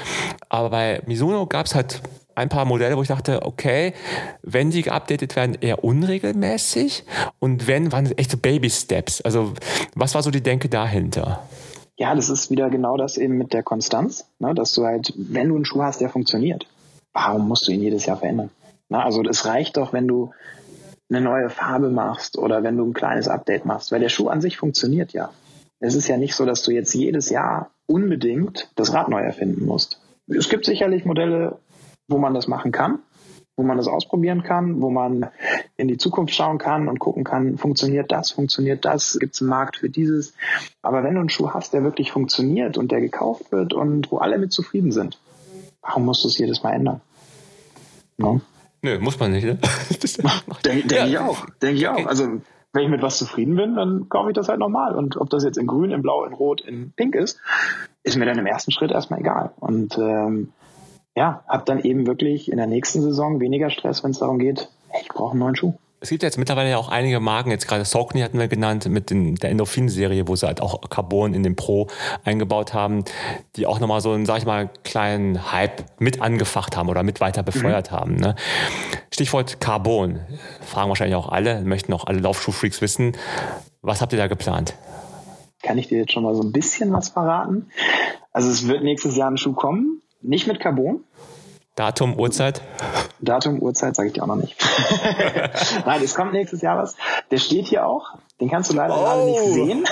Aber 0.48 0.70
bei 0.70 1.02
Mizuno 1.06 1.46
gab 1.46 1.66
es 1.66 1.74
halt 1.74 2.00
ein 2.34 2.48
paar 2.48 2.64
Modelle, 2.64 2.96
wo 2.96 3.02
ich 3.02 3.08
dachte, 3.08 3.42
okay, 3.42 3.92
wenn 4.42 4.70
die 4.70 4.82
geupdatet 4.82 5.36
werden, 5.36 5.56
eher 5.60 5.84
unregelmäßig 5.84 7.04
und 7.40 7.66
wenn, 7.66 7.92
waren 7.92 8.10
echt 8.16 8.30
so 8.30 8.38
Baby 8.38 8.70
Steps. 8.70 9.20
Also 9.20 9.52
was 9.94 10.14
war 10.14 10.22
so 10.22 10.30
die 10.30 10.42
Denke 10.42 10.70
dahinter? 10.70 11.42
Ja, 11.96 12.14
das 12.14 12.28
ist 12.28 12.50
wieder 12.50 12.68
genau 12.68 12.96
das 12.96 13.16
eben 13.16 13.38
mit 13.38 13.52
der 13.52 13.62
Konstanz, 13.62 14.26
ne? 14.38 14.54
dass 14.54 14.72
du 14.72 14.84
halt, 14.84 15.12
wenn 15.16 15.48
du 15.48 15.56
einen 15.56 15.64
Schuh 15.64 15.82
hast, 15.82 16.00
der 16.00 16.10
funktioniert, 16.10 16.66
warum 17.12 17.48
musst 17.48 17.66
du 17.66 17.72
ihn 17.72 17.80
jedes 17.80 18.04
Jahr 18.04 18.18
verändern? 18.18 18.50
Na, 18.88 19.02
also 19.02 19.22
es 19.22 19.46
reicht 19.46 19.78
doch, 19.78 19.92
wenn 19.92 20.06
du 20.06 20.30
eine 21.08 21.20
neue 21.20 21.48
Farbe 21.48 21.88
machst 21.88 22.36
oder 22.36 22.62
wenn 22.62 22.76
du 22.76 22.84
ein 22.84 22.92
kleines 22.92 23.28
Update 23.28 23.64
machst, 23.64 23.92
weil 23.92 24.00
der 24.00 24.08
Schuh 24.08 24.28
an 24.28 24.40
sich 24.40 24.56
funktioniert 24.56 25.12
ja. 25.12 25.30
Es 25.80 25.94
ist 25.94 26.08
ja 26.08 26.16
nicht 26.16 26.34
so, 26.34 26.44
dass 26.44 26.62
du 26.62 26.70
jetzt 26.70 26.94
jedes 26.94 27.30
Jahr 27.30 27.70
unbedingt 27.86 28.70
das 28.76 28.92
Rad 28.92 29.08
neu 29.08 29.20
erfinden 29.20 29.64
musst. 29.64 30.00
Es 30.26 30.48
gibt 30.48 30.64
sicherlich 30.64 31.04
Modelle, 31.04 31.58
wo 32.08 32.18
man 32.18 32.34
das 32.34 32.48
machen 32.48 32.72
kann, 32.72 32.98
wo 33.56 33.62
man 33.62 33.78
das 33.78 33.88
ausprobieren 33.88 34.42
kann, 34.42 34.82
wo 34.82 34.90
man 34.90 35.28
in 35.76 35.88
die 35.88 35.96
Zukunft 35.96 36.34
schauen 36.34 36.58
kann 36.58 36.88
und 36.88 36.98
gucken 36.98 37.24
kann, 37.24 37.56
funktioniert 37.56 38.12
das, 38.12 38.30
funktioniert 38.30 38.84
das, 38.84 39.16
gibt 39.18 39.34
es 39.34 39.40
einen 39.40 39.50
Markt 39.50 39.78
für 39.78 39.88
dieses. 39.88 40.34
Aber 40.82 41.02
wenn 41.02 41.14
du 41.14 41.20
einen 41.20 41.30
Schuh 41.30 41.50
hast, 41.50 41.72
der 41.72 41.82
wirklich 41.82 42.12
funktioniert 42.12 42.76
und 42.76 42.92
der 42.92 43.00
gekauft 43.00 43.50
wird 43.52 43.72
und 43.72 44.12
wo 44.12 44.18
alle 44.18 44.38
mit 44.38 44.52
zufrieden 44.52 44.92
sind, 44.92 45.18
warum 45.80 46.04
musst 46.04 46.24
du 46.24 46.28
es 46.28 46.38
jedes 46.38 46.62
Mal 46.62 46.72
ändern? 46.72 47.00
No? 48.18 48.40
Nö, 48.82 48.98
muss 48.98 49.18
man 49.18 49.32
nicht, 49.32 49.44
ne? 49.44 49.58
Denke 50.64 50.88
denk 50.88 50.92
ja. 50.92 51.06
ich 51.06 51.18
auch. 51.18 51.46
Denke 51.62 51.76
ich 51.76 51.88
auch. 51.88 52.06
Also 52.06 52.40
wenn 52.72 52.84
ich 52.84 52.90
mit 52.90 53.02
was 53.02 53.16
zufrieden 53.16 53.56
bin, 53.56 53.74
dann 53.74 54.08
kaufe 54.10 54.30
ich 54.30 54.34
das 54.34 54.48
halt 54.48 54.58
normal. 54.58 54.94
Und 54.94 55.16
ob 55.16 55.30
das 55.30 55.44
jetzt 55.44 55.56
in 55.56 55.66
grün, 55.66 55.90
in 55.90 56.02
blau, 56.02 56.24
in 56.24 56.34
rot, 56.34 56.60
in 56.60 56.92
pink 56.94 57.14
ist, 57.14 57.40
ist 58.02 58.16
mir 58.16 58.26
dann 58.26 58.38
im 58.38 58.46
ersten 58.46 58.70
Schritt 58.70 58.90
erstmal 58.90 59.20
egal. 59.20 59.52
Und 59.58 59.96
ähm, 59.96 60.52
ja, 61.16 61.42
habe 61.48 61.64
dann 61.64 61.80
eben 61.80 62.06
wirklich 62.06 62.50
in 62.50 62.58
der 62.58 62.66
nächsten 62.66 63.02
Saison 63.02 63.40
weniger 63.40 63.70
Stress, 63.70 64.04
wenn 64.04 64.10
es 64.10 64.18
darum 64.18 64.38
geht, 64.38 64.68
ich 65.00 65.08
brauche 65.08 65.32
einen 65.32 65.40
neuen 65.40 65.56
Schuh. 65.56 65.74
Es 65.98 66.10
gibt 66.10 66.22
jetzt 66.22 66.36
mittlerweile 66.36 66.68
ja 66.68 66.76
auch 66.76 66.90
einige 66.90 67.20
Marken, 67.20 67.50
jetzt 67.50 67.66
gerade 67.66 67.86
Saucony 67.86 68.20
hatten 68.20 68.38
wir 68.38 68.48
genannt, 68.48 68.86
mit 68.86 69.08
den, 69.08 69.34
der 69.36 69.50
Endorphin-Serie, 69.50 70.28
wo 70.28 70.36
sie 70.36 70.46
halt 70.46 70.60
auch 70.60 70.78
Carbon 70.90 71.32
in 71.32 71.42
den 71.42 71.56
Pro 71.56 71.86
eingebaut 72.22 72.74
haben, 72.74 73.02
die 73.56 73.66
auch 73.66 73.80
nochmal 73.80 74.02
so 74.02 74.12
einen, 74.12 74.26
sag 74.26 74.38
ich 74.38 74.44
mal, 74.44 74.68
kleinen 74.84 75.50
Hype 75.52 75.84
mit 75.98 76.20
angefacht 76.20 76.76
haben 76.76 76.90
oder 76.90 77.02
mit 77.02 77.22
weiter 77.22 77.42
befeuert 77.42 77.90
mhm. 77.90 77.96
haben. 77.96 78.16
Ne? 78.16 78.36
Stichwort 79.10 79.58
Carbon. 79.58 80.20
Fragen 80.60 80.90
wahrscheinlich 80.90 81.16
auch 81.16 81.30
alle, 81.30 81.62
möchten 81.62 81.94
auch 81.94 82.04
alle 82.04 82.18
Laufschuhfreaks 82.18 82.82
wissen. 82.82 83.16
Was 83.80 84.02
habt 84.02 84.12
ihr 84.12 84.18
da 84.18 84.26
geplant? 84.26 84.74
Kann 85.62 85.78
ich 85.78 85.88
dir 85.88 85.98
jetzt 85.98 86.12
schon 86.12 86.24
mal 86.24 86.34
so 86.34 86.42
ein 86.42 86.52
bisschen 86.52 86.92
was 86.92 87.08
verraten? 87.08 87.70
Also 88.32 88.50
es 88.50 88.68
wird 88.68 88.84
nächstes 88.84 89.16
Jahr 89.16 89.30
ein 89.30 89.38
Schuh 89.38 89.54
kommen, 89.54 90.02
nicht 90.26 90.46
mit 90.46 90.60
Carbon. 90.60 91.04
Datum, 91.76 92.18
Uhrzeit? 92.18 92.62
Datum, 93.20 93.60
Uhrzeit 93.60 93.94
sage 93.94 94.08
ich 94.08 94.14
dir 94.14 94.22
auch 94.22 94.28
noch 94.28 94.36
nicht. 94.36 94.56
Nein, 95.86 96.02
es 96.02 96.14
kommt 96.14 96.32
nächstes 96.32 96.62
Jahr 96.62 96.78
was. 96.78 96.96
Der 97.30 97.36
steht 97.36 97.66
hier 97.66 97.86
auch. 97.86 98.14
Den 98.40 98.50
kannst 98.50 98.70
du 98.70 98.76
leider 98.76 98.96
oh, 98.96 99.00
gerade 99.00 99.24
nicht 99.24 99.54
sehen. 99.54 99.84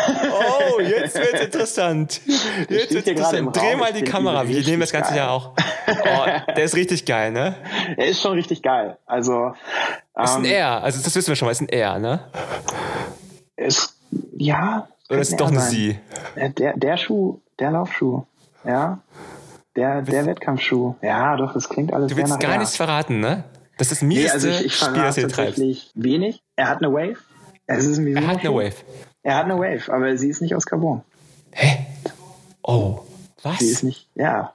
oh, 0.77 0.81
jetzt 0.81 1.15
wird's 1.15 1.41
interessant. 1.41 2.21
Jetzt 2.69 2.93
wird's 2.93 3.09
interessant. 3.09 3.57
Dreh 3.57 3.77
mal 3.77 3.93
die 3.93 4.03
Kamera. 4.03 4.47
Wir 4.47 4.63
nehmen 4.63 4.81
das 4.81 4.93
ganze 4.93 5.11
geil. 5.11 5.19
Jahr 5.19 5.31
auch. 5.31 5.53
Oh, 5.89 6.53
der 6.55 6.65
ist 6.65 6.75
richtig 6.75 7.07
geil, 7.07 7.33
ne? 7.33 7.55
Er 7.97 8.07
ist 8.07 8.21
schon 8.21 8.33
richtig 8.33 8.63
geil. 8.63 8.99
Also. 9.07 9.55
Ähm, 10.17 10.25
ist 10.25 10.37
ein 10.37 10.45
ähm, 10.45 10.53
R. 10.53 10.83
Also 10.83 11.03
das 11.03 11.15
wissen 11.15 11.29
wir 11.29 11.37
schon 11.37 11.47
mal. 11.47 11.53
Ist 11.53 11.63
ein 11.63 11.69
R, 11.69 11.99
ne? 11.99 12.21
Ist 13.57 13.97
ja. 14.37 14.89
Oder 15.09 15.21
ist 15.21 15.39
doch 15.39 15.49
eine 15.49 15.61
Sie? 15.61 15.99
Der, 16.37 16.77
der 16.77 16.97
Schuh, 16.97 17.41
der 17.59 17.71
Laufschuh. 17.71 18.25
Ja. 18.65 19.01
Der, 19.77 20.03
der 20.03 20.27
Wettkampfschuh. 20.27 20.95
Ja, 21.03 21.37
doch, 21.37 21.53
das 21.53 21.69
klingt 21.69 21.93
alles 21.93 22.11
Du 22.11 22.17
willst 22.17 22.39
gar 22.39 22.59
nichts 22.59 22.77
verraten, 22.77 23.21
ne? 23.21 23.45
Das 23.77 23.91
ist 23.91 24.03
mir 24.03 24.21
nee, 24.21 24.31
also 24.31 24.49
ich, 24.49 24.67
ich 24.67 24.77
Spiel, 24.77 25.03
das 25.03 25.17
tatsächlich 25.17 25.91
wenig. 25.95 26.43
Er 26.55 26.69
hat 26.69 26.79
eine 26.79 26.93
Wave. 26.93 27.17
Es 27.67 27.85
ist 27.85 27.99
ein 27.99 28.17
er 28.17 28.27
hat 28.27 28.41
eine 28.41 28.55
Wave. 28.55 28.77
Er 29.23 29.37
hat 29.37 29.45
eine 29.47 29.59
Wave, 29.59 29.93
aber 29.93 30.17
sie 30.17 30.29
ist 30.29 30.43
nicht 30.43 30.55
aus 30.55 30.67
Carbon. 30.67 31.03
Hä? 31.51 31.87
Oh, 32.63 33.01
was? 33.43 33.59
Sie 33.59 33.71
ist 33.71 33.83
nicht, 33.83 34.09
ja. 34.15 34.53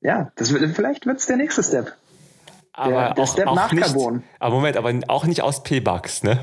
Ja, 0.00 0.30
das 0.36 0.52
wird, 0.52 0.74
vielleicht 0.74 1.06
wird's 1.06 1.26
der 1.26 1.36
nächste 1.38 1.62
Step. 1.62 1.96
Aber 2.72 2.90
der, 2.90 3.14
der 3.14 3.24
auch, 3.24 3.32
Step 3.32 3.46
auch 3.48 3.54
nach 3.56 3.72
nicht, 3.72 3.84
Carbon. 3.84 4.22
Aber 4.38 4.54
Moment, 4.54 4.76
aber 4.76 4.92
auch 5.08 5.24
nicht 5.24 5.42
aus 5.42 5.62
P-Bucks, 5.62 6.22
ne? 6.22 6.40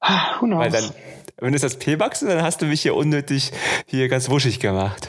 Ah, 0.00 0.40
Who 0.40 0.46
knows? 0.46 0.60
Weil 0.60 0.70
dann, 0.70 0.90
wenn 1.38 1.54
es 1.54 1.62
das 1.62 1.78
P-Bucks 1.78 2.22
ist, 2.22 2.30
dann 2.30 2.42
hast 2.42 2.62
du 2.62 2.66
mich 2.66 2.82
hier 2.82 2.94
unnötig 2.94 3.52
hier 3.86 4.08
ganz 4.08 4.28
wuschig 4.28 4.60
gemacht. 4.60 5.08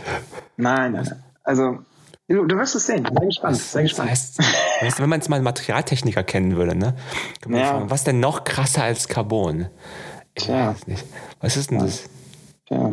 nein, 0.58 0.94
nein, 0.94 1.06
nein. 1.06 1.24
Also, 1.50 1.80
du, 2.28 2.46
du 2.46 2.58
wirst 2.58 2.76
es 2.76 2.86
sehen. 2.86 3.08
Sei 3.12 3.26
gespannt. 3.26 3.58
Sei 3.58 3.82
Das 3.82 3.90
gespannt. 3.90 4.12
heißt, 4.12 4.38
weißt 4.82 5.00
wenn 5.00 5.10
man 5.10 5.20
jetzt 5.20 5.30
mal 5.30 5.38
einen 5.38 5.46
Materialtechniker 5.46 6.22
kennen 6.24 6.56
würde, 6.56 6.76
ne? 6.76 6.96
Ja. 7.48 7.66
fragen, 7.66 7.90
was 7.90 8.04
denn 8.04 8.20
noch 8.20 8.44
krasser 8.44 8.84
als 8.84 9.08
Carbon? 9.08 9.68
Ich 10.36 10.44
Tja. 10.44 10.68
weiß 10.70 10.86
nicht. 10.86 11.06
Was 11.42 11.58
ist 11.58 11.72
denn 11.72 11.80
das? 11.80 12.04
Tja. 12.68 12.92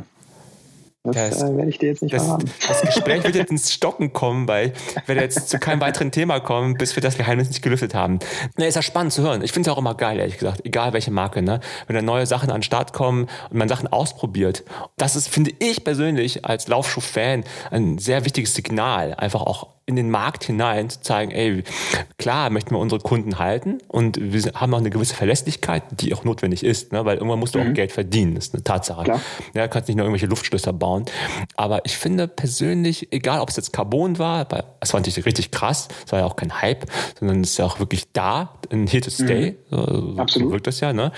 Das, 1.13 1.31
Das- 1.39 1.43
äh, 1.51 1.57
werde 1.57 1.71
ich 1.71 1.79
dir 1.79 1.89
jetzt 1.91 2.03
nicht 2.03 2.15
Das, 2.15 2.25
verraten. 2.25 2.51
das 2.69 2.81
Gespräch 2.83 3.25
wird 3.25 3.35
jetzt 3.35 3.51
ins 3.51 3.73
Stocken 3.73 4.13
kommen, 4.13 4.47
weil 4.49 4.73
ich 5.03 5.09
werde 5.09 5.23
jetzt 5.23 5.49
zu 5.49 5.59
keinem 5.59 5.81
weiteren 5.81 6.11
Thema 6.11 6.41
kommen, 6.41 6.75
bis 6.75 6.97
wir 6.97 7.03
das 7.03 7.17
Geheimnis 7.17 7.49
nicht 7.49 7.63
gelüftet 7.63 7.95
haben. 7.95 8.19
Ne, 8.57 8.67
ist 8.67 8.75
ja 8.77 8.83
spannend 8.83 9.13
zu 9.13 9.23
hören. 9.23 9.43
Ich 9.43 9.53
finde 9.53 9.71
es 9.71 9.75
auch 9.75 9.79
immer 9.79 9.95
geil, 9.95 10.19
ehrlich 10.19 10.39
gesagt, 10.39 10.65
egal 10.65 10.93
welche 10.93 11.11
Marke, 11.11 11.43
ne? 11.43 11.61
Wenn 11.87 11.97
da 11.97 12.03
neue 12.03 12.27
Sachen 12.27 12.51
an 12.51 12.59
den 12.59 12.63
Start 12.63 12.93
kommen 12.93 13.29
und 13.51 13.57
man 13.59 13.69
Sachen 13.69 13.87
ausprobiert. 13.89 14.65
Das 14.97 15.17
ist, 15.17 15.29
finde 15.29 15.53
ich 15.59 15.85
persönlich 15.85 16.45
als 16.45 16.69
Laufschuh-Fan 16.69 17.45
ein 17.71 17.99
sehr 17.99 18.25
wichtiges 18.25 18.55
Signal, 18.55 19.15
einfach 19.15 19.43
auch 19.43 19.69
in 19.89 19.95
den 19.95 20.11
Markt 20.11 20.43
hinein 20.43 20.91
zu 20.91 21.01
zeigen, 21.01 21.31
ey, 21.31 21.63
klar 22.19 22.51
möchten 22.51 22.73
wir 22.75 22.79
unsere 22.81 23.01
Kunden 23.01 23.39
halten 23.39 23.79
und 23.87 24.19
wir 24.21 24.43
haben 24.55 24.75
auch 24.75 24.79
eine 24.79 24.91
gewisse 24.91 25.15
Verlässlichkeit, 25.15 25.85
die 26.01 26.13
auch 26.13 26.25
notwendig 26.25 26.65
ist, 26.65 26.91
ne? 26.93 27.05
weil 27.05 27.19
irgendwann 27.19 27.39
musst 27.39 27.55
du 27.55 27.61
auch 27.61 27.73
Geld 27.73 27.93
verdienen, 27.93 28.35
das 28.35 28.47
ist 28.49 28.55
eine 28.55 28.65
Tatsache. 28.65 29.05
Klar. 29.05 29.21
Ja, 29.55 29.63
du 29.63 29.69
kannst 29.69 29.87
nicht 29.89 29.97
nur 29.97 30.05
irgendwelche 30.05 30.27
Luftschlösser 30.27 30.73
bauen. 30.73 30.96
Aber 31.57 31.85
ich 31.85 31.97
finde 31.97 32.29
persönlich, 32.29 33.13
egal 33.13 33.41
ob 33.41 33.49
es 33.49 33.57
jetzt 33.57 33.73
Carbon 33.73 34.19
war, 34.19 34.51
weil 34.51 34.65
es 34.81 34.93
war 34.93 35.01
natürlich 35.01 35.25
richtig 35.27 35.51
krass, 35.51 35.89
es 36.05 36.13
war 36.13 36.21
ja 36.21 36.25
auch 36.27 36.37
kein 36.37 36.61
Hype, 36.61 36.87
sondern 37.19 37.41
es 37.43 37.51
ist 37.51 37.59
ja 37.59 37.65
auch 37.65 37.79
wirklich 37.79 38.13
da, 38.13 38.55
ein 38.71 38.87
Here 38.87 39.03
to 39.03 39.11
stay. 39.11 39.57
So, 39.71 40.13
so 40.13 40.19
Absolut. 40.19 40.53
wirkt 40.53 40.67
das 40.67 40.81
ja, 40.81 40.93
ne? 40.93 41.13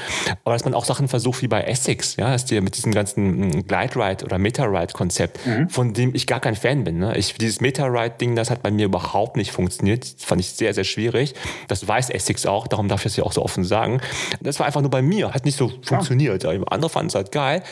Aber 0.45 0.55
dass 0.55 0.65
man 0.65 0.75
auch 0.75 0.85
Sachen 0.85 1.09
versucht 1.09 1.43
wie 1.43 1.49
bei 1.49 1.63
Essex, 1.63 2.17
ja, 2.17 2.31
dass 2.31 2.45
die 2.45 2.61
mit 2.61 2.77
diesem 2.77 2.93
ganzen 2.93 3.49
mm, 3.49 3.67
Glide 3.67 3.97
Ride 3.97 4.25
oder 4.25 4.39
Meta 4.39 4.65
Ride 4.65 4.93
Konzept, 4.93 5.39
von 5.69 5.93
dem 5.93 6.15
ich 6.15 6.27
gar 6.27 6.41
kein 6.41 6.55
Fan 6.55 6.85
bin. 6.85 6.99
Ne? 6.99 7.17
Ich, 7.17 7.35
dieses 7.35 7.61
Meta 7.61 7.87
Ride 7.87 8.17
Ding, 8.21 8.37
das 8.37 8.51
hat 8.51 8.63
bei 8.63 8.71
mir 8.71 8.87
überhaupt 8.87 9.37
nicht 9.37 9.53
funktioniert. 9.53 10.19
Das 10.19 10.25
fand 10.25 10.41
ich 10.41 10.51
sehr, 10.51 10.75
sehr 10.75 10.85
schwierig. 10.85 11.35
Das 11.69 11.87
weiß 11.87 12.11
Essex 12.11 12.47
auch, 12.47 12.67
darum 12.67 12.89
darf 12.89 13.01
ich 13.01 13.05
das 13.05 13.17
ja 13.17 13.25
auch 13.25 13.33
so 13.33 13.43
offen 13.43 13.65
sagen. 13.65 14.01
Das 14.41 14.59
war 14.59 14.67
einfach 14.67 14.81
nur 14.81 14.91
bei 14.91 15.03
mir, 15.03 15.33
hat 15.33 15.45
nicht 15.45 15.57
so 15.57 15.71
funktioniert. 15.83 16.45
Aber 16.45 16.73
Andere 16.73 16.91
fanden 16.91 17.09
es 17.09 17.15
halt 17.15 17.33
geil. 17.33 17.63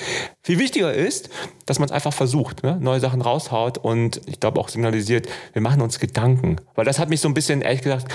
Viel 0.43 0.59
wichtiger 0.59 0.93
ist, 0.93 1.31
dass 1.67 1.79
man 1.79 1.89
es 1.89 1.93
einfach 1.97 2.13
versucht, 2.13 2.63
ne? 2.63 2.79
neue 2.81 3.01
Sachen 3.01 3.21
raushaut 3.21 3.79
und 3.79 4.21
ich 4.27 4.39
glaube 4.39 4.61
auch 4.61 4.69
signalisiert, 4.69 5.29
wir 5.53 5.63
machen 5.63 5.83
uns 5.83 5.99
Gedanken. 5.99 6.57
Weil 6.75 6.85
das 6.85 6.99
hat 6.99 7.09
mich 7.09 7.21
so 7.21 7.29
ein 7.29 7.35
bisschen, 7.35 7.63
ehrlich 7.63 7.83
gesagt, 7.83 8.07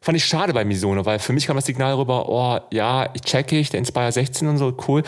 fand 0.00 0.16
ich 0.16 0.24
schade 0.24 0.54
bei 0.54 0.64
Misono, 0.64 1.04
weil 1.04 1.18
für 1.18 1.32
mich 1.32 1.46
kam 1.46 1.56
das 1.56 1.66
Signal 1.66 1.94
rüber, 1.94 2.28
oh 2.28 2.58
ja, 2.70 3.10
ich 3.12 3.22
checke 3.22 3.58
ich, 3.58 3.70
der 3.70 3.78
Inspire 3.78 4.10
16 4.10 4.48
und 4.48 4.56
so, 4.56 4.74
cool. 4.88 5.02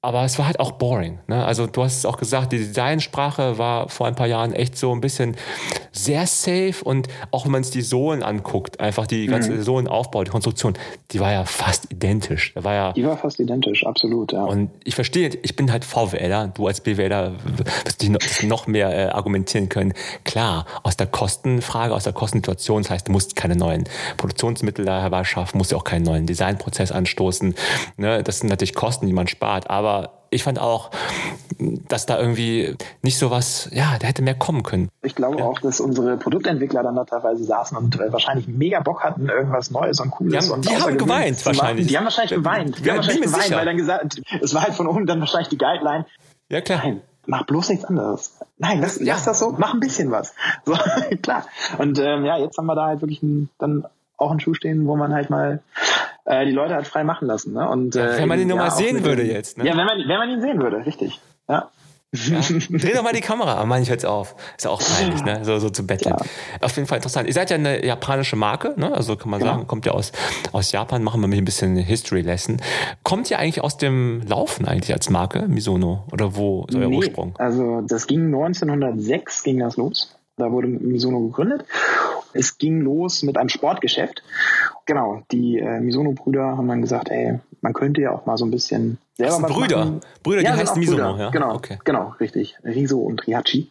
Aber 0.00 0.24
es 0.24 0.38
war 0.38 0.46
halt 0.46 0.60
auch 0.60 0.72
boring. 0.72 1.18
Ne? 1.26 1.44
Also 1.44 1.66
du 1.66 1.82
hast 1.82 1.96
es 1.96 2.06
auch 2.06 2.18
gesagt, 2.18 2.52
die 2.52 2.58
Designsprache 2.58 3.58
war 3.58 3.88
vor 3.88 4.06
ein 4.06 4.14
paar 4.14 4.28
Jahren 4.28 4.52
echt 4.52 4.78
so 4.78 4.92
ein 4.92 5.00
bisschen 5.00 5.36
sehr 5.90 6.26
safe 6.28 6.76
und 6.84 7.08
auch 7.32 7.44
wenn 7.44 7.52
man 7.52 7.64
sich 7.64 7.72
die 7.72 7.82
Sohlen 7.82 8.22
anguckt, 8.22 8.78
einfach 8.78 9.08
die 9.08 9.26
ganze 9.26 9.60
Sohlenaufbau, 9.60 10.22
die 10.22 10.30
Konstruktion, 10.30 10.74
die 11.10 11.18
war 11.18 11.32
ja 11.32 11.44
fast 11.44 11.90
identisch. 11.90 12.52
Da 12.54 12.62
war 12.62 12.74
ja 12.74 12.92
Die 12.92 13.04
war 13.04 13.16
fast 13.16 13.40
identisch, 13.40 13.84
absolut, 13.84 14.32
ja. 14.32 14.44
und 14.44 14.70
ich 14.84 14.94
verstehe, 14.94 15.30
ich 15.42 15.56
bin 15.56 15.72
halt 15.72 15.84
VWLer, 15.84 16.48
du 16.48 16.68
als 16.68 16.80
BWLer 16.80 17.32
wirst 17.84 18.02
dich 18.02 18.48
noch, 18.48 18.68
mehr 18.68 18.96
äh, 18.96 19.10
argumentieren 19.10 19.68
können. 19.68 19.94
Klar, 20.24 20.66
aus 20.84 20.96
der 20.96 21.08
Kostenfrage, 21.08 21.92
aus 21.94 22.04
der 22.04 22.12
Kostensituation, 22.12 22.82
das 22.82 22.90
heißt, 22.90 23.08
du 23.08 23.12
musst 23.12 23.34
keine 23.34 23.56
neuen 23.56 23.84
Produktionsmittel 24.16 24.84
da 24.84 25.00
herbeischaffen, 25.00 25.58
musst 25.58 25.72
ja 25.72 25.78
auch 25.78 25.84
keinen 25.84 26.04
neuen 26.04 26.26
Designprozess 26.26 26.92
anstoßen. 26.92 27.54
Ne? 27.96 28.22
Das 28.22 28.40
sind 28.40 28.48
natürlich 28.48 28.74
Kosten, 28.74 29.06
die 29.06 29.12
man 29.12 29.26
spart, 29.26 29.68
aber 29.70 29.87
ich 30.30 30.42
fand 30.42 30.58
auch, 30.58 30.90
dass 31.88 32.06
da 32.06 32.18
irgendwie 32.18 32.76
nicht 33.02 33.18
so 33.18 33.30
was, 33.30 33.68
ja, 33.72 33.96
da 33.98 34.06
hätte 34.06 34.22
mehr 34.22 34.34
kommen 34.34 34.62
können. 34.62 34.88
Ich 35.02 35.14
glaube 35.14 35.42
auch, 35.44 35.58
dass 35.60 35.80
unsere 35.80 36.16
Produktentwickler 36.18 36.82
dann 36.82 36.94
da 36.94 37.04
teilweise 37.04 37.44
saßen 37.44 37.76
und 37.76 37.98
äh, 37.98 38.12
wahrscheinlich 38.12 38.46
mega 38.46 38.80
Bock 38.80 39.02
hatten, 39.02 39.28
irgendwas 39.28 39.70
Neues 39.70 40.00
und 40.00 40.10
Cooles 40.10 40.32
Die 40.32 40.38
haben- 40.38 40.50
und 40.52 40.68
die 40.70 40.76
haben 40.76 40.98
geweint 40.98 41.44
wahrscheinlich. 41.46 41.86
Die 41.86 41.96
haben 41.96 42.04
wahrscheinlich 42.04 42.34
geweint. 42.34 42.78
Die 42.78 42.82
Ja, 42.84 42.92
haben 42.92 42.98
wahrscheinlich 42.98 43.24
geweint, 43.24 43.42
sicher. 43.44 43.56
weil 43.56 43.64
dann 43.66 43.76
gesagt, 43.76 44.20
es 44.40 44.54
war 44.54 44.62
halt 44.62 44.74
von 44.74 44.86
oben 44.86 45.06
dann 45.06 45.20
wahrscheinlich 45.20 45.48
die 45.48 45.58
Guideline, 45.58 46.04
Ja, 46.50 46.60
klar. 46.60 46.80
nein, 46.84 47.00
mach 47.26 47.44
bloß 47.46 47.70
nichts 47.70 47.84
anderes. 47.86 48.36
Nein, 48.58 48.80
lass, 48.80 49.00
lass 49.00 49.24
das 49.24 49.38
so, 49.38 49.54
mach 49.56 49.72
ein 49.74 49.80
bisschen 49.80 50.10
was. 50.10 50.34
So, 50.66 50.74
klar. 51.22 51.46
Und 51.78 51.98
ähm, 51.98 52.24
ja, 52.24 52.36
jetzt 52.38 52.58
haben 52.58 52.66
wir 52.66 52.74
da 52.74 52.86
halt 52.86 53.00
wirklich 53.00 53.22
ein, 53.22 53.48
dann 53.58 53.84
auch 54.18 54.30
einen 54.30 54.40
Schuh 54.40 54.54
stehen, 54.54 54.86
wo 54.86 54.96
man 54.96 55.14
halt 55.14 55.30
mal 55.30 55.60
äh, 56.26 56.44
die 56.44 56.52
Leute 56.52 56.74
halt 56.74 56.86
frei 56.86 57.04
machen 57.04 57.26
lassen. 57.26 57.54
Ne? 57.54 57.68
Und, 57.68 57.96
äh, 57.96 58.18
wenn 58.18 58.28
man 58.28 58.38
ihn 58.40 58.48
nur 58.48 58.58
mal 58.58 58.70
sehen 58.70 59.02
würde 59.04 59.22
dem- 59.24 59.32
jetzt, 59.34 59.56
ne? 59.58 59.64
Ja, 59.64 59.76
wenn 59.76 59.86
man, 59.86 59.98
wenn 60.06 60.18
man 60.18 60.28
ihn 60.30 60.40
sehen 60.42 60.60
würde, 60.60 60.84
richtig. 60.84 61.20
Ja. 61.48 61.70
Ja. 62.10 62.40
Dreh 62.70 62.94
doch 62.94 63.02
mal 63.02 63.12
die 63.12 63.20
Kamera 63.20 63.60
an, 63.60 63.68
manch 63.68 63.86
jetzt 63.88 64.06
auf. 64.06 64.34
Ist 64.56 64.64
ja 64.64 64.70
auch 64.70 64.80
peinlich, 64.80 65.22
ne? 65.24 65.40
So, 65.44 65.58
so 65.58 65.68
zu 65.68 65.86
betteln. 65.86 66.14
Ja. 66.18 66.26
Auf 66.62 66.74
jeden 66.76 66.88
Fall 66.88 66.96
interessant. 66.96 67.28
Ihr 67.28 67.34
seid 67.34 67.50
ja 67.50 67.56
eine 67.56 67.84
japanische 67.84 68.34
Marke, 68.34 68.72
ne? 68.76 68.94
Also 68.94 69.14
kann 69.16 69.28
man 69.30 69.40
Genau. 69.40 69.52
sagen, 69.52 69.66
kommt 69.66 69.84
ja 69.84 69.92
aus, 69.92 70.12
aus 70.52 70.72
Japan, 70.72 71.02
machen 71.04 71.20
wir 71.20 71.28
mal 71.28 71.36
ein 71.36 71.44
bisschen 71.44 71.76
History 71.76 72.22
Lesson. 72.22 72.62
Kommt 73.02 73.30
ihr 73.30 73.38
eigentlich 73.38 73.62
aus 73.62 73.76
dem 73.76 74.22
Laufen 74.26 74.66
eigentlich 74.66 74.94
als 74.94 75.10
Marke, 75.10 75.48
Misono? 75.48 76.04
Oder 76.10 76.34
wo 76.34 76.64
ist 76.66 76.76
euer 76.76 76.88
Nee, 76.88 76.96
Ursprung? 76.96 77.34
Also 77.38 77.82
das 77.82 78.06
ging 78.06 78.24
1906 78.34 79.42
ging 79.42 79.58
das 79.58 79.76
los. 79.76 80.14
Da 80.38 80.50
wurde 80.52 80.68
Misono 80.68 81.20
gegründet. 81.26 81.64
Es 82.32 82.58
ging 82.58 82.80
los 82.80 83.22
mit 83.22 83.36
einem 83.36 83.48
Sportgeschäft. 83.48 84.22
Genau, 84.86 85.22
die 85.32 85.58
äh, 85.58 85.80
Misono-Brüder 85.80 86.56
haben 86.56 86.68
dann 86.68 86.80
gesagt, 86.80 87.10
ey, 87.10 87.40
man 87.60 87.72
könnte 87.72 88.00
ja 88.02 88.12
auch 88.12 88.24
mal 88.26 88.36
so 88.36 88.44
ein 88.46 88.50
bisschen 88.50 88.98
selber 89.16 89.30
Das 89.32 89.36
sind 89.40 89.48
Brüder. 89.48 89.78
machen. 89.78 90.00
Brüder, 90.22 90.40
die 90.42 90.48
heißen 90.48 90.78
Misono, 90.78 91.10
Brüder. 91.12 91.24
ja? 91.24 91.30
Genau, 91.30 91.54
Okay. 91.54 91.78
genau, 91.84 92.14
richtig. 92.20 92.56
Riso 92.64 93.00
und 93.00 93.26
Rihachi. 93.26 93.70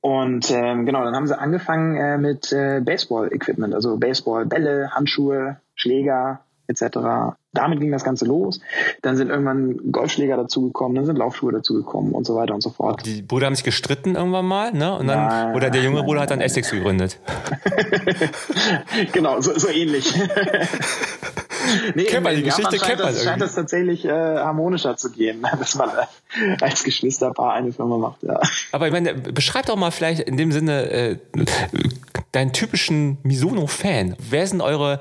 Und 0.00 0.50
ähm, 0.52 0.86
genau, 0.86 1.04
dann 1.04 1.16
haben 1.16 1.26
sie 1.26 1.36
angefangen 1.38 1.96
äh, 1.96 2.18
mit 2.18 2.52
äh, 2.52 2.80
Baseball-Equipment, 2.80 3.74
also 3.74 3.96
Baseball-Bälle, 3.96 4.90
Handschuhe, 4.92 5.56
Schläger 5.74 6.40
etc. 6.68 7.36
Damit 7.52 7.80
ging 7.80 7.92
das 7.92 8.04
Ganze 8.04 8.24
los. 8.24 8.60
Dann 9.02 9.16
sind 9.16 9.30
irgendwann 9.30 9.92
Golfschläger 9.92 10.36
dazugekommen, 10.36 10.94
dann 10.94 11.06
sind 11.06 11.16
Laufschuhe 11.16 11.52
dazugekommen 11.52 12.12
und 12.12 12.26
so 12.26 12.36
weiter 12.36 12.54
und 12.54 12.62
so 12.62 12.70
fort. 12.70 13.04
Die 13.04 13.22
Brüder 13.22 13.46
haben 13.46 13.54
sich 13.54 13.64
gestritten 13.64 14.14
irgendwann 14.14 14.46
mal, 14.46 14.72
ne? 14.72 14.96
Und 14.96 15.06
dann, 15.08 15.26
Nein, 15.26 15.54
oder 15.54 15.70
der 15.70 15.82
junge 15.82 15.98
nein, 15.98 16.06
Bruder 16.06 16.20
hat 16.20 16.30
dann. 16.30 16.40
Essex 16.40 16.70
gegründet. 16.70 17.18
genau, 19.12 19.40
so, 19.40 19.58
so 19.58 19.68
ähnlich. 19.68 20.14
nee, 21.94 22.04
Kennt 22.04 22.24
man, 22.24 22.36
die 22.36 22.42
Geschichte 22.42 22.78
kennt 22.78 23.00
man 23.00 23.12
das, 23.12 23.24
scheint 23.24 23.42
das 23.42 23.54
tatsächlich 23.54 24.04
äh, 24.04 24.10
harmonischer 24.10 24.96
zu 24.96 25.10
gehen, 25.10 25.44
dass 25.58 25.74
man 25.74 25.90
äh, 25.90 26.56
als 26.60 26.84
Geschwisterpaar 26.84 27.54
eine 27.54 27.72
Firma 27.72 27.98
macht. 27.98 28.22
Ja. 28.22 28.40
Aber 28.72 28.86
ich 28.86 28.92
meine, 28.92 29.14
beschreib 29.14 29.66
doch 29.66 29.76
mal 29.76 29.90
vielleicht 29.90 30.20
in 30.20 30.36
dem 30.36 30.52
Sinne 30.52 30.90
äh, 30.90 31.18
deinen 32.32 32.52
typischen 32.52 33.18
Misono-Fan. 33.22 34.16
Wer 34.18 34.46
sind 34.46 34.60
eure 34.60 35.00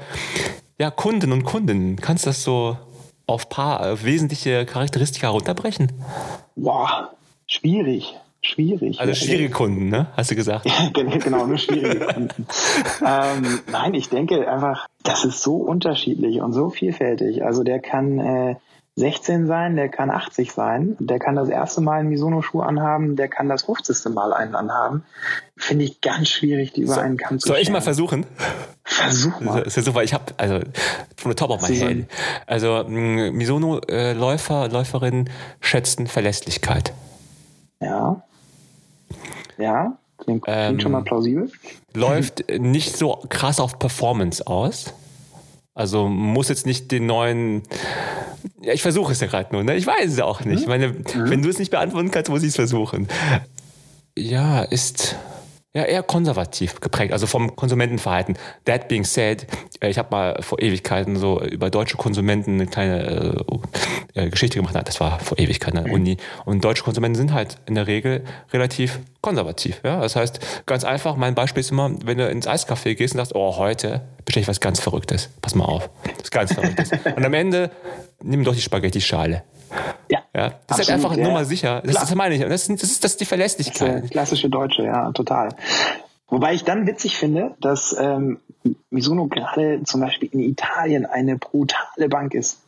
ja, 0.77 0.91
Kunden 0.91 1.31
und 1.31 1.43
Kundinnen? 1.43 1.95
Kannst 1.97 2.25
du 2.25 2.29
das 2.29 2.43
so 2.43 2.77
auf 3.27 3.49
paar 3.49 3.85
äh, 3.85 4.03
wesentliche 4.03 4.65
Charakteristika 4.65 5.29
runterbrechen? 5.29 5.91
Boah, 6.55 7.11
schwierig. 7.47 8.15
Schwierig. 8.41 8.99
Also 8.99 9.15
schwierige 9.15 9.49
Kunden, 9.49 9.89
ne? 9.89 10.07
Hast 10.15 10.29
du 10.29 10.35
gesagt. 10.35 10.67
genau, 10.93 11.47
nur 11.47 11.57
schwierige 11.57 12.05
Kunden. 12.05 12.45
ähm, 13.05 13.59
nein, 13.71 13.95
ich 13.95 14.09
denke 14.09 14.47
einfach, 14.47 14.85
das 15.01 15.25
ist 15.25 15.41
so 15.41 15.55
unterschiedlich 15.55 16.41
und 16.41 16.53
so 16.53 16.69
vielfältig. 16.69 17.43
Also 17.43 17.63
der 17.63 17.79
kann 17.79 18.19
äh, 18.19 18.55
16 18.97 19.45
sein, 19.45 19.75
der 19.75 19.89
kann 19.89 20.10
80 20.10 20.53
sein, 20.53 20.95
der 20.99 21.19
kann 21.19 21.36
das 21.36 21.49
erste 21.49 21.81
Mal 21.81 21.99
einen 21.99 22.10
Misono-Schuh 22.10 22.62
anhaben, 22.62 23.17
der 23.17 23.27
kann 23.27 23.49
das 23.49 23.63
50. 23.63 24.13
Mal 24.13 24.31
einen 24.34 24.55
anhaben. 24.55 25.03
Finde 25.58 25.84
ich 25.84 25.99
ganz 25.99 26.29
schwierig, 26.29 26.71
die 26.71 26.81
über 26.84 27.01
einen 27.01 27.17
Kamm 27.17 27.39
zu 27.39 27.49
Soll 27.49 27.58
ich 27.58 27.69
mal 27.69 27.81
versuchen? 27.81 28.25
Versuch 28.86 29.41
mal. 29.41 29.60
Das 29.60 29.67
ist 29.67 29.75
ja 29.77 29.84
super. 29.84 30.03
Ich 30.03 30.13
habe 30.13 30.25
also 30.38 30.60
von 31.17 31.31
the 31.31 31.36
top 31.36 31.49
of 31.49 31.62
my 31.67 31.75
head. 31.75 32.05
Also 32.47 32.86
mh, 32.88 33.31
Misono-Läufer, 33.31 34.69
Läuferinnen 34.69 35.29
schätzen 35.60 36.08
Verlässlichkeit. 36.08 36.93
Ja. 37.81 38.23
Ja, 39.58 39.97
klingt, 40.17 40.43
klingt 40.43 40.47
Ähm, 40.47 40.80
schon 40.80 40.91
mal 40.93 41.03
plausibel. 41.03 41.51
läuft 41.93 42.49
nicht 42.49 42.95
so 42.97 43.22
krass 43.30 43.59
auf 43.59 43.78
Performance 43.80 44.45
aus. 44.47 44.93
Also 45.76 46.07
muss 46.07 46.47
jetzt 46.47 46.65
nicht 46.65 46.89
den 46.91 47.05
neuen. 47.05 47.63
Ja, 48.61 48.73
ich 48.73 48.82
versuche 48.82 49.11
es 49.11 49.19
ja 49.19 49.28
gerade 49.28 49.53
nur, 49.53 49.63
ne? 49.63 49.76
Ich 49.76 49.86
weiß 49.86 50.11
es 50.11 50.19
auch 50.21 50.43
nicht. 50.45 50.61
Ich 50.61 50.67
meine, 50.67 50.95
wenn 51.13 51.41
du 51.41 51.49
es 51.49 51.59
nicht 51.59 51.69
beantworten 51.69 52.11
kannst, 52.11 52.32
muss 52.32 52.43
ich 52.43 52.49
es 52.49 52.55
versuchen. 52.55 53.09
Ja, 54.17 54.63
ist. 54.63 55.17
Ja, 55.76 55.84
eher 55.84 56.03
konservativ 56.03 56.80
geprägt, 56.80 57.11
also 57.11 57.28
vom 57.28 57.53
Konsumentenverhalten. 57.57 58.38
That 58.63 58.88
being 58.88 59.03
said, 59.03 59.45
äh, 59.82 59.89
ich 59.89 59.97
habe 59.97 60.07
mal 60.09 60.41
vor 60.41 60.61
Ewigkeiten 60.61 61.17
so 61.17 61.41
über 61.41 61.69
deutsche 61.69 61.97
Konsumenten 61.97 62.53
eine 62.53 62.65
kleine 62.65 63.43
äh, 64.15 64.21
äh 64.21 64.30
Geschichte 64.30 64.57
gemacht. 64.57 64.73
Das 64.73 65.01
war 65.01 65.19
vor 65.19 65.38
Ewigkeiten 65.38 65.78
an 65.78 65.84
der 65.84 65.93
Uni. 65.93 66.15
Und 66.45 66.63
deutsche 66.63 66.84
Konsumenten 66.84 67.17
sind 67.17 67.34
halt 67.34 67.57
in 67.65 67.76
der 67.76 67.88
Regel 67.88 68.23
relativ 68.53 69.01
konservativ. 69.19 69.82
Ja? 69.84 69.99
Das 69.99 70.15
heißt, 70.15 70.39
ganz 70.65 70.86
einfach, 70.86 71.17
mein 71.17 71.36
Beispiel 71.36 71.59
ist 71.59 71.71
immer, 71.71 71.91
wenn 72.05 72.19
du 72.19 72.30
ins 72.30 72.47
Eiscafé 72.47 72.95
gehst 72.95 73.13
und 73.13 73.17
sagst, 73.17 73.36
oh, 73.36 73.57
heute 73.57 74.01
bestelle 74.23 74.43
ich 74.43 74.47
was 74.47 74.61
ganz 74.61 74.80
Verrücktes. 74.80 75.30
Pass 75.41 75.55
mal 75.55 75.65
auf. 75.65 75.89
Das 76.03 76.23
ist 76.23 76.32
ganz 76.32 76.53
Verrücktes. 76.53 76.91
und 77.17 77.26
am 77.26 77.34
Ende 77.34 77.69
nimm 78.23 78.45
doch 78.45 78.55
die 78.55 78.61
Spaghetti-Schale. 78.61 79.43
Ja. 80.09 80.20
ja. 80.34 80.53
Das 80.68 80.80
ist 80.80 80.89
halt 80.89 81.03
einfach 81.03 81.16
nur 81.18 81.32
mal 81.32 81.45
sicher. 81.45 81.82
Das, 81.84 81.95
das 81.95 82.16
meine 82.16 82.36
ich. 82.36 82.41
Das, 82.41 82.68
das, 82.68 82.84
ist, 82.84 83.03
das 83.03 83.11
ist 83.11 83.22
die 83.22 83.26
Verlässlichkeit. 83.26 84.03
Das 84.03 84.09
klassische 84.09 84.49
Deutsche, 84.49 84.84
ja, 84.84 85.11
total. 85.11 85.49
Wobei 86.28 86.53
ich 86.53 86.63
dann 86.63 86.88
witzig 86.88 87.18
finde, 87.18 87.55
dass 87.61 87.95
ähm, 87.99 88.39
Mizuno 88.89 89.28
gerade 89.28 89.84
zum 89.84 90.01
Beispiel 90.01 90.30
in 90.32 90.39
Italien 90.39 91.05
eine 91.05 91.38
brutale 91.38 92.09
Bank 92.09 92.34
ist. 92.34 92.61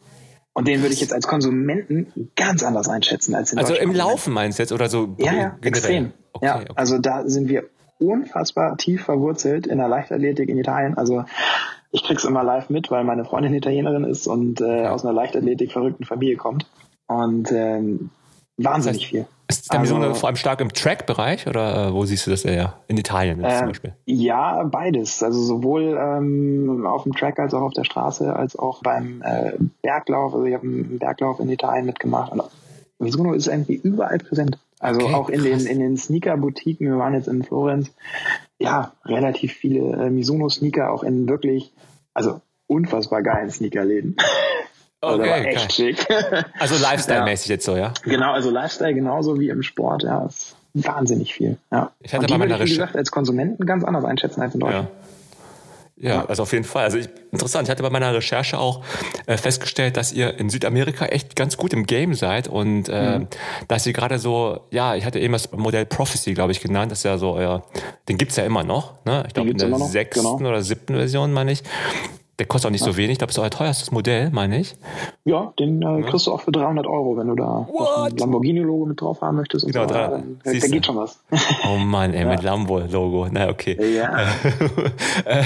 Und 0.53 0.67
den 0.67 0.81
würde 0.81 0.93
ich 0.93 1.01
jetzt 1.01 1.13
als 1.13 1.27
Konsumenten 1.27 2.31
ganz 2.35 2.63
anders 2.63 2.89
einschätzen 2.89 3.35
als 3.35 3.53
in 3.53 3.59
Also 3.59 3.75
im 3.75 3.93
Laufen 3.93 4.33
meinst 4.33 4.57
du 4.57 4.63
jetzt 4.63 4.71
oder 4.71 4.89
so 4.89 5.15
ja, 5.19 5.33
ja, 5.33 5.57
extrem. 5.61 6.13
Okay, 6.33 6.45
ja, 6.45 6.55
okay. 6.55 6.71
also 6.75 6.97
da 6.97 7.27
sind 7.27 7.47
wir 7.47 7.65
unfassbar 7.99 8.75
tief 8.77 9.03
verwurzelt 9.03 9.67
in 9.67 9.77
der 9.77 9.87
Leichtathletik 9.87 10.49
in 10.49 10.57
Italien. 10.57 10.97
Also 10.97 11.25
ich 11.91 12.03
krieg's 12.03 12.25
immer 12.25 12.43
live 12.43 12.69
mit, 12.69 12.89
weil 12.91 13.03
meine 13.03 13.23
Freundin 13.25 13.53
Italienerin 13.53 14.03
ist 14.03 14.27
und 14.27 14.61
äh, 14.61 14.87
aus 14.87 15.05
einer 15.05 15.13
Leichtathletik 15.13 15.71
verrückten 15.71 16.05
Familie 16.05 16.37
kommt. 16.37 16.65
Und 17.07 17.51
ähm, 17.51 18.09
wahnsinnig 18.57 18.97
das 18.97 19.03
heißt, 19.03 19.11
viel. 19.11 19.27
Ist 19.49 19.71
der 19.71 19.79
also, 19.79 20.13
vor 20.13 20.27
allem 20.27 20.35
stark 20.35 20.59
im 20.59 20.73
Track-Bereich 20.73 21.47
oder 21.47 21.87
äh, 21.87 21.93
wo 21.93 22.03
siehst 22.03 22.27
du 22.27 22.31
das 22.31 22.43
eher? 22.43 22.73
In 22.89 22.97
Italien 22.97 23.41
äh, 23.43 23.57
zum 23.57 23.67
Beispiel? 23.67 23.93
Ja, 24.05 24.63
beides. 24.63 25.23
Also 25.23 25.41
sowohl 25.41 25.97
ähm, 25.97 26.85
auf 26.85 27.03
dem 27.03 27.13
Track 27.13 27.39
als 27.39 27.53
auch 27.53 27.61
auf 27.61 27.73
der 27.73 27.85
Straße, 27.85 28.35
als 28.35 28.57
auch 28.57 28.81
beim 28.83 29.21
äh, 29.21 29.53
Berglauf. 29.81 30.33
Also 30.33 30.45
ich 30.45 30.53
habe 30.53 30.67
einen 30.67 30.99
Berglauf 30.99 31.39
in 31.39 31.49
Italien 31.49 31.85
mitgemacht. 31.85 32.33
Und 32.33 32.43
Mizuno 32.99 33.33
ist 33.33 33.47
irgendwie 33.47 33.75
überall 33.75 34.17
präsent. 34.17 34.57
Also 34.79 35.01
okay, 35.01 35.13
auch 35.13 35.29
in 35.29 35.41
krass. 35.41 35.63
den, 35.63 35.67
in 35.67 35.79
den 35.79 35.97
Sneaker-Boutiquen. 35.97 36.87
Wir 36.87 36.97
waren 36.97 37.13
jetzt 37.13 37.29
in 37.29 37.43
Florenz. 37.43 37.91
Ja, 38.59 38.93
relativ 39.05 39.53
viele 39.53 40.07
äh, 40.07 40.09
Mizuno-Sneaker 40.09 40.91
auch 40.91 41.03
in 41.03 41.29
wirklich, 41.29 41.71
also 42.13 42.41
unfassbar 42.67 43.23
geilen 43.23 43.49
Sneakerläden. 43.49 44.17
Also 45.01 45.21
okay, 45.21 45.31
also 45.31 45.47
echt 45.47 45.73
schick. 45.73 46.07
Also 46.59 46.75
Lifestyle-mäßig 46.75 47.49
ja. 47.49 47.53
jetzt 47.55 47.65
so, 47.65 47.75
ja? 47.75 47.93
Genau, 48.03 48.31
also 48.31 48.49
Lifestyle 48.49 48.93
genauso 48.93 49.39
wie 49.39 49.49
im 49.49 49.61
Sport, 49.61 50.03
ja. 50.03 50.25
Ist 50.25 50.55
wahnsinnig 50.73 51.33
viel. 51.33 51.57
Ja. 51.71 51.91
Ich 52.01 52.13
hatte 52.13 52.23
Und 52.23 52.31
die 52.31 52.39
würde 52.39 52.63
ich, 52.63 52.71
wie 52.71 52.75
gesagt, 52.75 52.95
als 52.95 53.11
Konsumenten 53.11 53.65
ganz 53.65 53.83
anders 53.83 54.05
einschätzen 54.05 54.41
als 54.41 54.53
in 54.53 54.59
Deutschland. 54.59 54.89
Ja. 54.89 55.07
Ja, 55.99 56.25
also 56.25 56.43
auf 56.43 56.53
jeden 56.53 56.63
Fall. 56.63 56.83
Also 56.83 56.99
ich, 56.99 57.09
interessant. 57.31 57.67
Ich 57.67 57.71
hatte 57.71 57.81
bei 57.81 57.89
meiner 57.89 58.13
Recherche 58.13 58.59
auch 58.59 58.83
äh, 59.25 59.35
festgestellt, 59.35 59.97
dass 59.97 60.13
ihr 60.13 60.37
in 60.37 60.51
Südamerika 60.51 61.07
echt 61.07 61.35
ganz 61.35 61.57
gut 61.57 61.73
im 61.73 61.87
Game 61.87 62.13
seid 62.13 62.47
und 62.47 62.87
äh, 62.87 63.19
mhm. 63.19 63.27
dass 63.67 63.87
ihr 63.87 63.93
gerade 63.93 64.19
so, 64.19 64.59
ja, 64.69 64.95
ich 64.95 65.05
hatte 65.05 65.19
eben 65.19 65.33
das 65.33 65.51
Modell 65.53 65.87
Prophecy, 65.87 66.35
glaube 66.35 66.51
ich, 66.51 66.61
genannt. 66.61 66.91
Das 66.91 66.99
ist 66.99 67.03
ja 67.03 67.17
so 67.17 67.33
euer, 67.33 67.63
den 68.09 68.19
gibt's 68.19 68.35
ja 68.35 68.43
immer 68.43 68.63
noch. 68.63 69.03
Ne? 69.05 69.23
Ich 69.27 69.33
glaube 69.33 69.49
in 69.49 69.57
der 69.57 69.75
sechsten 69.79 70.37
genau. 70.37 70.49
oder 70.49 70.61
siebten 70.61 70.93
Version, 70.93 71.33
meine 71.33 71.51
ich. 71.51 71.63
Der 72.39 72.45
kostet 72.45 72.67
auch 72.67 72.71
nicht 72.71 72.83
so 72.83 72.95
wenig. 72.97 73.13
Ich 73.13 73.17
glaube, 73.17 73.29
das 73.29 73.37
ist 73.37 73.43
euer 73.43 73.49
teuerstes 73.49 73.91
Modell, 73.91 74.29
meine 74.29 74.59
ich. 74.59 74.75
Ja, 75.25 75.53
den 75.57 75.81
äh, 75.81 76.03
kriegst 76.03 76.27
du 76.27 76.31
auch 76.31 76.41
für 76.41 76.51
300 76.51 76.85
Euro, 76.85 77.17
wenn 77.17 77.27
du 77.27 77.35
da 77.35 77.67
ein 78.05 78.15
Lamborghini-Logo 78.15 78.85
mit 78.85 79.01
drauf 79.01 79.21
haben 79.21 79.37
möchtest. 79.37 79.65
Und 79.65 79.71
genau, 79.71 79.87
so. 79.87 79.93
da, 79.93 80.21
da 80.43 80.51
geht 80.51 80.85
schon 80.85 80.97
was. 80.97 81.19
Oh 81.67 81.77
Mann, 81.77 82.13
ey, 82.13 82.21
ja. 82.25 82.29
mit 82.29 82.43
Lambo-Logo. 82.43 83.27
Na, 83.31 83.49
okay. 83.49 83.77
Ja. 83.95 84.17
Äh, 85.25 85.43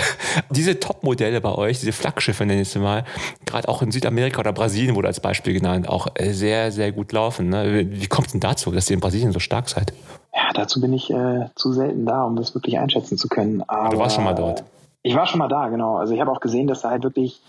diese 0.49 0.79
Top-Modelle 0.79 1.41
bei 1.41 1.53
euch, 1.55 1.79
diese 1.79 1.91
Flaggschiffe, 1.91 2.45
nenne 2.45 2.61
ich 2.61 2.69
sie 2.69 2.79
mal, 2.79 3.03
gerade 3.45 3.67
auch 3.67 3.81
in 3.81 3.91
Südamerika 3.91 4.39
oder 4.39 4.53
Brasilien 4.53 4.95
wurde 4.95 5.07
als 5.07 5.19
Beispiel 5.19 5.53
genannt, 5.53 5.87
auch 5.87 6.07
äh, 6.15 6.33
sehr, 6.33 6.71
sehr 6.71 6.91
gut 6.91 7.11
laufen. 7.11 7.49
Ne? 7.49 7.87
Wie 7.89 8.07
kommt 8.07 8.27
es 8.27 8.33
denn 8.33 8.41
dazu, 8.41 8.71
dass 8.71 8.89
ihr 8.89 8.95
in 8.95 8.99
Brasilien 8.99 9.31
so 9.31 9.39
stark 9.39 9.69
seid? 9.69 9.93
Ja, 10.33 10.51
dazu 10.53 10.81
bin 10.81 10.93
ich 10.93 11.09
äh, 11.09 11.45
zu 11.55 11.73
selten 11.73 12.05
da, 12.05 12.23
um 12.25 12.35
das 12.35 12.53
wirklich 12.53 12.77
einschätzen 12.77 13.17
zu 13.17 13.27
können. 13.27 13.63
Aber, 13.67 13.89
du 13.89 13.97
warst 13.97 14.15
schon 14.15 14.25
mal 14.25 14.35
dort. 14.35 14.63
Ich 15.03 15.15
war 15.15 15.25
schon 15.25 15.39
mal 15.39 15.47
da, 15.47 15.69
genau. 15.69 15.97
Also 15.97 16.13
ich 16.13 16.21
habe 16.21 16.31
auch 16.31 16.39
gesehen, 16.39 16.67
dass 16.67 16.81
da 16.81 16.89
halt 16.89 17.03
wirklich 17.03 17.41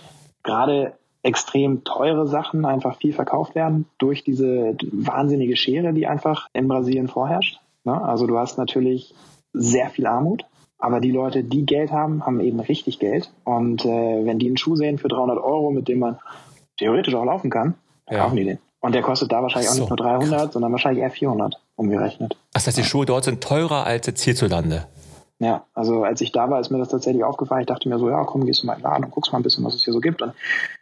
gerade 0.42 0.94
extrem 1.22 1.84
teure 1.84 2.26
Sachen 2.26 2.64
einfach 2.64 2.96
viel 2.96 3.12
verkauft 3.12 3.54
werden 3.54 3.86
durch 3.98 4.24
diese 4.24 4.76
wahnsinnige 4.90 5.56
Schere, 5.56 5.92
die 5.92 6.06
einfach 6.06 6.48
in 6.52 6.68
Brasilien 6.68 7.08
vorherrscht. 7.08 7.60
Ne? 7.84 8.00
Also 8.02 8.26
du 8.26 8.38
hast 8.38 8.58
natürlich 8.58 9.14
sehr 9.52 9.90
viel 9.90 10.06
Armut, 10.06 10.44
aber 10.78 11.00
die 11.00 11.12
Leute, 11.12 11.44
die 11.44 11.64
Geld 11.64 11.92
haben, 11.92 12.26
haben 12.26 12.40
eben 12.40 12.58
richtig 12.58 12.98
Geld. 12.98 13.32
Und 13.44 13.84
äh, 13.84 14.24
wenn 14.24 14.38
die 14.38 14.48
einen 14.48 14.56
Schuh 14.56 14.74
sehen 14.74 14.98
für 14.98 15.08
300 15.08 15.38
Euro, 15.38 15.70
mit 15.70 15.86
dem 15.88 16.00
man 16.00 16.18
theoretisch 16.76 17.14
auch 17.14 17.24
laufen 17.24 17.50
kann, 17.50 17.74
dann 18.06 18.16
ja. 18.16 18.24
kaufen 18.24 18.36
die 18.36 18.44
den. 18.44 18.58
Und 18.80 18.96
der 18.96 19.02
kostet 19.02 19.30
da 19.30 19.42
wahrscheinlich 19.42 19.70
auch 19.70 19.76
nicht 19.76 19.88
nur 19.88 19.96
300, 19.96 20.28
krass. 20.28 20.52
sondern 20.54 20.72
wahrscheinlich 20.72 21.04
eher 21.04 21.10
400 21.10 21.54
umgerechnet. 21.76 22.36
Das 22.52 22.66
heißt, 22.66 22.76
die 22.76 22.82
Schuhe 22.82 23.06
dort 23.06 23.22
sind 23.24 23.40
teurer 23.40 23.86
als 23.86 24.08
jetzt 24.08 24.22
hierzulande? 24.22 24.88
Ja, 25.42 25.66
also 25.74 26.04
als 26.04 26.20
ich 26.20 26.30
da 26.30 26.48
war, 26.50 26.60
ist 26.60 26.70
mir 26.70 26.78
das 26.78 26.90
tatsächlich 26.90 27.24
aufgefallen. 27.24 27.62
Ich 27.62 27.66
dachte 27.66 27.88
mir 27.88 27.98
so, 27.98 28.08
ja, 28.08 28.22
komm, 28.22 28.46
gehst 28.46 28.62
du 28.62 28.66
mal 28.68 28.74
in 28.74 28.78
den 28.78 28.84
Laden 28.84 29.04
und 29.06 29.10
guckst 29.10 29.32
mal 29.32 29.40
ein 29.40 29.42
bisschen, 29.42 29.64
was 29.64 29.74
es 29.74 29.82
hier 29.82 29.92
so 29.92 29.98
gibt. 29.98 30.22
Und 30.22 30.34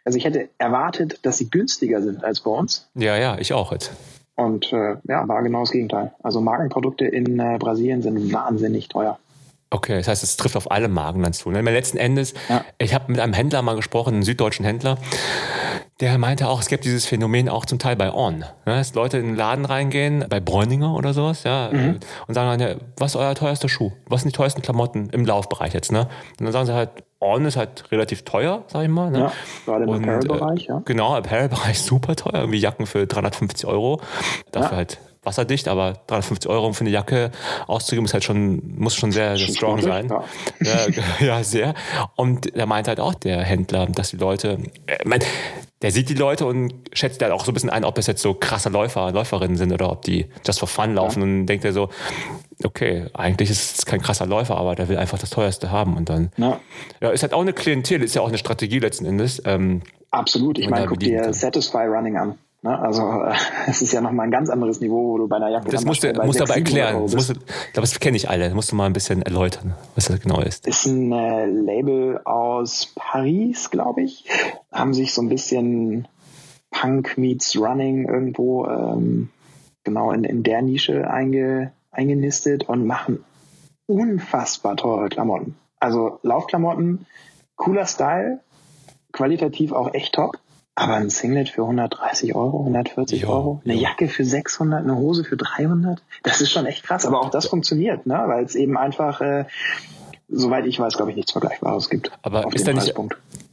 also 0.05 0.19
ich 0.19 0.23
hätte 0.23 0.49
erwartet, 0.59 1.17
dass 1.23 1.39
sie 1.39 1.49
günstiger 1.49 2.03
sind 2.03 2.23
als 2.23 2.41
bei 2.41 2.51
uns. 2.51 2.87
Ja, 2.93 3.17
ja, 3.17 3.39
ich 3.39 3.53
auch 3.53 3.71
jetzt. 3.71 3.91
Und 4.35 4.71
äh, 4.71 4.97
ja, 5.07 5.27
war 5.27 5.41
genau 5.41 5.61
das 5.61 5.71
Gegenteil. 5.71 6.13
Also 6.21 6.41
Markenprodukte 6.41 7.05
in 7.05 7.39
äh, 7.39 7.57
Brasilien 7.59 8.03
sind 8.03 8.31
wahnsinnig 8.31 8.87
teuer. 8.87 9.17
Okay, 9.73 9.97
das 9.97 10.09
heißt, 10.09 10.21
es 10.21 10.35
trifft 10.35 10.57
auf 10.57 10.69
alle 10.69 10.89
Marken 10.89 11.23
dann 11.23 11.31
zu. 11.31 11.49
Ne? 11.49 11.61
Letzten 11.61 11.97
Endes, 11.97 12.33
ja. 12.49 12.65
ich 12.77 12.93
habe 12.93 13.09
mit 13.09 13.21
einem 13.21 13.31
Händler 13.31 13.61
mal 13.61 13.77
gesprochen, 13.77 14.13
einem 14.13 14.23
süddeutschen 14.23 14.65
Händler, 14.65 14.97
der 16.01 16.17
meinte 16.17 16.49
auch, 16.49 16.59
es 16.59 16.67
gibt 16.67 16.83
dieses 16.83 17.05
Phänomen 17.05 17.47
auch 17.47 17.65
zum 17.65 17.79
Teil 17.79 17.95
bei 17.95 18.13
On. 18.13 18.39
Ne? 18.39 18.47
Dass 18.65 18.95
Leute 18.95 19.17
in 19.17 19.27
den 19.27 19.35
Laden 19.35 19.63
reingehen, 19.63 20.25
bei 20.27 20.41
Bräuninger 20.41 20.93
oder 20.93 21.13
sowas, 21.13 21.43
ja, 21.43 21.69
mhm. 21.71 21.99
und 22.27 22.33
sagen 22.33 22.59
dann, 22.59 22.81
was 22.97 23.11
ist 23.11 23.15
euer 23.15 23.33
teuerster 23.33 23.69
Schuh? 23.69 23.93
Was 24.07 24.21
sind 24.21 24.33
die 24.33 24.37
teuersten 24.37 24.61
Klamotten 24.61 25.09
im 25.11 25.25
Laufbereich 25.25 25.73
jetzt, 25.73 25.91
ne? 25.91 26.09
Und 26.39 26.45
dann 26.45 26.51
sagen 26.51 26.65
sie 26.65 26.73
halt, 26.73 26.89
On 27.21 27.45
ist 27.45 27.55
halt 27.55 27.89
relativ 27.91 28.25
teuer, 28.25 28.63
sag 28.67 28.83
ich 28.83 28.89
mal. 28.89 29.11
Ne? 29.11 29.19
Ja, 29.19 29.31
gerade 29.65 29.83
im 29.85 29.93
Apparel-Bereich, 29.93 30.65
ja. 30.65 30.81
Genau, 30.83 31.15
Apparel-Bereich 31.15 31.79
super 31.83 32.15
teuer, 32.15 32.39
irgendwie 32.39 32.59
Jacken 32.59 32.87
für 32.87 33.05
350 33.05 33.67
Euro. 33.67 34.01
Dafür 34.51 34.71
ja. 34.71 34.77
halt 34.77 34.99
wasserdicht, 35.23 35.67
aber 35.67 35.93
350 36.07 36.49
Euro 36.49 36.73
für 36.73 36.81
eine 36.81 36.89
Jacke 36.89 37.31
auszugeben, 37.67 38.05
ist 38.05 38.13
halt 38.13 38.23
schon, 38.23 38.75
muss 38.77 38.95
schon 38.95 39.11
sehr, 39.11 39.37
sehr 39.37 39.47
strong 39.47 39.81
sein. 39.81 40.09
Ja. 40.09 40.23
ja. 40.61 40.87
Ja, 41.19 41.43
sehr. 41.43 41.75
Und 42.15 42.55
er 42.55 42.65
meint 42.65 42.87
halt 42.87 42.99
auch, 42.99 43.13
der 43.13 43.41
Händler, 43.43 43.85
dass 43.85 44.09
die 44.09 44.17
Leute, 44.17 44.57
äh, 44.87 44.97
mein, 45.05 45.19
der 45.81 45.91
sieht 45.91 46.09
die 46.09 46.15
Leute 46.15 46.45
und 46.45 46.73
schätzt 46.93 47.21
halt 47.21 47.31
auch 47.31 47.45
so 47.45 47.51
ein 47.51 47.53
bisschen 47.53 47.69
ein, 47.69 47.83
ob 47.83 47.97
es 47.97 48.07
jetzt 48.07 48.21
so 48.21 48.33
krasse 48.33 48.69
Läufer, 48.69 49.11
Läuferinnen 49.11 49.57
sind 49.57 49.71
oder 49.71 49.91
ob 49.91 50.03
die 50.03 50.27
just 50.45 50.59
for 50.59 50.67
fun 50.67 50.95
laufen 50.95 51.19
ja. 51.19 51.25
und 51.25 51.45
denkt 51.45 51.65
er 51.65 51.73
so, 51.73 51.89
okay, 52.63 53.07
eigentlich 53.13 53.49
ist 53.49 53.79
es 53.79 53.85
kein 53.85 54.01
krasser 54.01 54.25
Läufer, 54.25 54.57
aber 54.57 54.75
der 54.75 54.89
will 54.89 54.97
einfach 54.97 55.19
das 55.19 55.29
teuerste 55.29 55.71
haben 55.71 55.97
und 55.97 56.09
dann, 56.09 56.31
ja, 56.37 56.59
ja 56.99 57.09
ist 57.09 57.23
halt 57.23 57.33
auch 57.33 57.41
eine 57.41 57.53
Klientel, 57.53 58.03
ist 58.03 58.15
ja 58.15 58.21
auch 58.21 58.27
eine 58.27 58.37
Strategie 58.37 58.79
letzten 58.79 59.05
Endes. 59.05 59.41
Ähm, 59.45 59.81
Absolut, 60.11 60.59
ich 60.59 60.69
meine, 60.69 60.87
guck 60.87 60.99
dir 60.99 61.33
Satisfy 61.33 61.85
Running 61.85 62.17
an. 62.17 62.37
Ne? 62.61 62.77
Also 62.79 63.23
es 63.67 63.81
ist 63.81 63.91
ja 63.91 64.01
nochmal 64.01 64.27
ein 64.27 64.31
ganz 64.31 64.49
anderes 64.49 64.79
Niveau, 64.81 65.13
wo 65.13 65.17
du 65.17 65.27
bei 65.27 65.37
einer 65.37 65.49
Jacke 65.49 65.69
Das 65.71 65.85
musst 65.85 66.03
du, 66.03 66.13
musst 66.23 66.39
du 66.39 66.43
aber 66.43 66.55
erklären. 66.55 67.01
Das 67.03 67.15
musst 67.15 67.29
du, 67.29 67.33
ich 67.33 67.73
glaube, 67.73 67.87
das 67.87 67.99
kenne 67.99 68.17
ich 68.17 68.29
alle. 68.29 68.45
Das 68.45 68.53
musst 68.53 68.71
du 68.71 68.75
mal 68.75 68.85
ein 68.85 68.93
bisschen 68.93 69.21
erläutern, 69.21 69.75
was 69.95 70.05
das 70.05 70.19
genau 70.19 70.39
ist. 70.41 70.67
Ist 70.67 70.85
ein 70.85 71.11
äh, 71.11 71.45
Label 71.45 72.21
aus 72.25 72.91
Paris, 72.95 73.69
glaube 73.71 74.03
ich. 74.03 74.25
Haben 74.71 74.93
sich 74.93 75.13
so 75.13 75.21
ein 75.21 75.29
bisschen 75.29 76.07
Punk 76.69 77.17
meets 77.17 77.57
Running 77.57 78.07
irgendwo 78.07 78.65
ähm, 78.65 79.29
genau 79.83 80.11
in, 80.11 80.23
in 80.23 80.43
der 80.43 80.61
Nische 80.61 81.09
einge, 81.09 81.71
eingenistet 81.91 82.69
und 82.69 82.85
machen 82.85 83.23
unfassbar 83.87 84.77
teure 84.77 85.09
Klamotten. 85.09 85.55
Also 85.79 86.19
Laufklamotten, 86.21 87.05
cooler 87.55 87.85
Style, 87.85 88.39
qualitativ 89.11 89.73
auch 89.73 89.93
echt 89.93 90.13
top. 90.13 90.37
Aber 90.75 90.95
ein 90.95 91.09
Singlet 91.09 91.49
für 91.49 91.63
130 91.63 92.33
Euro, 92.33 92.59
140 92.59 93.21
jo, 93.21 93.29
Euro, 93.29 93.61
eine 93.65 93.75
jo. 93.75 93.81
Jacke 93.81 94.07
für 94.07 94.23
600, 94.23 94.83
eine 94.83 94.95
Hose 94.95 95.23
für 95.23 95.37
300, 95.37 96.01
das 96.23 96.41
ist 96.41 96.51
schon 96.51 96.65
echt 96.65 96.83
krass. 96.83 97.05
Aber 97.05 97.21
auch 97.21 97.29
das 97.29 97.47
funktioniert, 97.47 98.05
ne? 98.05 98.23
weil 98.27 98.45
es 98.45 98.55
eben 98.55 98.77
einfach, 98.77 99.21
äh, 99.21 99.45
soweit 100.29 100.65
ich 100.65 100.79
weiß, 100.79 100.95
glaube 100.95 101.11
ich, 101.11 101.17
nichts 101.17 101.33
Vergleichbares 101.33 101.89
gibt. 101.89 102.11
Aber 102.21 102.53
ist 102.53 102.67
da 102.67 102.73
nicht, 102.73 102.95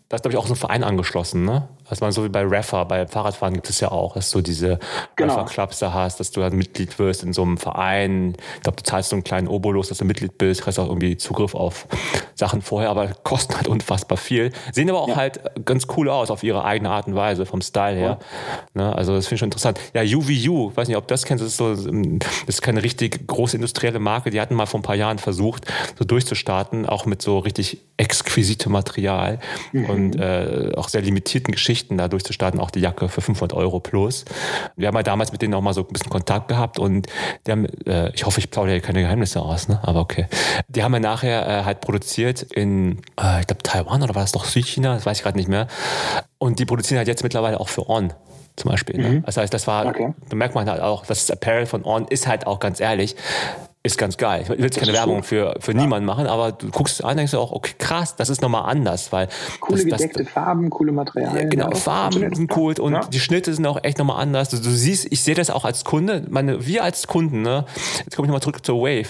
da 0.08 0.16
ist, 0.16 0.22
glaube 0.22 0.32
ich, 0.32 0.38
auch 0.38 0.46
so 0.46 0.54
ein 0.54 0.56
Verein 0.56 0.84
angeschlossen, 0.84 1.44
ne? 1.44 1.68
Also 1.88 2.04
man 2.04 2.12
so 2.12 2.24
wie 2.24 2.28
bei 2.28 2.44
Raffer, 2.44 2.84
bei 2.84 3.06
Fahrradfahren 3.06 3.54
gibt 3.54 3.70
es 3.70 3.80
ja 3.80 3.90
auch, 3.90 4.14
dass 4.14 4.30
du 4.30 4.40
diese 4.40 4.78
genau. 5.16 5.34
Raffer-Clubs 5.34 5.78
da 5.78 5.92
hast, 5.92 6.20
dass 6.20 6.30
du 6.30 6.42
halt 6.42 6.52
Mitglied 6.52 6.98
wirst 6.98 7.22
in 7.22 7.32
so 7.32 7.42
einem 7.42 7.56
Verein. 7.56 8.36
Ich 8.56 8.62
glaube, 8.62 8.76
du 8.76 8.82
zahlst 8.82 9.10
so 9.10 9.16
einen 9.16 9.24
kleinen 9.24 9.48
Obolus, 9.48 9.88
dass 9.88 9.98
du 9.98 10.04
Mitglied 10.04 10.36
bist, 10.36 10.62
kriegst 10.62 10.78
auch 10.78 10.88
irgendwie 10.88 11.16
Zugriff 11.16 11.54
auf 11.54 11.86
Sachen 12.34 12.60
vorher, 12.60 12.90
aber 12.90 13.08
kosten 13.22 13.54
halt 13.56 13.68
unfassbar 13.68 14.18
viel. 14.18 14.52
Sehen 14.72 14.90
aber 14.90 15.00
auch 15.00 15.08
ja. 15.08 15.16
halt 15.16 15.40
ganz 15.64 15.86
cool 15.96 16.10
aus 16.10 16.30
auf 16.30 16.42
ihre 16.42 16.64
eigene 16.64 16.90
Art 16.90 17.06
und 17.06 17.14
Weise, 17.14 17.46
vom 17.46 17.62
Style 17.62 17.96
her. 17.96 18.18
Ja. 18.74 18.82
Ne? 18.82 18.96
Also 18.96 19.14
das 19.14 19.26
finde 19.26 19.36
ich 19.36 19.40
schon 19.40 19.46
interessant. 19.48 19.80
Ja, 19.94 20.02
UVU, 20.02 20.72
weiß 20.74 20.88
nicht, 20.88 20.96
ob 20.96 21.08
das 21.08 21.24
kennst, 21.24 21.42
das 21.42 21.52
ist 21.52 21.56
so, 21.56 21.74
das 21.74 22.28
ist 22.46 22.62
keine 22.62 22.82
richtig 22.82 23.26
große 23.26 23.56
industrielle 23.56 23.98
Marke. 23.98 24.30
Die 24.30 24.40
hatten 24.40 24.54
mal 24.54 24.66
vor 24.66 24.80
ein 24.80 24.84
paar 24.84 24.94
Jahren 24.94 25.18
versucht, 25.18 25.64
so 25.98 26.04
durchzustarten, 26.04 26.86
auch 26.86 27.06
mit 27.06 27.22
so 27.22 27.38
richtig 27.38 27.78
exquisitem 27.96 28.72
Material 28.72 29.40
mhm. 29.72 29.84
und 29.86 29.97
äh, 29.98 30.72
auch 30.76 30.88
sehr 30.88 31.02
limitierten 31.02 31.52
Geschichten 31.52 31.98
da 31.98 32.08
durchzustarten, 32.08 32.60
auch 32.60 32.70
die 32.70 32.80
Jacke 32.80 33.08
für 33.08 33.20
500 33.20 33.56
Euro 33.56 33.80
plus. 33.80 34.24
Wir 34.76 34.88
haben 34.88 34.96
ja 34.96 35.02
damals 35.02 35.32
mit 35.32 35.42
denen 35.42 35.54
auch 35.54 35.60
mal 35.60 35.74
so 35.74 35.82
ein 35.82 35.92
bisschen 35.92 36.10
Kontakt 36.10 36.48
gehabt 36.48 36.78
und 36.78 37.06
die 37.46 37.52
haben, 37.52 37.66
äh, 37.86 38.10
ich 38.14 38.24
hoffe, 38.24 38.40
ich 38.40 38.50
plaudere 38.50 38.74
hier 38.74 38.82
keine 38.82 39.02
Geheimnisse 39.02 39.40
aus, 39.40 39.68
ne? 39.68 39.80
aber 39.82 40.00
okay. 40.00 40.26
Die 40.68 40.82
haben 40.82 40.94
ja 40.94 41.00
nachher 41.00 41.46
äh, 41.46 41.64
halt 41.64 41.80
produziert 41.80 42.42
in, 42.42 42.98
äh, 43.20 43.40
ich 43.40 43.46
glaube, 43.46 43.62
Taiwan 43.62 44.02
oder 44.02 44.14
war 44.14 44.22
das 44.22 44.32
doch 44.32 44.44
Südchina, 44.44 44.94
das 44.94 45.06
weiß 45.06 45.18
ich 45.18 45.22
gerade 45.22 45.36
nicht 45.36 45.48
mehr. 45.48 45.66
Und 46.38 46.58
die 46.58 46.64
produzieren 46.64 46.98
halt 46.98 47.08
jetzt 47.08 47.22
mittlerweile 47.22 47.60
auch 47.60 47.68
für 47.68 47.88
On 47.88 48.12
zum 48.56 48.70
Beispiel. 48.70 48.98
Ne? 49.00 49.08
Mhm. 49.08 49.22
Das 49.24 49.36
heißt, 49.36 49.52
das 49.54 49.66
war, 49.66 49.86
okay. 49.86 50.12
da 50.28 50.36
merkt 50.36 50.54
man 50.54 50.68
halt 50.68 50.80
auch, 50.80 51.06
das 51.06 51.30
Apparel 51.30 51.66
von 51.66 51.84
On 51.84 52.06
ist 52.08 52.26
halt 52.26 52.46
auch 52.46 52.60
ganz 52.60 52.80
ehrlich, 52.80 53.16
ist 53.82 53.96
ganz 53.96 54.16
geil. 54.16 54.42
Ich 54.42 54.48
will 54.48 54.60
jetzt 54.60 54.78
keine 54.78 54.92
Werbung 54.92 55.22
für, 55.22 55.54
für 55.60 55.72
ja. 55.72 55.80
niemanden 55.80 56.04
machen, 56.04 56.26
aber 56.26 56.52
du 56.52 56.70
guckst 56.70 57.02
an, 57.04 57.16
denkst 57.16 57.32
du 57.32 57.38
auch, 57.38 57.52
okay, 57.52 57.74
krass, 57.78 58.16
das 58.16 58.28
ist 58.28 58.42
nochmal 58.42 58.68
anders, 58.68 59.12
weil. 59.12 59.28
Coole 59.60 59.84
das, 59.86 59.98
gedeckte 60.00 60.24
das, 60.24 60.32
Farben, 60.32 60.68
coole 60.68 60.92
Materialien. 60.92 61.36
Ja, 61.36 61.48
genau, 61.48 61.74
Farben 61.74 62.34
sind 62.34 62.56
cool 62.56 62.74
und 62.80 62.92
ja. 62.92 63.00
die 63.04 63.20
Schnitte 63.20 63.54
sind 63.54 63.66
auch 63.66 63.82
echt 63.82 63.98
nochmal 63.98 64.20
anders. 64.20 64.48
Du, 64.48 64.56
du, 64.56 64.70
siehst, 64.70 65.06
ich 65.10 65.22
sehe 65.22 65.34
das 65.34 65.50
auch 65.50 65.64
als 65.64 65.84
Kunde, 65.84 66.24
meine, 66.28 66.66
wir 66.66 66.82
als 66.82 67.06
Kunden, 67.06 67.42
ne, 67.42 67.64
jetzt 68.04 68.16
komme 68.16 68.26
ich 68.26 68.30
nochmal 68.30 68.42
zurück 68.42 68.64
zur 68.64 68.80
Wave, 68.80 69.08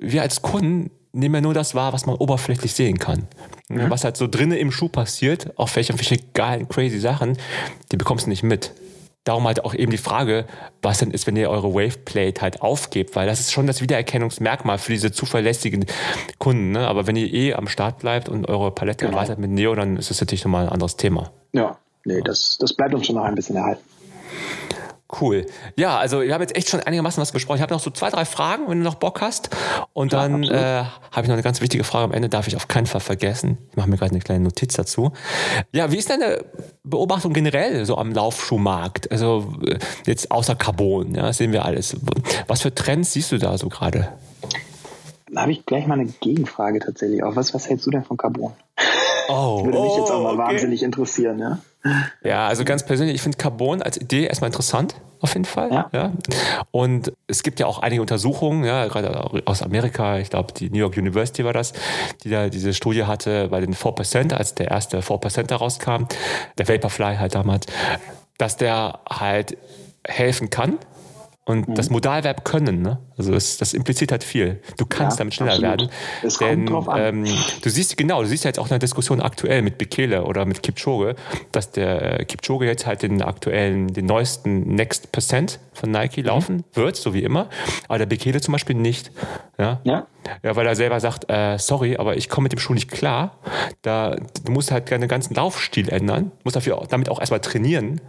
wir 0.00 0.22
als 0.22 0.42
Kunden 0.42 0.90
nehmen 1.12 1.34
ja 1.34 1.40
nur 1.40 1.54
das 1.54 1.74
wahr, 1.74 1.92
was 1.92 2.06
man 2.06 2.16
oberflächlich 2.16 2.74
sehen 2.74 2.98
kann. 2.98 3.26
Mhm. 3.68 3.90
Was 3.90 4.04
halt 4.04 4.16
so 4.16 4.26
drinnen 4.26 4.58
im 4.58 4.70
Schuh 4.70 4.88
passiert, 4.88 5.58
auf 5.58 5.74
welche, 5.76 5.94
welche 5.94 6.18
geilen, 6.34 6.68
crazy 6.68 7.00
Sachen, 7.00 7.36
die 7.90 7.96
bekommst 7.96 8.26
du 8.26 8.30
nicht 8.30 8.42
mit 8.42 8.72
darum 9.26 9.44
halt 9.46 9.64
auch 9.64 9.74
eben 9.74 9.90
die 9.90 9.98
Frage, 9.98 10.46
was 10.82 10.98
denn 10.98 11.10
ist, 11.10 11.26
wenn 11.26 11.36
ihr 11.36 11.50
eure 11.50 11.74
Waveplate 11.74 12.40
halt 12.40 12.62
aufgebt, 12.62 13.16
weil 13.16 13.26
das 13.26 13.40
ist 13.40 13.52
schon 13.52 13.66
das 13.66 13.82
Wiedererkennungsmerkmal 13.82 14.78
für 14.78 14.92
diese 14.92 15.12
zuverlässigen 15.12 15.84
Kunden. 16.38 16.70
Ne? 16.70 16.86
Aber 16.86 17.06
wenn 17.06 17.16
ihr 17.16 17.32
eh 17.32 17.54
am 17.54 17.66
Start 17.66 17.98
bleibt 17.98 18.28
und 18.28 18.48
eure 18.48 18.70
Palette 18.70 19.04
genau. 19.04 19.18
erweitert 19.18 19.38
mit 19.38 19.50
Neo, 19.50 19.74
dann 19.74 19.96
ist 19.96 20.10
das 20.10 20.20
natürlich 20.20 20.44
nochmal 20.44 20.66
ein 20.66 20.72
anderes 20.72 20.96
Thema. 20.96 21.32
Ja, 21.52 21.76
nee, 22.04 22.20
das, 22.22 22.56
das 22.58 22.72
bleibt 22.72 22.94
uns 22.94 23.06
schon 23.06 23.16
noch 23.16 23.24
ein 23.24 23.34
bisschen 23.34 23.56
erhalten. 23.56 23.82
Cool. 25.20 25.46
Ja, 25.76 25.98
also 25.98 26.20
wir 26.20 26.34
haben 26.34 26.40
jetzt 26.40 26.56
echt 26.56 26.68
schon 26.68 26.80
einigermaßen 26.80 27.20
was 27.20 27.32
gesprochen. 27.32 27.56
Ich 27.56 27.62
habe 27.62 27.72
noch 27.72 27.80
so 27.80 27.90
zwei, 27.90 28.10
drei 28.10 28.24
Fragen, 28.24 28.68
wenn 28.68 28.78
du 28.78 28.84
noch 28.84 28.96
Bock 28.96 29.20
hast. 29.20 29.50
Und 29.92 30.12
dann 30.12 30.42
ja, 30.42 30.80
äh, 30.80 30.84
habe 31.12 31.22
ich 31.22 31.28
noch 31.28 31.34
eine 31.34 31.42
ganz 31.42 31.60
wichtige 31.60 31.84
Frage 31.84 32.04
am 32.04 32.12
Ende, 32.12 32.28
darf 32.28 32.48
ich 32.48 32.56
auf 32.56 32.66
keinen 32.66 32.86
Fall 32.86 33.00
vergessen. 33.00 33.58
Ich 33.70 33.76
mache 33.76 33.88
mir 33.88 33.98
gerade 33.98 34.10
eine 34.10 34.20
kleine 34.20 34.42
Notiz 34.42 34.74
dazu. 34.74 35.12
Ja, 35.72 35.92
wie 35.92 35.96
ist 35.96 36.10
deine 36.10 36.44
Beobachtung 36.82 37.32
generell 37.32 37.84
so 37.84 37.96
am 37.98 38.10
Laufschuhmarkt? 38.12 39.12
Also 39.12 39.54
äh, 39.64 39.78
jetzt 40.06 40.32
außer 40.32 40.56
Carbon, 40.56 41.14
ja, 41.14 41.32
sehen 41.32 41.52
wir 41.52 41.64
alles. 41.64 41.96
Was 42.48 42.62
für 42.62 42.74
Trends 42.74 43.12
siehst 43.12 43.30
du 43.30 43.38
da 43.38 43.56
so 43.58 43.68
gerade? 43.68 44.08
Da 45.30 45.42
habe 45.42 45.52
ich 45.52 45.64
gleich 45.66 45.86
mal 45.86 46.00
eine 46.00 46.06
Gegenfrage 46.20 46.80
tatsächlich 46.80 47.22
auch. 47.22 47.36
Was, 47.36 47.54
was 47.54 47.68
hältst 47.68 47.86
du 47.86 47.90
denn 47.90 48.02
von 48.02 48.16
Carbon? 48.16 48.52
Oh, 49.28 49.56
das 49.56 49.64
würde 49.64 49.80
mich 49.80 49.90
oh, 49.90 49.98
jetzt 49.98 50.10
auch 50.10 50.22
mal 50.22 50.34
okay. 50.34 50.38
wahnsinnig 50.38 50.82
interessieren, 50.82 51.38
ja. 51.38 51.58
Ja, 52.24 52.48
also 52.48 52.64
ganz 52.64 52.84
persönlich, 52.84 53.14
ich 53.14 53.22
finde 53.22 53.38
Carbon 53.38 53.80
als 53.80 53.96
Idee 53.96 54.24
erstmal 54.24 54.48
interessant, 54.48 54.96
auf 55.20 55.34
jeden 55.34 55.44
Fall. 55.44 55.70
Ja. 55.70 55.88
ja. 55.92 56.12
Und 56.72 57.12
es 57.28 57.44
gibt 57.44 57.60
ja 57.60 57.66
auch 57.66 57.78
einige 57.78 58.02
Untersuchungen, 58.02 58.64
ja, 58.64 58.86
gerade 58.86 59.30
aus 59.44 59.62
Amerika, 59.62 60.18
ich 60.18 60.30
glaube, 60.30 60.52
die 60.52 60.68
New 60.68 60.78
York 60.78 60.96
University 60.96 61.44
war 61.44 61.52
das, 61.52 61.72
die 62.24 62.30
da 62.30 62.48
diese 62.48 62.74
Studie 62.74 63.04
hatte 63.04 63.48
bei 63.48 63.60
den 63.60 63.74
4%, 63.74 64.32
als 64.34 64.54
der 64.54 64.70
erste 64.70 64.98
4% 64.98 65.44
da 65.44 65.56
rauskam, 65.56 66.06
der 66.58 66.68
Vaporfly 66.68 67.16
halt 67.16 67.34
damals, 67.34 67.66
dass 68.36 68.56
der 68.56 68.98
halt 69.08 69.56
helfen 70.04 70.50
kann, 70.50 70.78
und 71.46 71.68
mhm. 71.68 71.74
das 71.74 71.88
Modalverb 71.90 72.44
können, 72.44 72.82
ne? 72.82 72.98
Also 73.18 73.32
das, 73.32 73.56
das 73.56 73.72
impliziert 73.72 74.12
halt 74.12 74.24
viel. 74.24 74.60
Du 74.76 74.84
kannst 74.84 75.16
ja, 75.16 75.18
damit 75.18 75.34
schneller 75.34 75.52
absolut. 75.52 75.78
werden. 75.80 75.90
Es 76.22 76.38
denn 76.38 76.68
ähm, 76.96 77.24
du 77.62 77.70
siehst 77.70 77.96
genau, 77.96 78.22
du 78.22 78.28
siehst 78.28 78.44
ja 78.44 78.48
jetzt 78.48 78.58
auch 78.58 78.66
in 78.66 78.70
der 78.70 78.78
Diskussion 78.78 79.20
aktuell 79.22 79.62
mit 79.62 79.78
Bekele 79.78 80.24
oder 80.24 80.44
mit 80.44 80.62
Kipchoge, 80.62 81.16
dass 81.52 81.70
der 81.70 82.20
äh, 82.20 82.24
Kipchoge 82.24 82.66
jetzt 82.66 82.86
halt 82.86 83.02
den 83.02 83.22
aktuellen, 83.22 83.92
den 83.92 84.06
neuesten 84.06 84.74
Next 84.74 85.12
Percent 85.12 85.58
von 85.72 85.90
Nike 85.90 86.18
mhm. 86.18 86.26
laufen 86.26 86.64
wird, 86.74 86.96
so 86.96 87.14
wie 87.14 87.22
immer. 87.22 87.48
Aber 87.88 87.98
der 87.98 88.06
Bekele 88.06 88.40
zum 88.40 88.52
Beispiel 88.52 88.76
nicht. 88.76 89.10
Ja. 89.58 89.80
ja. 89.84 90.06
Ja, 90.42 90.56
weil 90.56 90.66
er 90.66 90.74
selber 90.74 91.00
sagt, 91.00 91.30
äh, 91.30 91.58
sorry, 91.58 91.96
aber 91.96 92.16
ich 92.16 92.28
komme 92.28 92.46
mit 92.46 92.52
dem 92.52 92.58
Schuh 92.58 92.74
nicht 92.74 92.90
klar. 92.90 93.38
Da, 93.82 94.16
du 94.44 94.52
musst 94.52 94.70
halt 94.70 94.90
deinen 94.90 95.08
ganzen 95.08 95.34
Laufstil 95.34 95.88
ändern, 95.88 96.24
du 96.24 96.40
musst 96.44 96.56
dafür 96.56 96.82
damit 96.88 97.08
auch 97.08 97.20
erstmal 97.20 97.40
trainieren. 97.40 98.00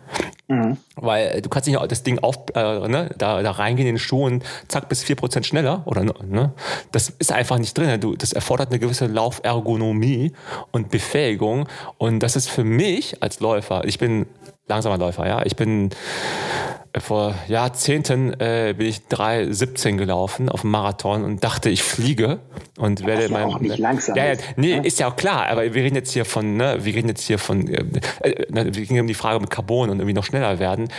Mhm. 0.48 0.78
Weil 0.96 1.42
du 1.42 1.50
kannst 1.50 1.68
nicht 1.68 1.80
das 1.92 2.04
Ding 2.04 2.20
auf, 2.20 2.38
äh, 2.56 2.88
ne, 2.88 3.10
da, 3.18 3.42
da 3.44 3.52
reingehen 3.52 3.88
in 3.88 3.96
den 3.96 4.00
Schuh 4.00 4.26
und 4.26 4.44
zack, 4.68 4.90
bis 5.00 5.18
4% 5.18 5.44
schneller. 5.44 5.84
Oder, 5.86 6.04
ne? 6.04 6.54
Das 6.92 7.10
ist 7.10 7.32
einfach 7.32 7.58
nicht 7.58 7.78
drin. 7.78 8.00
Du, 8.00 8.16
das 8.16 8.34
erfordert 8.34 8.70
eine 8.70 8.80
gewisse 8.80 9.08
Laufergonomie 9.08 10.34
und 10.72 10.90
Befähigung. 10.90 11.68
Und 11.98 12.20
das 12.20 12.36
ist 12.36 12.50
für 12.50 12.64
mich 12.64 13.22
als 13.22 13.40
Läufer, 13.40 13.84
ich 13.86 13.98
bin 13.98 14.28
langsamer 14.68 14.98
Läufer, 14.98 15.28
ja. 15.28 15.46
Ich 15.46 15.56
bin 15.56 15.92
vor 17.00 17.36
Jahrzehnten 17.48 18.34
äh, 18.40 18.74
bin 18.78 18.88
ich 18.88 19.02
3,17 19.10 19.98
gelaufen 19.98 20.50
auf 20.50 20.62
dem 20.62 20.72
Marathon 20.72 21.24
und 21.24 21.44
dachte, 21.44 21.70
ich 21.70 21.84
fliege 21.84 22.40
und 22.78 23.06
werde 23.06 23.24
ja 23.24 23.30
mein. 23.30 23.44
Auch 23.44 23.60
nicht 23.60 23.78
langsam. 23.78 24.16
Ja, 24.16 24.34
ja, 24.34 24.34
nee, 24.56 24.76
ja? 24.76 24.82
ist 24.82 25.00
ja 25.00 25.08
auch 25.08 25.16
klar, 25.16 25.48
aber 25.48 25.64
wir 25.74 25.84
reden 25.84 25.96
jetzt 25.96 26.12
hier 26.12 26.26
von, 26.26 26.58
ne, 26.58 26.78
wir 26.82 26.96
reden 26.96 27.10
jetzt 27.10 27.24
hier 27.24 27.40
von, 27.40 27.68
äh, 27.68 27.84
äh, 28.22 28.52
ne, 28.52 28.74
wir 28.74 28.86
gehen 28.86 29.00
um 29.00 29.08
die 29.08 29.14
Frage 29.14 29.40
mit 29.40 29.50
Carbon 29.50 29.90
und 29.90 30.00
irgendwie 30.00 30.14
noch 30.14 30.26
schneller 30.26 30.60
werden. 30.60 30.90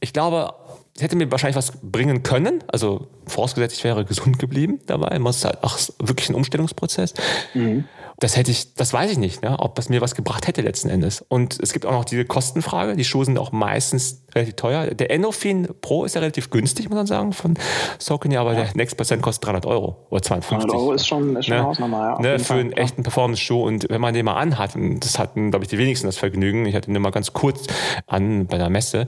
Ich 0.00 0.12
glaube, 0.12 0.54
hätte 0.98 1.16
mir 1.16 1.30
wahrscheinlich 1.30 1.56
was 1.56 1.72
bringen 1.82 2.22
können. 2.22 2.62
Also 2.68 3.08
vorausgesetzt, 3.26 3.76
ich 3.76 3.84
wäre 3.84 4.04
gesund 4.04 4.38
geblieben 4.38 4.80
dabei. 4.86 5.18
Muss 5.18 5.44
halt 5.44 5.62
auch 5.64 5.78
wirklich 5.98 6.28
ein 6.28 6.34
Umstellungsprozess. 6.34 7.14
Mhm 7.54 7.84
das 8.22 8.36
hätte 8.36 8.50
ich, 8.50 8.74
das 8.74 8.92
weiß 8.92 9.10
ich 9.10 9.18
nicht, 9.18 9.42
ne, 9.42 9.58
ob 9.58 9.74
das 9.74 9.88
mir 9.88 10.00
was 10.00 10.14
gebracht 10.14 10.46
hätte 10.46 10.62
letzten 10.62 10.88
Endes. 10.88 11.24
Und 11.28 11.58
es 11.60 11.72
gibt 11.72 11.86
auch 11.86 11.92
noch 11.92 12.04
diese 12.04 12.24
Kostenfrage. 12.24 12.94
Die 12.94 13.04
Schuhe 13.04 13.24
sind 13.24 13.36
auch 13.36 13.50
meistens 13.52 14.21
relativ 14.34 14.54
teuer. 14.54 14.86
Der 14.86 15.10
Endorphin 15.10 15.68
Pro 15.80 16.04
ist 16.04 16.14
ja 16.14 16.20
relativ 16.20 16.50
günstig, 16.50 16.88
muss 16.88 16.96
man 16.96 17.06
sagen, 17.06 17.32
von 17.32 17.54
Saucony, 17.98 18.36
aber 18.36 18.54
ja. 18.54 18.64
der 18.64 18.76
Next 18.76 18.96
Percent 18.96 19.22
kostet 19.22 19.46
300 19.46 19.66
Euro 19.66 19.96
oder 20.10 20.22
250. 20.22 20.68
300 20.68 20.76
Euro 20.76 20.92
ist 20.92 21.06
schon, 21.06 21.36
ist 21.36 21.46
schon 21.46 21.56
ne? 21.56 21.62
Hausnummer, 21.62 21.98
ja. 21.98 22.20
Ne, 22.20 22.38
für 22.38 22.44
Fall, 22.44 22.60
einen 22.60 22.72
echten 22.72 23.02
Performance-Schuh. 23.02 23.62
Und 23.62 23.86
wenn 23.88 24.00
man 24.00 24.14
den 24.14 24.24
mal 24.24 24.34
anhat, 24.34 24.74
und 24.74 25.00
das 25.00 25.18
hatten, 25.18 25.50
glaube 25.50 25.64
ich, 25.64 25.70
die 25.70 25.78
wenigsten 25.78 26.06
das 26.06 26.16
Vergnügen. 26.16 26.66
Ich 26.66 26.74
hatte 26.74 26.90
den 26.90 27.00
mal 27.02 27.10
ganz 27.10 27.32
kurz 27.32 27.66
an 28.06 28.46
bei 28.46 28.58
der 28.58 28.70
Messe, 28.70 29.06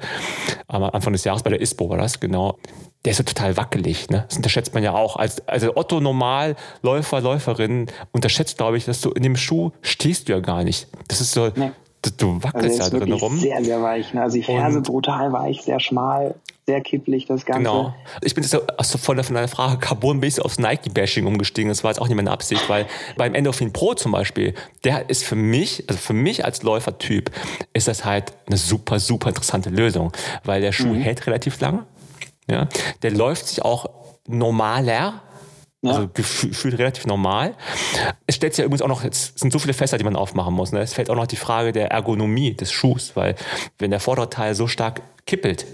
am 0.68 0.82
Anfang 0.84 1.12
des 1.12 1.24
Jahres 1.24 1.42
bei 1.42 1.50
der 1.50 1.60
ISPO 1.60 1.88
war 1.88 1.98
das, 1.98 2.20
genau 2.20 2.58
der 3.04 3.10
ist 3.10 3.18
ja 3.18 3.24
total 3.24 3.56
wackelig. 3.56 4.08
Ne? 4.08 4.24
Das 4.28 4.36
unterschätzt 4.36 4.72
man 4.72 4.82
ja 4.82 4.94
auch. 4.94 5.16
Als, 5.16 5.46
also 5.46 5.76
Otto 5.76 6.00
Normalläufer, 6.00 7.20
Läuferin 7.20 7.86
unterschätzt, 8.12 8.56
glaube 8.56 8.78
ich, 8.78 8.86
dass 8.86 9.00
du 9.02 9.10
in 9.10 9.22
dem 9.22 9.36
Schuh 9.36 9.72
stehst 9.82 10.28
du 10.28 10.32
ja 10.32 10.40
gar 10.40 10.64
nicht. 10.64 10.88
Das 11.08 11.20
ist 11.20 11.32
so, 11.32 11.50
nee. 11.54 11.70
Du 12.16 12.42
wackelst 12.42 12.80
also 12.80 12.96
ja 12.96 13.04
drin 13.04 13.12
rum. 13.12 13.38
Sehr, 13.38 13.64
sehr 13.64 13.82
weich. 13.82 14.12
Ne? 14.14 14.22
Also 14.22 14.36
die 14.36 14.42
Ferse 14.42 14.78
Und, 14.78 14.86
brutal 14.86 15.32
weich, 15.32 15.62
sehr 15.62 15.80
schmal, 15.80 16.34
sehr 16.66 16.80
kipplig 16.80 17.26
das 17.26 17.44
Ganze. 17.44 17.62
Genau. 17.62 17.94
Ich 18.22 18.34
bin 18.34 18.42
jetzt 18.44 18.56
so 18.82 18.98
von 18.98 19.16
deiner 19.16 19.48
Frage 19.48 19.78
Carbon 19.78 20.20
base 20.20 20.44
aufs 20.44 20.58
Nike-Bashing 20.58 21.26
umgestiegen. 21.26 21.68
Das 21.68 21.84
war 21.84 21.90
jetzt 21.90 22.00
auch 22.00 22.08
nicht 22.08 22.16
meine 22.16 22.30
Absicht, 22.30 22.68
weil 22.68 22.86
beim 23.16 23.34
Endorphin 23.34 23.72
Pro 23.72 23.94
zum 23.94 24.12
Beispiel, 24.12 24.54
der 24.84 25.10
ist 25.10 25.24
für 25.24 25.36
mich, 25.36 25.84
also 25.88 25.98
für 25.98 26.14
mich 26.14 26.44
als 26.44 26.62
Läufertyp, 26.62 27.30
ist 27.72 27.88
das 27.88 28.04
halt 28.04 28.32
eine 28.46 28.56
super, 28.56 28.98
super 28.98 29.28
interessante 29.28 29.70
Lösung, 29.70 30.12
weil 30.44 30.60
der 30.60 30.72
Schuh 30.72 30.94
mhm. 30.94 31.00
hält 31.00 31.26
relativ 31.26 31.60
lange 31.60 31.86
ja? 32.48 32.68
Der 33.02 33.10
läuft 33.10 33.48
sich 33.48 33.62
auch 33.62 33.86
normaler, 34.26 35.22
ja. 35.84 35.92
Also 35.92 36.08
gefühlt 36.12 36.78
relativ 36.78 37.06
normal. 37.06 37.54
Es 38.26 38.36
stellt 38.36 38.54
sich 38.54 38.62
ja 38.62 38.64
übrigens 38.64 38.82
auch 38.82 38.88
noch, 38.88 39.04
es 39.04 39.34
sind 39.36 39.52
so 39.52 39.58
viele 39.58 39.74
Fässer, 39.74 39.98
die 39.98 40.04
man 40.04 40.16
aufmachen 40.16 40.54
muss. 40.54 40.72
Ne? 40.72 40.80
Es 40.80 40.94
fällt 40.94 41.10
auch 41.10 41.16
noch 41.16 41.26
die 41.26 41.36
Frage 41.36 41.72
der 41.72 41.90
Ergonomie 41.90 42.54
des 42.54 42.72
Schuhs, 42.72 43.14
weil 43.16 43.34
wenn 43.78 43.90
der 43.90 44.00
vordere 44.00 44.30
Teil 44.30 44.54
so 44.54 44.66
stark 44.66 45.02
kippelt, 45.26 45.66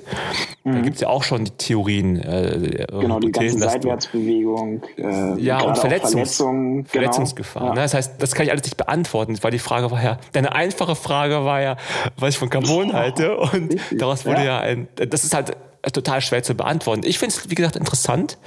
mhm. 0.64 0.72
da 0.72 0.80
gibt 0.80 0.96
es 0.96 1.00
ja 1.02 1.08
auch 1.08 1.22
schon 1.22 1.44
die 1.44 1.50
Theorien. 1.52 2.16
Äh, 2.16 2.86
genau, 2.88 3.20
die 3.20 3.30
ganze 3.30 3.58
Seitwärtsbewegung. 3.58 4.82
Äh, 4.96 5.40
ja, 5.40 5.60
und 5.60 5.78
Verletzungs 5.78 6.12
Verletzungen, 6.12 6.74
genau. 6.74 6.88
Verletzungsgefahr. 6.88 7.64
Ja. 7.64 7.74
Ne? 7.74 7.80
Das 7.82 7.94
heißt, 7.94 8.14
das 8.18 8.34
kann 8.34 8.46
ich 8.46 8.52
alles 8.52 8.64
nicht 8.64 8.76
beantworten, 8.76 9.38
weil 9.42 9.52
die 9.52 9.58
Frage 9.58 9.90
war 9.90 10.02
ja, 10.02 10.18
deine 10.32 10.52
einfache 10.54 10.96
Frage 10.96 11.44
war 11.44 11.60
ja, 11.60 11.76
was 12.16 12.30
ich 12.30 12.38
von 12.38 12.50
Carbon 12.50 12.92
halte 12.94 13.36
und 13.36 13.76
daraus 13.92 14.26
wurde 14.26 14.38
ja. 14.38 14.44
ja 14.44 14.60
ein, 14.60 14.88
das 14.96 15.24
ist 15.24 15.34
halt 15.34 15.56
total 15.92 16.20
schwer 16.20 16.42
zu 16.42 16.54
beantworten. 16.54 17.02
Ich 17.04 17.18
finde 17.18 17.34
es, 17.34 17.50
wie 17.50 17.54
gesagt, 17.54 17.76
interessant, 17.76 18.38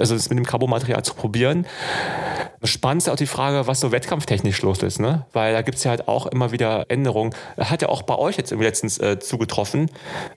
also 0.00 0.14
das 0.14 0.28
mit 0.28 0.38
dem 0.38 0.46
Carbomaterial 0.46 1.02
zu 1.04 1.14
probieren. 1.14 1.66
Spannend 2.64 3.02
ist 3.02 3.08
auch 3.08 3.16
die 3.16 3.26
Frage, 3.26 3.66
was 3.66 3.80
so 3.80 3.92
wettkampftechnisch 3.92 4.62
los 4.62 4.82
ist, 4.82 4.98
ne? 4.98 5.26
Weil 5.32 5.52
da 5.52 5.62
gibt 5.62 5.78
es 5.78 5.84
ja 5.84 5.90
halt 5.90 6.08
auch 6.08 6.26
immer 6.26 6.52
wieder 6.52 6.86
Änderungen. 6.88 7.34
Hat 7.58 7.82
ja 7.82 7.88
auch 7.88 8.02
bei 8.02 8.16
euch 8.16 8.36
jetzt 8.36 8.50
letztens 8.50 8.98
äh, 8.98 9.18
zugetroffen. 9.18 9.90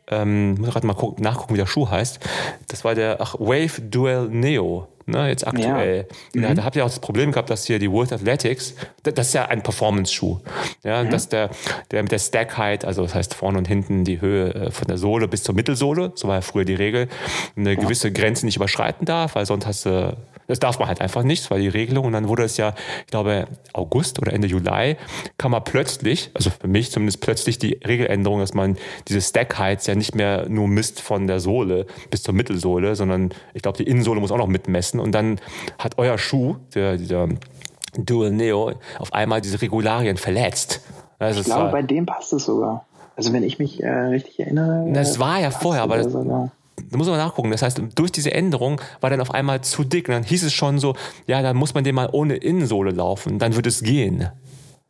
Ähm, 0.07 0.55
muss 0.55 0.69
gerade 0.69 0.85
mal 0.85 0.93
gucken, 0.93 1.23
nachgucken, 1.23 1.53
wie 1.53 1.57
der 1.57 1.65
Schuh 1.65 1.89
heißt. 1.89 2.19
Das 2.67 2.83
war 2.83 2.93
der 2.95 3.17
ach, 3.19 3.35
Wave 3.39 3.81
Dual 3.81 4.27
Neo. 4.29 4.87
Ne, 5.09 5.29
jetzt 5.29 5.47
aktuell. 5.47 6.07
Ja. 6.33 6.49
Mhm. 6.49 6.55
Da 6.55 6.63
habt 6.63 6.75
ihr 6.75 6.83
auch 6.83 6.89
das 6.89 6.99
Problem 6.99 7.31
gehabt, 7.31 7.49
dass 7.49 7.65
hier 7.65 7.79
die 7.79 7.91
World 7.91 8.13
Athletics, 8.13 8.75
das 9.03 9.27
ist 9.27 9.33
ja 9.33 9.45
ein 9.45 9.63
Performance-Schuh. 9.63 10.39
Ja, 10.83 11.03
mhm. 11.03 11.09
dass 11.09 11.29
der, 11.29 11.49
der 11.91 12.03
mit 12.03 12.11
der 12.11 12.19
Stack-Height, 12.19 12.85
also 12.85 13.03
das 13.03 13.15
heißt 13.15 13.33
vorne 13.33 13.57
und 13.57 13.67
hinten 13.67 14.03
die 14.03 14.21
Höhe 14.21 14.53
äh, 14.53 14.71
von 14.71 14.87
der 14.87 14.97
Sohle 14.97 15.27
bis 15.27 15.43
zur 15.43 15.55
Mittelsohle, 15.55 16.11
so 16.15 16.27
war 16.27 16.35
ja 16.35 16.41
früher 16.41 16.65
die 16.65 16.75
Regel, 16.75 17.07
eine 17.55 17.75
gewisse 17.75 18.11
Grenze 18.11 18.45
nicht 18.45 18.55
überschreiten 18.55 19.05
darf, 19.05 19.35
weil 19.35 19.45
sonst 19.45 19.65
hast 19.65 19.85
du 19.85 20.17
das 20.49 20.59
darf 20.59 20.79
man 20.79 20.87
halt 20.87 20.99
einfach 20.99 21.21
nicht, 21.21 21.43
das 21.43 21.51
war 21.51 21.59
die 21.59 21.67
Regelung. 21.67 22.05
Und 22.05 22.13
dann 22.13 22.27
wurde 22.27 22.43
es 22.43 22.57
ja, 22.57 22.73
ich 23.01 23.11
glaube, 23.11 23.45
August 23.71 24.19
oder 24.19 24.33
Ende 24.33 24.47
Juli, 24.47 24.97
kam 25.37 25.51
man 25.51 25.63
plötzlich, 25.63 26.31
also 26.33 26.49
für 26.49 26.67
mich 26.67 26.91
zumindest 26.91 27.21
plötzlich 27.21 27.59
die 27.59 27.79
Regeländerung, 27.85 28.39
dass 28.39 28.55
man 28.55 28.75
diese 29.07 29.21
Stack-Heights 29.21 29.85
ja 29.85 29.93
nicht 29.93 30.15
mehr 30.15 30.49
nur 30.49 30.67
misst 30.67 31.01
von 31.01 31.27
der 31.27 31.39
Sohle 31.39 31.85
bis 32.09 32.23
zur 32.23 32.33
Mittelsohle, 32.33 32.95
sondern 32.95 33.29
ich 33.53 33.61
glaube, 33.61 33.77
die 33.77 33.83
Innensohle 33.87 34.19
muss 34.19 34.31
auch 34.31 34.37
noch 34.37 34.47
mitmessen. 34.47 34.99
Und 34.99 35.13
dann 35.13 35.39
hat 35.77 35.99
euer 35.99 36.17
Schuh, 36.17 36.55
der, 36.73 36.97
dieser 36.97 37.29
Dual 37.95 38.31
Neo, 38.31 38.73
auf 38.97 39.13
einmal 39.13 39.41
diese 39.41 39.61
Regularien 39.61 40.17
verletzt. 40.17 40.81
Also 41.19 41.41
ich 41.41 41.45
glaube, 41.45 41.69
bei 41.69 41.83
dem 41.83 42.07
passt 42.07 42.33
es 42.33 42.45
sogar. 42.45 42.85
Also 43.15 43.33
wenn 43.33 43.43
ich 43.43 43.59
mich 43.59 43.83
äh, 43.83 43.89
richtig 43.89 44.39
erinnere. 44.39 44.91
Das 44.93 45.19
war 45.19 45.39
ja 45.39 45.51
vorher, 45.51 45.83
aber 45.83 45.97
das, 45.97 46.13
da 46.89 46.97
muss 46.97 47.07
man 47.07 47.17
nachgucken. 47.17 47.51
Das 47.51 47.61
heißt, 47.61 47.81
durch 47.95 48.11
diese 48.11 48.33
Änderung 48.33 48.81
war 49.01 49.09
dann 49.09 49.21
auf 49.21 49.31
einmal 49.31 49.61
zu 49.61 49.83
dick. 49.83 50.07
Und 50.07 50.15
dann 50.15 50.23
hieß 50.23 50.43
es 50.43 50.53
schon 50.53 50.79
so, 50.79 50.95
ja, 51.27 51.41
dann 51.41 51.57
muss 51.57 51.73
man 51.73 51.83
den 51.83 51.95
mal 51.95 52.09
ohne 52.11 52.35
Innensohle 52.35 52.91
laufen. 52.91 53.39
Dann 53.39 53.55
wird 53.55 53.67
es 53.67 53.81
gehen. 53.81 54.29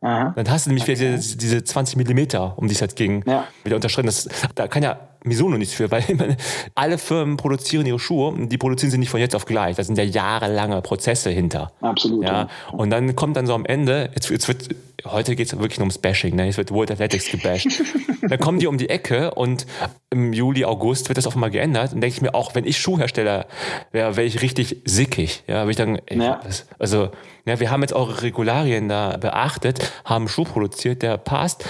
Aha. 0.02 0.32
Dann 0.34 0.50
hast 0.50 0.66
du 0.66 0.70
nämlich 0.70 0.84
okay. 0.84 0.98
wieder 0.98 1.16
diese, 1.16 1.36
diese 1.36 1.62
20 1.62 1.96
Millimeter, 1.96 2.54
um 2.56 2.68
die 2.68 2.74
es 2.74 2.80
halt 2.80 2.96
ging, 2.96 3.22
ja. 3.26 3.44
wieder 3.64 3.76
unterschritten. 3.76 4.06
Das, 4.06 4.28
da 4.54 4.66
kann 4.66 4.82
ja 4.82 4.98
Misono 5.24 5.58
nichts 5.58 5.74
für, 5.74 5.90
weil 5.90 6.04
meine, 6.16 6.36
alle 6.74 6.98
Firmen 6.98 7.36
produzieren 7.36 7.86
ihre 7.86 7.98
Schuhe 7.98 8.28
und 8.28 8.48
die 8.48 8.58
produzieren 8.58 8.90
sie 8.90 8.98
nicht 8.98 9.10
von 9.10 9.20
jetzt 9.20 9.34
auf 9.34 9.44
gleich. 9.44 9.76
Da 9.76 9.84
sind 9.84 9.98
ja 9.98 10.04
jahrelange 10.04 10.80
Prozesse 10.82 11.30
hinter. 11.30 11.72
Absolut. 11.80 12.24
Ja. 12.24 12.48
Und 12.72 12.90
dann 12.90 13.14
kommt 13.16 13.36
dann 13.36 13.46
so 13.46 13.54
am 13.54 13.66
Ende, 13.66 14.10
jetzt, 14.14 14.30
jetzt 14.30 14.48
wird, 14.48 14.68
heute 15.04 15.36
geht 15.36 15.46
es 15.46 15.58
wirklich 15.58 15.78
nur 15.78 15.84
ums 15.84 15.98
Bashing, 15.98 16.34
ne? 16.36 16.46
jetzt 16.46 16.56
wird 16.56 16.70
World 16.70 16.90
Athletics 16.90 17.30
gebasht. 17.30 17.82
dann 18.22 18.38
kommen 18.38 18.58
die 18.58 18.66
um 18.66 18.78
die 18.78 18.88
Ecke 18.88 19.32
und 19.34 19.66
im 20.10 20.32
Juli, 20.32 20.64
August 20.64 21.08
wird 21.08 21.18
das 21.18 21.26
auf 21.26 21.34
einmal 21.34 21.50
geändert. 21.50 21.92
Und 21.92 22.00
denke 22.00 22.16
ich 22.16 22.22
mir 22.22 22.34
auch, 22.34 22.54
wenn 22.54 22.64
ich 22.64 22.78
Schuhhersteller 22.78 23.46
wäre, 23.92 24.16
wäre 24.16 24.26
ich 24.26 24.40
richtig 24.40 24.78
sickig. 24.84 25.44
Ja, 25.46 25.62
würde 25.62 25.70
ich 25.70 25.76
dann, 25.76 26.00
ey, 26.06 26.18
ja. 26.18 26.40
das, 26.42 26.66
also, 26.78 27.10
ja, 27.44 27.60
wir 27.60 27.70
haben 27.70 27.82
jetzt 27.82 27.92
eure 27.92 28.22
Regularien 28.22 28.88
da 28.88 29.16
beachtet, 29.16 29.92
haben 30.04 30.28
Schuh 30.28 30.44
produziert, 30.44 31.02
der 31.02 31.16
passt 31.18 31.64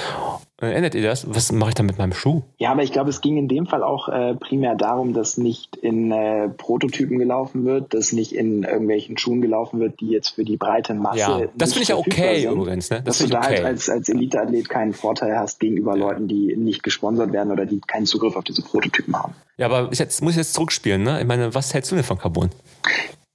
ändert 0.60 0.94
ihr 0.94 1.02
das. 1.02 1.26
Was 1.32 1.52
mache 1.52 1.70
ich 1.70 1.74
dann 1.74 1.86
mit 1.86 1.98
meinem 1.98 2.12
Schuh? 2.12 2.42
Ja, 2.58 2.72
aber 2.72 2.82
ich 2.82 2.92
glaube, 2.92 3.10
es 3.10 3.20
ging 3.20 3.36
in 3.36 3.48
dem 3.48 3.66
Fall 3.66 3.82
auch 3.82 4.08
äh, 4.08 4.34
primär 4.34 4.74
darum, 4.74 5.12
dass 5.12 5.38
nicht 5.38 5.76
in 5.76 6.12
äh, 6.12 6.48
Prototypen 6.48 7.18
gelaufen 7.18 7.64
wird, 7.64 7.94
dass 7.94 8.12
nicht 8.12 8.32
in 8.32 8.62
irgendwelchen 8.62 9.18
Schuhen 9.18 9.40
gelaufen 9.40 9.80
wird, 9.80 10.00
die 10.00 10.08
jetzt 10.08 10.30
für 10.30 10.44
die 10.44 10.56
breite 10.56 10.94
Masse. 10.94 11.18
Ja, 11.18 11.40
das 11.54 11.72
finde 11.72 11.82
ich 11.84 11.88
ja 11.88 11.96
okay 11.96 12.42
sind, 12.42 12.52
übrigens. 12.52 12.90
Ne? 12.90 13.02
Das 13.04 13.18
dass 13.18 13.26
du 13.26 13.32
da 13.32 13.40
halt 13.40 13.52
okay. 13.52 13.64
halt 13.64 13.66
als, 13.66 13.88
als 13.88 14.08
Elite-Athlet 14.08 14.68
keinen 14.68 14.92
Vorteil 14.92 15.38
hast 15.38 15.60
gegenüber 15.60 15.96
Leuten, 15.96 16.28
die 16.28 16.56
nicht 16.56 16.82
gesponsert 16.82 17.32
werden 17.32 17.52
oder 17.52 17.66
die 17.66 17.80
keinen 17.80 18.06
Zugriff 18.06 18.36
auf 18.36 18.44
diese 18.44 18.62
Prototypen 18.62 19.16
haben. 19.16 19.34
Ja, 19.56 19.66
aber 19.66 19.90
ich 19.92 19.98
jetzt, 19.98 20.22
muss 20.22 20.32
ich 20.32 20.38
jetzt 20.38 20.54
zurückspielen. 20.54 21.02
Ne? 21.02 21.20
Ich 21.20 21.26
meine, 21.26 21.54
was 21.54 21.74
hältst 21.74 21.90
du 21.90 21.94
denn 21.94 22.04
von 22.04 22.18
Carbon? 22.18 22.50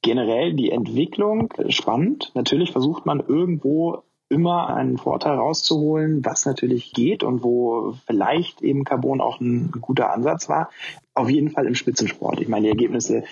Generell 0.01 0.53
die 0.53 0.71
Entwicklung 0.71 1.51
spannend. 1.69 2.31
Natürlich 2.35 2.71
versucht 2.71 3.05
man 3.05 3.19
irgendwo 3.19 4.03
immer 4.29 4.75
einen 4.75 4.97
Vorteil 4.97 5.35
rauszuholen, 5.35 6.25
was 6.25 6.45
natürlich 6.45 6.93
geht 6.93 7.23
und 7.23 7.43
wo 7.43 7.95
vielleicht 8.07 8.61
eben 8.61 8.83
Carbon 8.83 9.21
auch 9.21 9.39
ein 9.39 9.71
guter 9.81 10.11
Ansatz 10.11 10.49
war. 10.49 10.69
Auf 11.13 11.29
jeden 11.29 11.51
Fall 11.51 11.67
im 11.67 11.75
Spitzensport. 11.75 12.41
Ich 12.41 12.47
meine, 12.47 12.63
die 12.63 12.69
Ergebnisse 12.69 13.23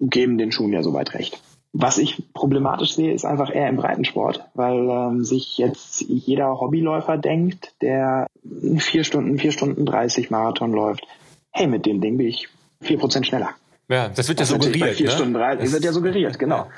geben 0.00 0.38
den 0.38 0.52
Schuhen 0.52 0.72
ja 0.72 0.82
soweit 0.82 1.14
recht. 1.14 1.42
Was 1.76 1.98
ich 1.98 2.22
problematisch 2.34 2.94
sehe, 2.94 3.12
ist 3.12 3.24
einfach 3.24 3.52
eher 3.52 3.68
im 3.68 3.76
Breitensport, 3.76 4.44
weil 4.54 4.88
ähm, 4.88 5.24
sich 5.24 5.58
jetzt 5.58 6.02
jeder 6.02 6.60
Hobbyläufer 6.60 7.18
denkt, 7.18 7.74
der 7.82 8.28
vier 8.76 9.02
Stunden, 9.02 9.38
vier 9.38 9.50
Stunden 9.50 9.84
30 9.84 10.30
Marathon 10.30 10.72
läuft. 10.72 11.04
Hey, 11.50 11.66
mit 11.66 11.84
dem 11.84 12.00
Ding 12.00 12.16
bin 12.16 12.28
ich 12.28 12.48
vier 12.80 12.98
Prozent 12.98 13.26
schneller. 13.26 13.50
Ja, 13.88 14.08
das 14.08 14.28
wird 14.28 14.40
ja 14.40 14.46
suggeriert. 14.46 14.80
Bei 14.80 14.94
vier 14.94 15.06
ne? 15.06 15.12
Stunden 15.12 15.34
30 15.34 15.64
das 15.64 15.72
wird 15.72 15.84
ja 15.84 15.92
suggeriert, 15.92 16.38
genau. 16.38 16.68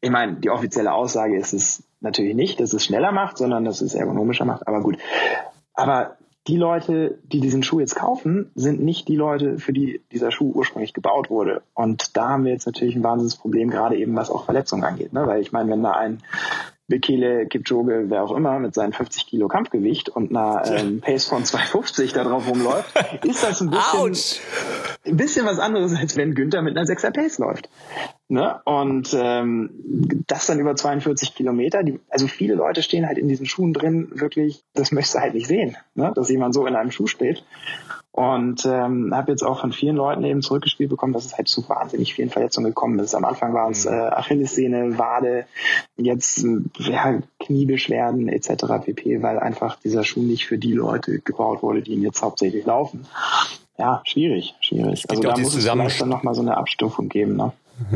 Ich 0.00 0.10
meine, 0.10 0.34
die 0.34 0.50
offizielle 0.50 0.92
Aussage 0.92 1.36
ist 1.36 1.52
es 1.52 1.82
natürlich 2.00 2.34
nicht, 2.34 2.60
dass 2.60 2.72
es 2.72 2.84
schneller 2.84 3.12
macht, 3.12 3.38
sondern 3.38 3.64
dass 3.64 3.80
es 3.80 3.94
ergonomischer 3.94 4.44
macht. 4.44 4.66
Aber 4.68 4.80
gut. 4.80 4.98
Aber 5.74 6.16
die 6.48 6.56
Leute, 6.56 7.18
die 7.24 7.40
diesen 7.40 7.62
Schuh 7.62 7.80
jetzt 7.80 7.94
kaufen, 7.94 8.50
sind 8.54 8.82
nicht 8.82 9.06
die 9.06 9.16
Leute, 9.16 9.58
für 9.58 9.72
die 9.72 10.00
dieser 10.10 10.32
Schuh 10.32 10.52
ursprünglich 10.52 10.92
gebaut 10.92 11.30
wurde. 11.30 11.62
Und 11.74 12.16
da 12.16 12.30
haben 12.30 12.44
wir 12.44 12.52
jetzt 12.52 12.66
natürlich 12.66 12.96
ein 12.96 13.04
wahnsinniges 13.04 13.36
Problem, 13.36 13.70
gerade 13.70 13.96
eben 13.96 14.16
was 14.16 14.30
auch 14.30 14.44
Verletzungen 14.44 14.84
angeht. 14.84 15.12
Ne? 15.12 15.26
Weil 15.26 15.40
ich 15.40 15.52
meine, 15.52 15.70
wenn 15.70 15.82
da 15.82 15.92
ein 15.92 16.20
Bekele, 16.88 17.46
Kipchoge, 17.46 18.06
wer 18.08 18.24
auch 18.24 18.34
immer, 18.36 18.58
mit 18.58 18.74
seinen 18.74 18.92
50 18.92 19.26
Kilo 19.26 19.48
Kampfgewicht 19.48 20.08
und 20.08 20.30
einer 20.30 20.62
ähm, 20.66 21.00
Pace 21.00 21.26
von 21.26 21.44
250 21.44 22.12
da 22.12 22.24
drauf 22.24 22.48
rumläuft, 22.48 22.92
ist 23.24 23.42
das 23.42 23.60
ein 23.60 23.70
bisschen, 23.70 24.42
ein 25.06 25.16
bisschen 25.16 25.46
was 25.46 25.58
anderes, 25.58 25.94
als 25.94 26.16
wenn 26.16 26.34
Günther 26.34 26.62
mit 26.62 26.76
einer 26.76 26.86
6er 26.86 27.12
Pace 27.12 27.38
läuft. 27.38 27.70
Ne? 28.28 28.60
Und 28.64 29.14
ähm, 29.14 29.70
das 30.26 30.46
dann 30.46 30.58
über 30.58 30.74
42 30.74 31.34
Kilometer. 31.34 31.82
Die, 31.82 32.00
also 32.08 32.26
viele 32.26 32.54
Leute 32.54 32.82
stehen 32.82 33.06
halt 33.06 33.18
in 33.18 33.28
diesen 33.28 33.46
Schuhen 33.46 33.72
drin, 33.72 34.08
wirklich, 34.12 34.64
das 34.74 34.90
möchtest 34.90 35.16
du 35.16 35.20
halt 35.20 35.34
nicht 35.34 35.46
sehen, 35.46 35.76
ne? 35.94 36.12
dass 36.14 36.30
jemand 36.30 36.54
so 36.54 36.66
in 36.66 36.74
einem 36.74 36.90
Schuh 36.90 37.06
steht. 37.06 37.44
Und 38.14 38.66
ähm, 38.66 39.14
habe 39.14 39.32
jetzt 39.32 39.42
auch 39.42 39.60
von 39.60 39.72
vielen 39.72 39.96
Leuten 39.96 40.22
eben 40.22 40.42
zurückgespielt 40.42 40.90
bekommen, 40.90 41.14
dass 41.14 41.24
es 41.24 41.38
halt 41.38 41.48
zu 41.48 41.66
wahnsinnig 41.66 42.12
vielen 42.12 42.28
Verletzungen 42.28 42.66
gekommen 42.66 42.98
ist. 42.98 43.14
Am 43.14 43.24
Anfang 43.24 43.54
waren 43.54 43.72
es 43.72 43.86
mhm. 43.86 43.92
äh, 43.92 44.00
Achillessehne, 44.08 44.98
Wade, 44.98 45.46
jetzt 45.96 46.44
ja, 46.78 47.20
Kniebeschwerden 47.40 48.28
etc. 48.28 48.84
pp, 48.84 49.22
weil 49.22 49.38
einfach 49.38 49.76
dieser 49.76 50.04
Schuh 50.04 50.22
nicht 50.22 50.46
für 50.46 50.58
die 50.58 50.74
Leute 50.74 51.20
gebaut 51.20 51.62
wurde, 51.62 51.80
die 51.80 51.92
ihn 51.92 52.02
jetzt 52.02 52.20
hauptsächlich 52.22 52.66
laufen. 52.66 53.06
Ja, 53.78 54.02
schwierig, 54.04 54.54
schwierig. 54.60 55.06
Also 55.08 55.22
da 55.22 55.36
muss 55.38 55.54
es 55.54 55.64
vielleicht 55.66 56.00
dann 56.02 56.10
nochmal 56.10 56.34
so 56.34 56.42
eine 56.42 56.58
Abstufung 56.58 57.08
geben. 57.08 57.36
Ne? 57.36 57.52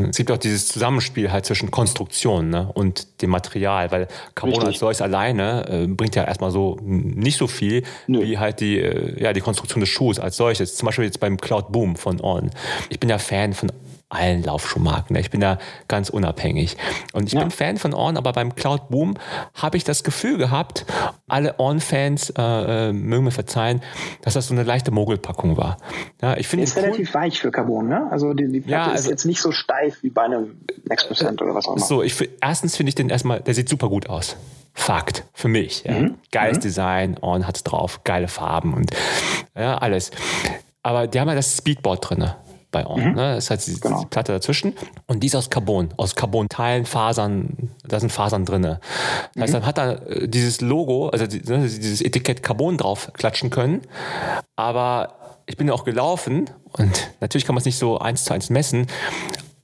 Es 0.09 0.17
gibt 0.17 0.31
auch 0.31 0.37
dieses 0.37 0.67
Zusammenspiel 0.67 1.31
halt 1.31 1.45
zwischen 1.45 1.71
Konstruktion 1.71 2.49
ne, 2.49 2.69
und 2.73 3.21
dem 3.21 3.29
Material, 3.29 3.91
weil 3.91 4.07
Carbon 4.35 4.63
als 4.63 4.79
solches 4.79 5.01
alleine 5.01 5.65
äh, 5.69 5.87
bringt 5.87 6.15
ja 6.15 6.23
erstmal 6.23 6.51
so 6.51 6.77
nicht 6.81 7.37
so 7.37 7.47
viel 7.47 7.83
Nö. 8.07 8.21
wie 8.21 8.37
halt 8.37 8.59
die, 8.59 8.79
äh, 8.79 9.21
ja, 9.21 9.33
die 9.33 9.41
Konstruktion 9.41 9.79
des 9.79 9.89
Schuhs 9.89 10.19
als 10.19 10.37
solches. 10.37 10.75
Zum 10.75 10.87
Beispiel 10.87 11.05
jetzt 11.05 11.19
beim 11.19 11.37
Cloud 11.37 11.71
Boom 11.71 11.95
von 11.95 12.21
On. 12.21 12.49
Ich 12.89 12.99
bin 12.99 13.09
ja 13.09 13.17
Fan 13.17 13.53
von 13.53 13.71
allen 14.09 14.41
Laufschuhmarken. 14.41 15.15
Ich 15.17 15.29
bin 15.29 15.41
da 15.41 15.57
ganz 15.87 16.09
unabhängig. 16.09 16.77
Und 17.13 17.27
ich 17.27 17.33
ja. 17.33 17.41
bin 17.41 17.51
Fan 17.51 17.77
von 17.77 17.93
On, 17.93 18.15
aber 18.15 18.31
beim 18.31 18.55
Cloud 18.55 18.89
Boom 18.89 19.15
habe 19.53 19.75
ich 19.75 19.83
das 19.83 20.03
Gefühl 20.03 20.37
gehabt, 20.37 20.85
alle 21.27 21.59
On-Fans 21.59 22.31
äh, 22.37 22.89
äh, 22.89 22.93
mögen 22.93 23.25
mir 23.25 23.31
verzeihen, 23.31 23.81
dass 24.21 24.35
das 24.35 24.47
so 24.47 24.53
eine 24.53 24.63
leichte 24.63 24.91
Mogelpackung 24.91 25.57
war. 25.57 25.77
Ja, 26.21 26.37
ich 26.37 26.47
finde 26.47 26.63
ist 26.63 26.77
cool. 26.77 26.83
relativ 26.83 27.13
weich 27.13 27.39
für 27.39 27.51
Carbon, 27.51 27.89
ne? 27.89 28.07
Also 28.09 28.33
die, 28.33 28.47
die 28.47 28.61
Platte 28.61 28.71
ja, 28.71 28.91
also, 28.91 29.03
ist 29.03 29.09
jetzt 29.09 29.25
nicht 29.25 29.41
so 29.41 29.51
steif 29.51 30.01
wie 30.03 30.09
bei 30.09 30.23
einem 30.23 30.61
Next 30.85 31.07
Percent 31.07 31.41
oder 31.41 31.53
was 31.53 31.67
auch 31.67 31.75
immer. 31.75 31.85
So, 31.85 32.01
ich, 32.01 32.29
erstens 32.41 32.77
finde 32.77 32.89
ich 32.89 32.95
den 32.95 33.09
erstmal, 33.09 33.41
der 33.41 33.53
sieht 33.53 33.67
super 33.67 33.89
gut 33.89 34.09
aus. 34.09 34.37
Fakt 34.73 35.25
für 35.33 35.47
mich. 35.47 35.83
Ja. 35.83 35.93
Mhm. 35.99 36.15
Geiles 36.31 36.57
mhm. 36.57 36.61
Design, 36.61 37.17
On 37.21 37.45
hat's 37.45 37.63
drauf, 37.63 38.03
geile 38.05 38.27
Farben 38.27 38.73
und 38.73 38.91
ja, 39.57 39.77
alles. 39.77 40.11
Aber 40.81 41.07
die 41.07 41.19
haben 41.19 41.27
ja 41.27 41.35
das 41.35 41.57
Speedboard 41.57 42.09
drin 42.09 42.29
bei 42.77 42.87
On. 42.87 42.99
Mhm. 42.99 43.15
Ne? 43.15 43.35
Das 43.35 43.49
heißt, 43.49 43.67
die, 43.67 43.79
genau. 43.79 44.01
die, 44.01 44.05
Platte 44.05 44.31
dazwischen. 44.31 44.73
Und 45.07 45.21
die 45.21 45.27
ist 45.27 45.35
aus 45.35 45.49
Carbon, 45.49 45.89
aus 45.97 46.15
Carbon-Teilen, 46.15 46.85
Fasern, 46.85 47.71
da 47.87 47.99
sind 47.99 48.11
Fasern 48.11 48.45
drin. 48.45 48.61
Das 48.61 48.79
mhm. 49.35 49.41
heißt, 49.41 49.53
dann 49.53 49.65
hat 49.65 49.77
er 49.77 50.07
äh, 50.09 50.27
dieses 50.27 50.61
Logo, 50.61 51.09
also 51.09 51.25
ne, 51.25 51.67
dieses 51.67 52.01
Etikett 52.01 52.43
Carbon 52.43 52.77
drauf 52.77 53.11
klatschen 53.13 53.49
können. 53.49 53.81
Aber 54.55 55.41
ich 55.45 55.57
bin 55.57 55.67
ja 55.67 55.73
auch 55.73 55.85
gelaufen 55.85 56.49
und 56.73 57.11
natürlich 57.19 57.45
kann 57.45 57.55
man 57.55 57.59
es 57.59 57.65
nicht 57.65 57.77
so 57.77 57.99
eins 57.99 58.25
zu 58.25 58.33
eins 58.33 58.49
messen. 58.49 58.87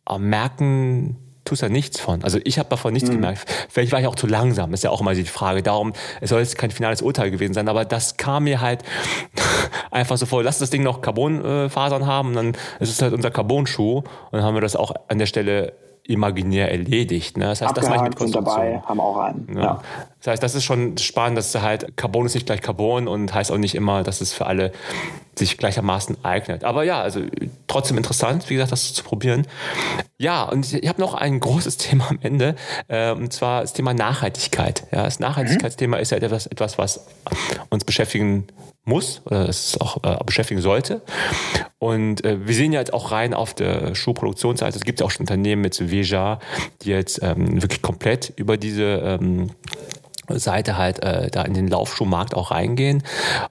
Aber 0.06 0.20
merken 0.20 1.18
tust 1.46 1.62
ja 1.62 1.70
nichts 1.70 2.00
von. 2.00 2.24
Also 2.24 2.40
ich 2.44 2.60
habe 2.60 2.70
davon 2.70 2.94
nichts 2.94 3.10
mhm. 3.10 3.16
gemerkt. 3.16 3.46
Vielleicht 3.70 3.92
war 3.92 4.00
ich 4.00 4.08
auch 4.08 4.16
zu 4.16 4.28
langsam, 4.28 4.74
ist 4.74 4.84
ja 4.84 4.90
auch 4.90 5.02
immer 5.02 5.14
die 5.14 5.24
Frage. 5.26 5.62
Darum, 5.64 5.94
es 6.22 6.30
soll 6.30 6.40
jetzt 6.40 6.58
kein 6.58 6.72
finales 6.72 7.02
Urteil 7.02 7.32
gewesen 7.32 7.54
sein, 7.54 7.68
aber 7.68 7.86
das 7.86 8.18
kam 8.18 8.46
mir 8.46 8.62
halt 8.62 8.84
einfach 9.92 10.18
so 10.18 10.26
vor, 10.26 10.44
lass 10.44 10.60
das 10.60 10.70
Ding 10.70 10.84
noch 10.84 11.02
Carbonfasern 11.02 12.06
haben 12.06 12.30
und 12.30 12.36
dann 12.36 12.48
ist 12.80 12.90
es 12.90 13.02
halt 13.02 13.14
unser 13.14 13.32
Carbon-Schuh 13.32 13.98
und 13.98 14.06
dann 14.32 14.44
haben 14.44 14.56
wir 14.56 14.62
das 14.62 14.76
auch 14.76 14.94
an 15.08 15.20
der 15.20 15.26
Stelle 15.26 15.74
imaginär 16.06 16.70
erledigt. 16.72 17.38
Ne? 17.38 17.46
Das 17.46 17.62
heißt, 17.62 17.78
das 17.78 17.88
ich 17.88 18.02
mit 18.02 18.36
dabei, 18.36 18.82
haben 18.86 19.00
auch 19.00 19.18
einen. 19.18 19.48
Ja. 19.56 19.62
ja. 19.62 19.82
Das 20.20 20.28
heißt, 20.28 20.44
das 20.44 20.56
ist 20.56 20.66
schon 20.66 20.98
spannend, 20.98 21.38
dass 21.38 21.56
halt 21.56 21.96
Carbon 21.96 22.26
ist 22.26 22.34
nicht 22.34 22.46
gleich 22.46 22.62
Carbon 22.62 23.08
und 23.08 23.34
heißt 23.34 23.52
auch 23.52 23.58
nicht 23.58 23.76
immer, 23.76 24.04
dass 24.04 24.20
es 24.22 24.34
für 24.34 24.46
alle 24.46 24.72
sich 25.36 25.58
gleichermaßen 25.58 26.24
eignet. 26.24 26.64
Aber 26.64 26.84
ja, 26.84 27.02
also 27.02 27.22
trotzdem 27.68 27.98
interessant, 27.98 28.50
wie 28.50 28.56
gesagt, 28.56 28.72
das 28.72 28.94
zu 28.94 29.04
probieren. 29.04 29.48
Ja, 30.18 30.44
und 30.44 30.74
ich 30.74 30.88
habe 30.88 31.02
noch 31.02 31.14
ein 31.14 31.40
großes 31.40 31.78
Thema 31.78 32.10
am 32.10 32.20
Ende, 32.22 32.56
äh, 32.88 33.12
und 33.12 33.32
zwar 33.32 33.62
das 33.62 33.74
Thema 33.74 33.94
Nachhaltigkeit. 33.94 34.86
Ja, 34.92 35.04
das 35.04 35.20
Nachhaltigkeitsthema 35.20 35.98
mhm. 35.98 36.02
ist 36.02 36.12
ja 36.12 36.18
etwas, 36.18 36.48
etwas, 36.48 36.78
was 36.78 37.06
uns 37.70 37.86
beschäftigen 37.86 38.48
muss 38.86 39.22
oder 39.26 39.48
es 39.48 39.80
auch 39.80 39.98
äh, 40.04 40.18
beschäftigen 40.26 40.62
sollte. 40.62 41.02
Und 41.80 42.24
äh, 42.26 42.46
wir 42.46 42.56
sehen 42.56 42.74
ja 42.74 42.80
jetzt 42.80 42.94
auch 42.94 43.12
rein 43.12 43.34
auf 43.34 43.54
der 43.54 43.96
Schuhproduktionsseite, 43.96 44.78
es 44.78 44.84
gibt 44.84 45.00
ja 45.00 45.06
auch 45.06 45.12
schon 45.12 45.22
Unternehmen 45.22 45.62
mit 45.62 45.92
Veja, 45.92 46.40
die 46.82 46.90
jetzt 46.90 47.22
ähm, 47.24 47.62
wirklich 47.62 47.82
komplett 47.82 48.34
über 48.36 48.58
diese 48.58 48.84
ähm, 48.84 49.52
Seite 50.30 50.78
halt 50.78 51.04
äh, 51.04 51.30
da 51.30 51.44
in 51.44 51.54
den 51.54 51.68
Laufschuhmarkt 51.68 52.34
auch 52.34 52.52
reingehen 52.52 53.04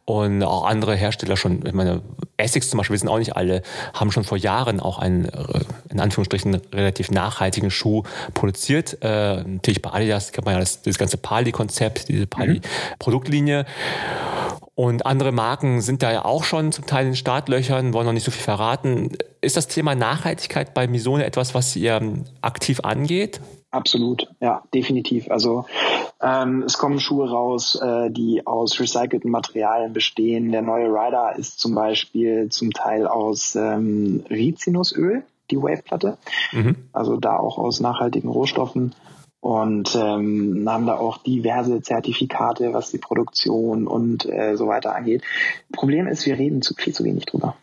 und 0.05 0.43
auch 0.43 0.65
andere 0.65 0.95
Hersteller 0.95 1.37
schon, 1.37 1.65
ich 1.67 1.73
meine, 1.73 2.01
Essex 2.39 2.71
zum 2.71 2.79
Beispiel, 2.79 2.95
wir 2.95 2.99
sind 2.99 3.09
auch 3.09 3.19
nicht 3.19 3.37
alle, 3.37 3.63
haben 3.95 4.11
schon 4.11 4.25
vor 4.25 4.39
Jahren 4.39 4.81
auch 4.81 4.99
einen, 4.99 5.27
äh, 5.27 5.61
in 5.91 6.01
Anführungsstrichen, 6.01 6.55
relativ 6.73 7.11
nachhaltigen 7.11 7.71
Schuh 7.71 8.03
produziert. 8.35 8.99
Äh, 9.03 9.43
natürlich 9.45 9.83
bei 9.83 9.91
Adidas 9.91 10.33
kennt 10.33 10.47
man 10.47 10.55
ja 10.55 10.61
das, 10.61 10.83
das 10.83 10.99
ganze 10.99 11.19
Pali-Konzept, 11.19 12.09
diese 12.09 12.27
Pali-Produktlinie. 12.27 13.67
Und 14.75 15.05
andere 15.05 15.33
Marken 15.33 15.83
sind 15.83 16.03
da 16.03 16.11
ja 16.11 16.25
auch 16.25 16.45
schon 16.45 16.73
zum 16.73 16.87
Teil 16.87 17.07
in 17.07 17.17
Startlöchern, 17.17 17.93
wollen 17.93 18.07
noch 18.07 18.13
nicht 18.15 18.25
so 18.25 18.31
viel 18.31 18.43
verraten. 18.43 19.13
Ist 19.43 19.57
das 19.57 19.69
Thema 19.69 19.95
Nachhaltigkeit 19.95 20.73
bei 20.73 20.87
Misone 20.87 21.25
etwas, 21.25 21.55
was 21.55 21.77
ihr 21.77 22.01
aktiv 22.41 22.81
angeht? 22.81 23.41
Absolut, 23.71 24.29
ja, 24.41 24.63
definitiv. 24.75 25.31
Also 25.31 25.65
ähm, 26.23 26.63
es 26.63 26.77
kommen 26.77 27.01
Schuhe 27.01 27.31
raus, 27.31 27.75
äh, 27.83 28.11
die 28.11 28.47
aus 28.47 28.79
recycelten 28.79 29.31
Materialien 29.31 29.93
bestehen. 29.93 30.53
Der 30.53 30.61
neue 30.61 30.89
Rider 30.89 31.35
ist 31.37 31.59
zum 31.59 31.75
Beispiel 31.75 32.49
zum 32.51 32.71
Teil 32.71 33.07
aus 33.07 33.55
ähm, 33.57 34.25
Rizinusöl, 34.29 35.23
die 35.51 35.57
Waveplatte. 35.57 36.19
Mhm. 36.53 36.77
Also 36.93 37.17
da 37.17 37.39
auch 37.39 37.59
aus 37.59 37.81
nachhaltigen 37.81 38.29
Rohstoffen 38.29 38.95
und 39.43 39.97
ähm, 39.97 40.65
haben 40.69 40.87
da 40.87 40.97
auch 40.97 41.19
diverse 41.19 41.83
Zertifikate, 41.83 42.73
was 42.73 42.93
die 42.93 42.99
Produktion 42.99 43.89
und 43.89 44.25
äh, 44.25 44.57
so 44.57 44.69
weiter 44.69 44.95
angeht. 44.95 45.23
Problem 45.73 46.07
ist, 46.07 46.25
wir 46.27 46.39
reden 46.39 46.63
zu 46.63 46.75
viel 46.75 46.95
zu 46.95 47.03
wenig 47.03 47.27
drüber. 47.27 47.57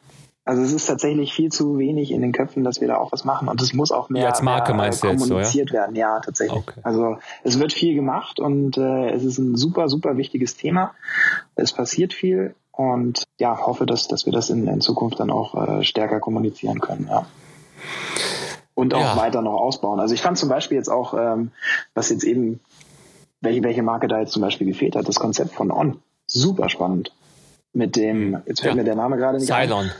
Also 0.43 0.61
es 0.61 0.73
ist 0.73 0.87
tatsächlich 0.87 1.33
viel 1.33 1.51
zu 1.53 1.77
wenig 1.77 2.11
in 2.11 2.21
den 2.21 2.33
Köpfen, 2.33 2.65
dass 2.65 2.81
wir 2.81 2.89
da 2.89 2.97
auch 2.97 3.13
was 3.13 3.23
machen 3.23 3.47
und 3.47 3.61
es 3.61 3.73
muss 3.73 3.91
auch 3.93 4.09
mehr, 4.09 4.23
ja, 4.23 4.29
als 4.29 4.41
Marke 4.41 4.73
mehr, 4.73 4.87
äh, 4.87 4.97
kommuniziert 4.97 5.69
so, 5.69 5.75
ja? 5.75 5.81
werden. 5.81 5.95
Ja, 5.95 6.19
tatsächlich. 6.19 6.59
Okay. 6.59 6.81
Also 6.83 7.17
es 7.43 7.59
wird 7.59 7.71
viel 7.71 7.95
gemacht 7.95 8.41
und 8.41 8.77
äh, 8.77 9.11
es 9.11 9.23
ist 9.23 9.37
ein 9.37 9.55
super, 9.55 9.87
super 9.87 10.17
wichtiges 10.17 10.57
Thema. 10.57 10.95
Es 11.55 11.71
passiert 11.71 12.13
viel 12.13 12.55
und 12.73 13.23
ja, 13.39 13.57
hoffe, 13.57 13.85
dass, 13.85 14.09
dass 14.09 14.25
wir 14.25 14.33
das 14.33 14.49
in, 14.49 14.67
in 14.67 14.81
Zukunft 14.81 15.21
dann 15.21 15.31
auch 15.31 15.55
äh, 15.55 15.83
stärker 15.83 16.19
kommunizieren 16.19 16.81
können. 16.81 17.07
Ja. 17.09 17.25
Und 18.79 18.93
auch 18.93 19.01
ja. 19.01 19.17
weiter 19.17 19.41
noch 19.41 19.59
ausbauen. 19.59 19.99
Also 19.99 20.13
ich 20.13 20.21
fand 20.21 20.37
zum 20.37 20.47
Beispiel 20.47 20.77
jetzt 20.77 20.87
auch, 20.87 21.13
ähm, 21.13 21.51
was 21.93 22.09
jetzt 22.09 22.23
eben, 22.23 22.61
welche, 23.41 23.61
welche 23.61 23.83
Marke 23.83 24.07
da 24.07 24.19
jetzt 24.19 24.31
zum 24.31 24.41
Beispiel 24.41 24.67
gefehlt 24.67 24.95
hat, 24.95 25.05
das 25.05 25.19
Konzept 25.19 25.53
von 25.53 25.69
On. 25.69 25.99
Super 26.27 26.69
spannend 26.69 27.11
mit 27.73 27.97
dem, 27.97 28.41
jetzt 28.45 28.61
fällt 28.61 28.75
ja. 28.75 28.75
mir 28.75 28.85
der 28.85 28.95
Name 28.95 29.17
gerade 29.17 29.37
nicht 29.37 29.51
Cylon. 29.51 29.85
ein. 29.85 29.91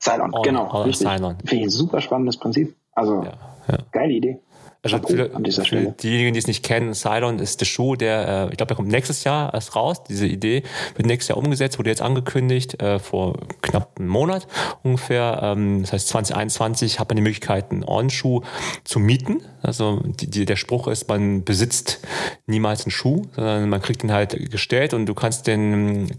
Cylon, 0.00 0.34
On, 0.34 0.42
genau. 0.42 0.82
Richtig. 0.82 1.08
Cylon. 1.08 1.36
Finde 1.38 1.56
ich 1.56 1.62
ein 1.62 1.70
super 1.70 2.00
spannendes 2.00 2.36
Prinzip. 2.36 2.76
Also, 2.92 3.24
ja. 3.24 3.78
geile 3.90 4.12
Idee. 4.12 4.38
Also 4.82 4.98
für, 4.98 5.30
Stelle. 5.50 5.82
Für 5.82 5.92
diejenigen, 5.92 6.32
die 6.32 6.38
es 6.38 6.46
nicht 6.46 6.64
kennen, 6.64 6.94
Cylon 6.94 7.38
ist 7.38 7.60
der 7.60 7.66
Schuh, 7.66 7.96
der, 7.96 8.28
äh, 8.28 8.50
ich 8.50 8.56
glaube, 8.56 8.68
der 8.68 8.76
kommt 8.76 8.88
nächstes 8.88 9.24
Jahr 9.24 9.52
erst 9.52 9.76
raus. 9.76 10.04
Diese 10.04 10.26
Idee 10.26 10.62
wird 10.94 11.06
nächstes 11.06 11.28
Jahr 11.28 11.36
umgesetzt, 11.36 11.78
wurde 11.78 11.90
jetzt 11.90 12.00
angekündigt, 12.00 12.80
äh, 12.82 12.98
vor 12.98 13.38
knapp 13.60 13.98
einem 13.98 14.08
Monat 14.08 14.46
ungefähr. 14.82 15.40
Ähm, 15.42 15.82
das 15.82 15.92
heißt, 15.92 16.08
2021 16.08 16.98
hat 16.98 17.10
man 17.10 17.16
die 17.16 17.22
Möglichkeit, 17.22 17.70
einen 17.70 17.84
On-Schuh 17.84 18.40
zu 18.84 19.00
mieten. 19.00 19.42
Also 19.60 20.00
die, 20.02 20.30
die, 20.30 20.46
der 20.46 20.56
Spruch 20.56 20.88
ist, 20.88 21.08
man 21.08 21.44
besitzt 21.44 22.00
niemals 22.46 22.84
einen 22.84 22.92
Schuh, 22.92 23.24
sondern 23.36 23.68
man 23.68 23.82
kriegt 23.82 24.02
ihn 24.02 24.12
halt 24.12 24.50
gestellt 24.50 24.94
und 24.94 25.04
du 25.04 25.12
kannst 25.12 25.46
den, 25.46 26.10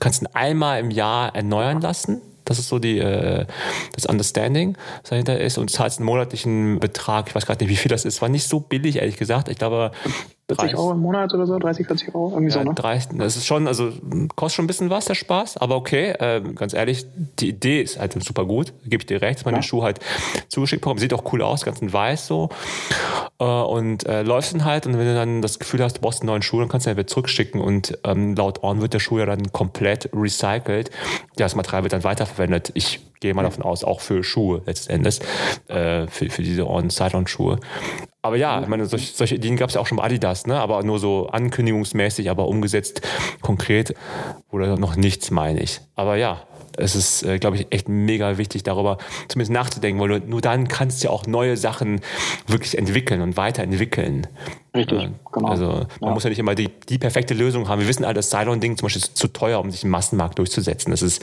kannst 0.00 0.22
ihn 0.22 0.28
einmal 0.32 0.80
im 0.80 0.90
Jahr 0.90 1.36
erneuern 1.36 1.80
lassen 1.80 2.20
das 2.44 2.58
ist 2.58 2.68
so 2.68 2.78
die, 2.78 2.98
äh, 2.98 3.46
das 3.94 4.06
Understanding, 4.06 4.76
was 5.02 5.10
dahinter 5.10 5.40
ist. 5.40 5.58
Und 5.58 5.70
zahlst 5.70 5.98
einen 5.98 6.06
monatlichen 6.06 6.80
Betrag. 6.80 7.28
Ich 7.28 7.34
weiß 7.34 7.46
gerade 7.46 7.64
nicht, 7.64 7.70
wie 7.70 7.76
viel 7.76 7.90
das 7.90 8.04
ist. 8.04 8.22
War 8.22 8.28
nicht 8.28 8.48
so 8.48 8.60
billig, 8.60 8.96
ehrlich 8.96 9.16
gesagt. 9.16 9.48
Ich 9.48 9.58
glaube, 9.58 9.92
40 10.48 10.76
Euro 10.76 10.92
im 10.92 11.00
Monat 11.00 11.32
oder 11.32 11.46
so, 11.46 11.58
30, 11.58 11.86
40 11.86 12.14
Euro, 12.14 12.30
irgendwie 12.30 12.52
ja, 12.52 12.62
so, 12.62 12.68
ne? 12.68 12.74
30, 12.74 13.18
das 13.18 13.36
ist 13.36 13.46
schon, 13.46 13.66
also 13.66 13.92
kostet 14.34 14.56
schon 14.56 14.64
ein 14.64 14.66
bisschen 14.66 14.90
was, 14.90 15.06
der 15.06 15.14
Spaß, 15.14 15.56
aber 15.56 15.76
okay, 15.76 16.10
äh, 16.10 16.40
ganz 16.54 16.74
ehrlich, 16.74 17.06
die 17.38 17.50
Idee 17.50 17.82
ist 17.82 17.98
halt 17.98 18.12
super 18.22 18.44
gut, 18.44 18.72
gebe 18.84 19.02
ich 19.02 19.06
dir 19.06 19.22
recht, 19.22 19.38
dass 19.38 19.44
man 19.44 19.54
ja. 19.54 19.60
den 19.60 19.64
Schuh 19.64 19.82
halt 19.82 20.00
zugeschickt 20.48 20.82
bekommt, 20.82 21.00
sieht 21.00 21.14
auch 21.14 21.32
cool 21.32 21.42
aus, 21.42 21.64
ganz 21.64 21.80
in 21.80 21.92
weiß 21.92 22.26
so 22.26 22.50
äh, 23.38 23.44
und 23.44 24.06
äh, 24.06 24.22
läufst 24.22 24.52
dann 24.52 24.64
halt 24.64 24.86
und 24.86 24.98
wenn 24.98 25.06
du 25.06 25.14
dann 25.14 25.42
das 25.42 25.58
Gefühl 25.58 25.82
hast, 25.82 25.98
du 25.98 26.00
brauchst 26.00 26.22
einen 26.22 26.28
neuen 26.28 26.42
Schuh, 26.42 26.58
dann 26.58 26.68
kannst 26.68 26.86
du 26.86 26.90
ihn 26.90 26.96
wieder 26.96 27.06
zurückschicken 27.06 27.60
und 27.60 27.98
ähm, 28.04 28.34
laut 28.34 28.62
On 28.62 28.80
wird 28.80 28.94
der 28.94 29.00
Schuh 29.00 29.18
ja 29.18 29.26
dann 29.26 29.52
komplett 29.52 30.10
recycelt, 30.12 30.90
ja, 31.38 31.46
das 31.46 31.54
Material 31.54 31.84
wird 31.84 31.92
dann 31.92 32.04
weiterverwendet. 32.04 32.72
Ich 32.74 33.00
gehe 33.20 33.34
mal 33.34 33.42
davon 33.42 33.62
aus, 33.62 33.84
auch 33.84 34.00
für 34.00 34.22
Schuhe 34.22 34.62
letzten 34.66 34.92
Endes, 34.92 35.20
äh, 35.68 36.06
für, 36.08 36.28
für 36.28 36.42
diese 36.42 36.66
On-Side-On-Schuhe. 36.66 37.60
Aber 38.24 38.36
ja, 38.36 38.60
ich 38.60 38.68
meine, 38.68 38.86
solche, 38.86 39.12
solche 39.12 39.34
Ideen 39.34 39.56
gab 39.56 39.68
es 39.68 39.74
ja 39.74 39.80
auch 39.80 39.86
schon 39.86 39.98
bei 39.98 40.04
Adidas, 40.04 40.46
ne? 40.46 40.60
aber 40.60 40.82
nur 40.84 41.00
so 41.00 41.26
ankündigungsmäßig, 41.26 42.30
aber 42.30 42.46
umgesetzt 42.46 43.02
konkret 43.40 43.94
oder 44.52 44.76
noch 44.76 44.94
nichts, 44.94 45.32
meine 45.32 45.60
ich. 45.60 45.80
Aber 45.96 46.16
ja, 46.16 46.42
es 46.76 46.94
ist, 46.94 47.24
äh, 47.24 47.38
glaube 47.38 47.56
ich, 47.56 47.66
echt 47.70 47.88
mega 47.88 48.38
wichtig, 48.38 48.62
darüber 48.62 48.98
zumindest 49.28 49.52
nachzudenken, 49.52 50.00
weil 50.00 50.20
du, 50.20 50.26
nur 50.26 50.40
dann 50.40 50.68
kannst 50.68 51.02
du 51.02 51.08
ja 51.08 51.12
auch 51.12 51.26
neue 51.26 51.56
Sachen 51.56 52.00
wirklich 52.46 52.78
entwickeln 52.78 53.20
und 53.22 53.36
weiterentwickeln. 53.36 54.28
Richtig, 54.74 55.10
genau. 55.32 55.48
Also 55.48 55.66
man 55.66 55.88
ja. 56.00 56.10
muss 56.10 56.22
ja 56.22 56.30
nicht 56.30 56.38
immer 56.38 56.54
die, 56.54 56.68
die 56.88 56.98
perfekte 56.98 57.34
Lösung 57.34 57.68
haben. 57.68 57.80
Wir 57.80 57.88
wissen 57.88 58.04
alle, 58.04 58.14
das 58.14 58.30
Cylon-Ding 58.30 58.76
zum 58.78 58.86
Beispiel 58.86 59.02
ist 59.02 59.16
zu 59.16 59.28
teuer, 59.28 59.60
um 59.60 59.70
sich 59.70 59.84
im 59.84 59.90
Massenmarkt 59.90 60.38
durchzusetzen. 60.38 60.92
Das 60.92 61.02
ist 61.02 61.22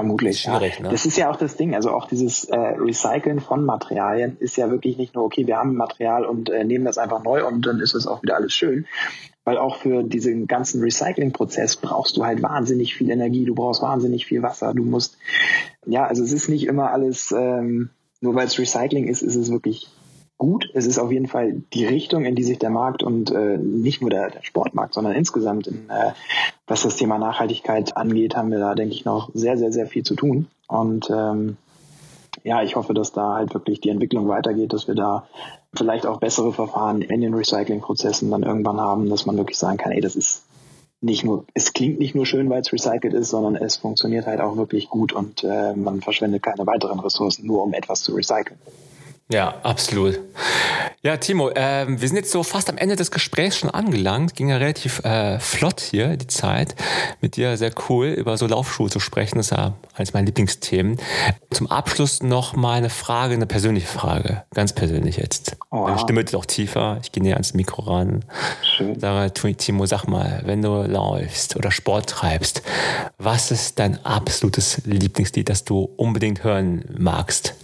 Vermutlich. 0.00 0.40
Schwierig, 0.40 0.76
ja. 0.76 0.84
ne? 0.84 0.88
Das 0.88 1.04
ist 1.04 1.18
ja 1.18 1.30
auch 1.30 1.36
das 1.36 1.56
Ding. 1.56 1.74
Also 1.74 1.90
auch 1.90 2.08
dieses 2.08 2.44
äh, 2.44 2.56
Recyceln 2.56 3.38
von 3.38 3.66
Materialien 3.66 4.38
ist 4.40 4.56
ja 4.56 4.70
wirklich 4.70 4.96
nicht 4.96 5.14
nur, 5.14 5.24
okay, 5.24 5.46
wir 5.46 5.58
haben 5.58 5.76
Material 5.76 6.24
und 6.24 6.48
äh, 6.48 6.64
nehmen 6.64 6.86
das 6.86 6.96
einfach 6.96 7.22
neu 7.22 7.46
und 7.46 7.66
dann 7.66 7.80
ist 7.80 7.94
es 7.94 8.06
auch 8.06 8.22
wieder 8.22 8.36
alles 8.36 8.54
schön. 8.54 8.86
Weil 9.44 9.58
auch 9.58 9.76
für 9.76 10.02
diesen 10.02 10.46
ganzen 10.46 10.80
Recycling-Prozess 10.80 11.76
brauchst 11.76 12.16
du 12.16 12.24
halt 12.24 12.42
wahnsinnig 12.42 12.94
viel 12.94 13.10
Energie, 13.10 13.44
du 13.44 13.54
brauchst 13.54 13.82
wahnsinnig 13.82 14.24
viel 14.24 14.42
Wasser, 14.42 14.72
du 14.72 14.84
musst, 14.84 15.18
ja, 15.84 16.06
also 16.06 16.22
es 16.22 16.32
ist 16.32 16.48
nicht 16.48 16.66
immer 16.66 16.92
alles, 16.92 17.30
ähm, 17.36 17.90
nur 18.22 18.34
weil 18.34 18.46
es 18.46 18.58
Recycling 18.58 19.06
ist, 19.06 19.20
ist 19.20 19.36
es 19.36 19.50
wirklich 19.50 19.88
gut. 20.40 20.70
Es 20.74 20.86
ist 20.86 20.98
auf 20.98 21.12
jeden 21.12 21.28
Fall 21.28 21.62
die 21.74 21.84
Richtung, 21.84 22.24
in 22.24 22.34
die 22.34 22.42
sich 22.42 22.58
der 22.58 22.70
Markt 22.70 23.04
und 23.04 23.30
äh, 23.30 23.58
nicht 23.58 24.00
nur 24.00 24.10
der, 24.10 24.30
der 24.30 24.42
Sportmarkt, 24.42 24.94
sondern 24.94 25.14
insgesamt, 25.14 25.68
in, 25.68 25.88
äh, 25.90 26.12
was 26.66 26.82
das 26.82 26.96
Thema 26.96 27.18
Nachhaltigkeit 27.18 27.96
angeht, 27.96 28.34
haben 28.34 28.50
wir 28.50 28.58
da, 28.58 28.74
denke 28.74 28.94
ich, 28.94 29.04
noch 29.04 29.30
sehr, 29.34 29.58
sehr, 29.58 29.70
sehr 29.70 29.86
viel 29.86 30.02
zu 30.02 30.16
tun. 30.16 30.48
Und 30.66 31.10
ähm, 31.10 31.58
ja, 32.42 32.62
ich 32.62 32.74
hoffe, 32.74 32.94
dass 32.94 33.12
da 33.12 33.34
halt 33.34 33.52
wirklich 33.52 33.80
die 33.80 33.90
Entwicklung 33.90 34.28
weitergeht, 34.28 34.72
dass 34.72 34.88
wir 34.88 34.94
da 34.94 35.28
vielleicht 35.74 36.06
auch 36.06 36.18
bessere 36.18 36.52
Verfahren 36.52 37.02
in 37.02 37.20
den 37.20 37.34
Recycling-Prozessen 37.34 38.30
dann 38.30 38.42
irgendwann 38.42 38.80
haben, 38.80 39.10
dass 39.10 39.26
man 39.26 39.36
wirklich 39.36 39.58
sagen 39.58 39.76
kann, 39.76 39.92
ey, 39.92 40.00
das 40.00 40.16
ist 40.16 40.44
nicht 41.02 41.22
nur, 41.22 41.44
es 41.52 41.74
klingt 41.74 41.98
nicht 41.98 42.14
nur 42.14 42.24
schön, 42.24 42.48
weil 42.48 42.62
es 42.62 42.72
recycelt 42.72 43.12
ist, 43.12 43.28
sondern 43.28 43.56
es 43.56 43.76
funktioniert 43.76 44.26
halt 44.26 44.40
auch 44.40 44.56
wirklich 44.56 44.88
gut 44.88 45.12
und 45.12 45.44
äh, 45.44 45.74
man 45.74 46.00
verschwendet 46.00 46.42
keine 46.42 46.66
weiteren 46.66 47.00
Ressourcen, 47.00 47.46
nur 47.46 47.62
um 47.62 47.74
etwas 47.74 48.02
zu 48.02 48.14
recyceln. 48.14 48.58
Ja, 49.30 49.54
absolut. 49.62 50.18
Ja, 51.02 51.16
Timo, 51.16 51.48
äh, 51.48 51.86
wir 51.88 52.08
sind 52.08 52.18
jetzt 52.18 52.30
so 52.30 52.42
fast 52.42 52.68
am 52.68 52.76
Ende 52.76 52.94
des 52.94 53.10
Gesprächs 53.10 53.56
schon 53.56 53.70
angelangt. 53.70 54.34
Ging 54.34 54.50
ja 54.50 54.58
relativ 54.58 55.02
äh, 55.02 55.38
flott 55.38 55.80
hier, 55.80 56.18
die 56.18 56.26
Zeit. 56.26 56.74
Mit 57.22 57.36
dir 57.36 57.56
sehr 57.56 57.70
cool, 57.88 58.08
über 58.08 58.36
so 58.36 58.46
Laufschuhe 58.46 58.90
zu 58.90 59.00
sprechen. 59.00 59.38
Das 59.38 59.46
ist 59.46 59.56
ja 59.56 59.72
eines 59.94 60.12
meiner 60.12 60.26
Lieblingsthemen. 60.26 60.98
Zum 61.50 61.68
Abschluss 61.68 62.22
noch 62.22 62.54
mal 62.54 62.74
eine 62.74 62.90
Frage, 62.90 63.32
eine 63.32 63.46
persönliche 63.46 63.86
Frage. 63.86 64.42
Ganz 64.52 64.74
persönlich 64.74 65.16
jetzt. 65.16 65.56
Oh, 65.70 65.84
Meine 65.84 65.98
Stimme 66.00 66.20
ist 66.20 66.34
auch 66.34 66.44
tiefer. 66.44 66.98
Ich 67.02 67.12
gehe 67.12 67.22
näher 67.22 67.36
ans 67.36 67.54
Mikro 67.54 67.82
ran. 67.82 68.24
Schön. 68.62 69.00
Sag, 69.00 69.32
Timo, 69.56 69.86
sag 69.86 70.06
mal, 70.06 70.42
wenn 70.44 70.60
du 70.60 70.82
läufst 70.82 71.56
oder 71.56 71.70
Sport 71.70 72.10
treibst, 72.10 72.62
was 73.16 73.50
ist 73.50 73.78
dein 73.78 74.04
absolutes 74.04 74.82
Lieblingslied, 74.84 75.48
das 75.48 75.64
du 75.64 75.88
unbedingt 75.96 76.44
hören 76.44 76.84
magst? 76.98 77.54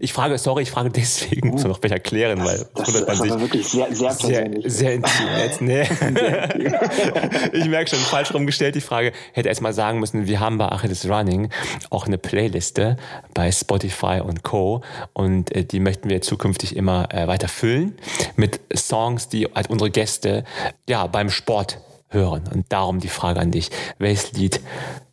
Ich 0.00 0.12
frage, 0.12 0.38
sorry, 0.38 0.62
ich 0.62 0.70
frage 0.70 0.90
deswegen, 0.90 1.50
muss 1.50 1.62
man 1.62 1.72
noch 1.72 1.80
besser 1.80 1.98
klären, 1.98 2.44
weil 2.44 2.68
das, 2.74 2.92
das 2.92 3.20
ist 3.20 3.30
aber 3.32 3.40
wirklich 3.40 3.66
sehr, 3.66 3.92
sehr 3.92 4.08
persönlich. 4.08 4.64
Sehr, 4.64 4.70
sehr 4.72 4.94
intim 4.94 5.26
jetzt, 5.38 5.60
nee. 5.60 5.82
ich 7.52 7.68
merke 7.68 7.90
schon, 7.90 7.98
falsch 7.98 8.32
rumgestellt 8.32 8.76
die 8.76 8.80
Frage. 8.80 9.12
Hätte 9.32 9.48
erst 9.48 9.60
mal 9.60 9.72
sagen 9.72 9.98
müssen, 9.98 10.26
wir 10.26 10.38
haben 10.38 10.56
bei 10.58 10.66
Achilles 10.66 11.08
Running 11.08 11.48
auch 11.90 12.06
eine 12.06 12.16
Playliste 12.16 12.96
bei 13.34 13.50
Spotify 13.50 14.20
und 14.24 14.44
Co. 14.44 14.82
Und 15.14 15.54
äh, 15.54 15.64
die 15.64 15.80
möchten 15.80 16.08
wir 16.08 16.20
zukünftig 16.20 16.76
immer 16.76 17.12
äh, 17.12 17.26
weiter 17.26 17.48
füllen 17.48 17.96
mit 18.36 18.60
Songs, 18.76 19.28
die 19.28 19.46
halt 19.46 19.68
unsere 19.68 19.90
Gäste 19.90 20.44
ja 20.88 21.08
beim 21.08 21.28
Sport 21.28 21.80
hören. 22.08 22.44
Und 22.54 22.66
darum 22.68 23.00
die 23.00 23.08
Frage 23.08 23.40
an 23.40 23.50
dich. 23.50 23.70
Welches 23.98 24.32
Lied 24.32 24.60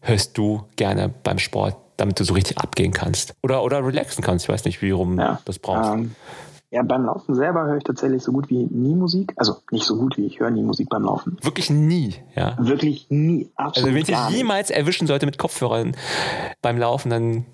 hörst 0.01 0.37
du 0.37 0.63
gerne 0.75 1.11
beim 1.23 1.39
Sport, 1.39 1.75
damit 1.97 2.19
du 2.19 2.23
so 2.23 2.33
richtig 2.33 2.57
abgehen 2.59 2.91
kannst? 2.91 3.35
Oder, 3.43 3.63
oder 3.63 3.85
relaxen 3.85 4.23
kannst? 4.23 4.45
Ich 4.45 4.49
weiß 4.49 4.65
nicht, 4.65 4.81
wie 4.81 4.91
rum 4.91 5.19
ja, 5.19 5.39
das 5.45 5.59
brauchst. 5.59 5.91
Ähm, 5.91 6.15
ja, 6.71 6.83
beim 6.83 7.05
Laufen 7.05 7.35
selber 7.35 7.65
höre 7.65 7.77
ich 7.77 7.83
tatsächlich 7.83 8.21
so 8.21 8.31
gut 8.31 8.49
wie 8.49 8.63
nie 8.63 8.95
Musik. 8.95 9.33
Also 9.37 9.57
nicht 9.71 9.85
so 9.85 9.95
gut 9.97 10.17
wie 10.17 10.25
ich 10.25 10.39
höre 10.39 10.49
nie 10.49 10.63
Musik 10.63 10.89
beim 10.89 11.03
Laufen. 11.03 11.37
Wirklich 11.41 11.69
nie, 11.69 12.15
ja. 12.35 12.55
Wirklich 12.59 13.07
nie, 13.09 13.49
absolut. 13.55 13.77
Also 13.77 13.95
wenn 13.95 14.01
ich 14.01 14.29
dich 14.29 14.37
jemals 14.37 14.71
erwischen 14.71 15.07
sollte 15.07 15.25
mit 15.25 15.37
Kopfhörern 15.37 15.95
beim 16.61 16.77
Laufen, 16.77 17.09
dann 17.09 17.45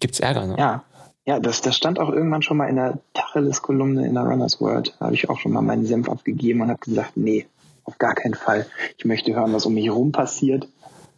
gibt 0.00 0.14
es 0.14 0.20
Ärger, 0.20 0.46
ne? 0.46 0.56
Ja. 0.58 0.84
Ja, 1.26 1.40
das, 1.40 1.62
das 1.62 1.74
stand 1.74 1.98
auch 1.98 2.10
irgendwann 2.10 2.42
schon 2.42 2.58
mal 2.58 2.68
in 2.68 2.76
der 2.76 2.98
Tacheles-Kolumne 3.14 4.06
in 4.06 4.12
der 4.12 4.24
Runners 4.24 4.60
World. 4.60 4.94
Da 4.98 5.06
habe 5.06 5.14
ich 5.14 5.30
auch 5.30 5.38
schon 5.38 5.52
mal 5.52 5.62
meinen 5.62 5.86
Senf 5.86 6.06
abgegeben 6.08 6.60
und 6.60 6.68
habe 6.68 6.80
gesagt, 6.80 7.16
nee, 7.16 7.46
auf 7.84 7.96
gar 7.96 8.14
keinen 8.14 8.34
Fall. 8.34 8.66
Ich 8.98 9.06
möchte 9.06 9.34
hören, 9.34 9.54
was 9.54 9.64
um 9.64 9.72
mich 9.72 9.86
herum 9.86 10.12
passiert. 10.12 10.68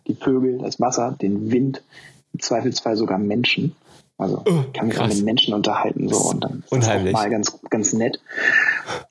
Die 0.06 0.14
Vögel, 0.14 0.58
das 0.58 0.78
Wasser, 0.80 1.16
den 1.20 1.50
Wind, 1.50 1.82
im 2.36 2.40
Zweifelsfall 2.40 2.96
sogar 2.96 3.18
Menschen. 3.18 3.74
Also 4.18 4.42
oh, 4.46 4.64
kann 4.72 4.88
mich 4.88 4.98
auch 4.98 5.08
mit 5.08 5.24
Menschen 5.24 5.52
unterhalten 5.52 6.08
so 6.08 6.30
und 6.30 6.42
dann 6.42 6.62
ist 6.64 6.72
Unheimlich. 6.72 7.12
das 7.12 7.20
auch 7.20 7.24
mal 7.24 7.30
ganz, 7.30 7.58
ganz 7.68 7.92
nett. 7.92 8.18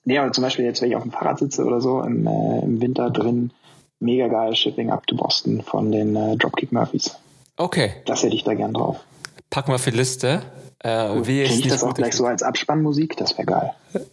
Nee, 0.04 0.18
aber 0.18 0.32
zum 0.32 0.44
Beispiel 0.44 0.66
jetzt, 0.66 0.82
wenn 0.82 0.90
ich 0.90 0.96
auf 0.96 1.04
dem 1.04 1.12
Fahrrad 1.12 1.38
sitze 1.38 1.64
oder 1.64 1.80
so 1.80 2.02
im, 2.02 2.26
äh, 2.26 2.60
im 2.64 2.82
Winter 2.82 3.12
drin, 3.12 3.52
mega 4.00 4.28
geil 4.28 4.56
Shipping 4.56 4.90
up 4.90 5.06
to 5.06 5.16
Boston 5.16 5.62
von 5.62 5.92
den 5.92 6.16
äh, 6.16 6.38
Dropkick 6.38 6.72
Murphys. 6.72 7.16
Okay. 7.58 7.94
Das 8.06 8.24
hätte 8.24 8.36
ich 8.36 8.44
da 8.44 8.56
gern 8.56 8.74
drauf. 8.74 8.98
Packen 9.52 9.72
wir 9.72 9.80
für 9.80 9.92
Liste. 9.92 10.42
Äh, 10.80 11.10
cool. 11.10 11.24
Kenn 11.24 11.60
ich 11.60 11.68
das 11.68 11.84
auch 11.84 11.94
gleich 11.94 12.16
so 12.16 12.26
als 12.26 12.42
Abspannmusik? 12.42 13.16
Das 13.18 13.38
wäre 13.38 13.46
geil. 13.46 13.72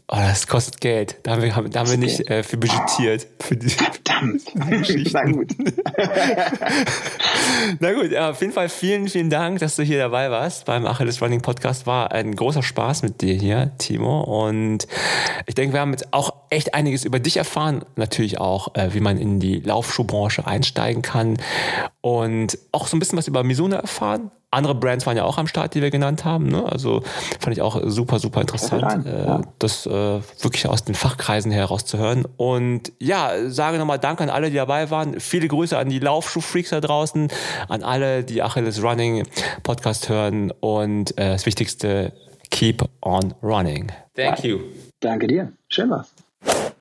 Oh, 0.08 0.16
das 0.16 0.46
kostet 0.46 0.80
Geld. 0.80 1.16
Da 1.22 1.32
haben 1.32 1.42
wir, 1.42 1.50
da 1.68 1.80
haben 1.80 1.90
wir 1.90 1.96
nicht 1.96 2.28
äh, 2.30 2.42
für 2.42 2.56
budgetiert. 2.56 3.26
Für 3.40 3.56
die, 3.56 3.68
Verdammt. 3.68 4.42
Na 5.12 5.22
gut. 5.30 5.54
Na 7.80 7.92
gut, 7.92 8.10
ja, 8.10 8.30
auf 8.30 8.40
jeden 8.40 8.52
Fall 8.52 8.68
vielen, 8.68 9.08
vielen 9.08 9.30
Dank, 9.30 9.60
dass 9.60 9.76
du 9.76 9.82
hier 9.82 9.98
dabei 9.98 10.30
warst 10.30 10.66
beim 10.66 10.86
Achilles 10.86 11.20
Running 11.22 11.42
Podcast. 11.42 11.86
War 11.86 12.12
ein 12.12 12.36
großer 12.36 12.62
Spaß 12.62 13.02
mit 13.02 13.22
dir 13.22 13.34
hier, 13.34 13.72
Timo. 13.78 14.20
Und 14.20 14.86
ich 15.46 15.54
denke, 15.54 15.74
wir 15.74 15.80
haben 15.80 15.92
jetzt 15.92 16.12
auch 16.12 16.32
echt 16.50 16.74
einiges 16.74 17.04
über 17.04 17.18
dich 17.18 17.36
erfahren. 17.36 17.84
Natürlich 17.96 18.38
auch, 18.38 18.74
äh, 18.74 18.94
wie 18.94 19.00
man 19.00 19.18
in 19.18 19.40
die 19.40 19.60
Laufschuhbranche 19.60 20.46
einsteigen 20.46 21.02
kann. 21.02 21.38
Und 22.00 22.58
auch 22.72 22.86
so 22.86 22.96
ein 22.96 23.00
bisschen 23.00 23.18
was 23.18 23.28
über 23.28 23.42
Mizuno 23.42 23.76
erfahren. 23.76 24.30
Andere 24.52 24.74
Brands 24.74 25.06
waren 25.06 25.16
ja 25.16 25.24
auch 25.24 25.38
am 25.38 25.46
Start, 25.46 25.74
die 25.74 25.80
wir 25.80 25.90
genannt 25.90 26.26
haben. 26.26 26.48
Ne? 26.48 26.62
Also 26.70 27.02
fand 27.40 27.56
ich 27.56 27.62
auch 27.62 27.80
super, 27.86 28.18
super 28.18 28.42
interessant, 28.42 29.06
äh, 29.06 29.24
ja. 29.24 29.40
das 29.58 29.71
äh, 29.86 30.20
wirklich 30.40 30.66
aus 30.66 30.84
den 30.84 30.94
Fachkreisen 30.94 31.52
herauszuhören. 31.52 32.26
Und 32.36 32.92
ja, 32.98 33.32
sage 33.48 33.78
nochmal 33.78 33.98
Danke 33.98 34.22
an 34.22 34.30
alle, 34.30 34.50
die 34.50 34.56
dabei 34.56 34.90
waren. 34.90 35.20
Viele 35.20 35.48
Grüße 35.48 35.76
an 35.76 35.88
die 35.88 35.98
Laufschuh-Freaks 35.98 36.70
da 36.70 36.80
draußen, 36.80 37.28
an 37.68 37.82
alle, 37.82 38.24
die 38.24 38.42
Achilles 38.42 38.82
Running 38.82 39.26
Podcast 39.62 40.08
hören. 40.08 40.50
Und 40.60 41.16
äh, 41.18 41.32
das 41.32 41.46
Wichtigste, 41.46 42.12
keep 42.50 42.84
on 43.02 43.34
running. 43.42 43.90
Thank 44.14 44.44
you. 44.44 44.60
Danke 45.00 45.26
dir. 45.26 45.52
Schön 45.68 45.90
was. 45.90 46.12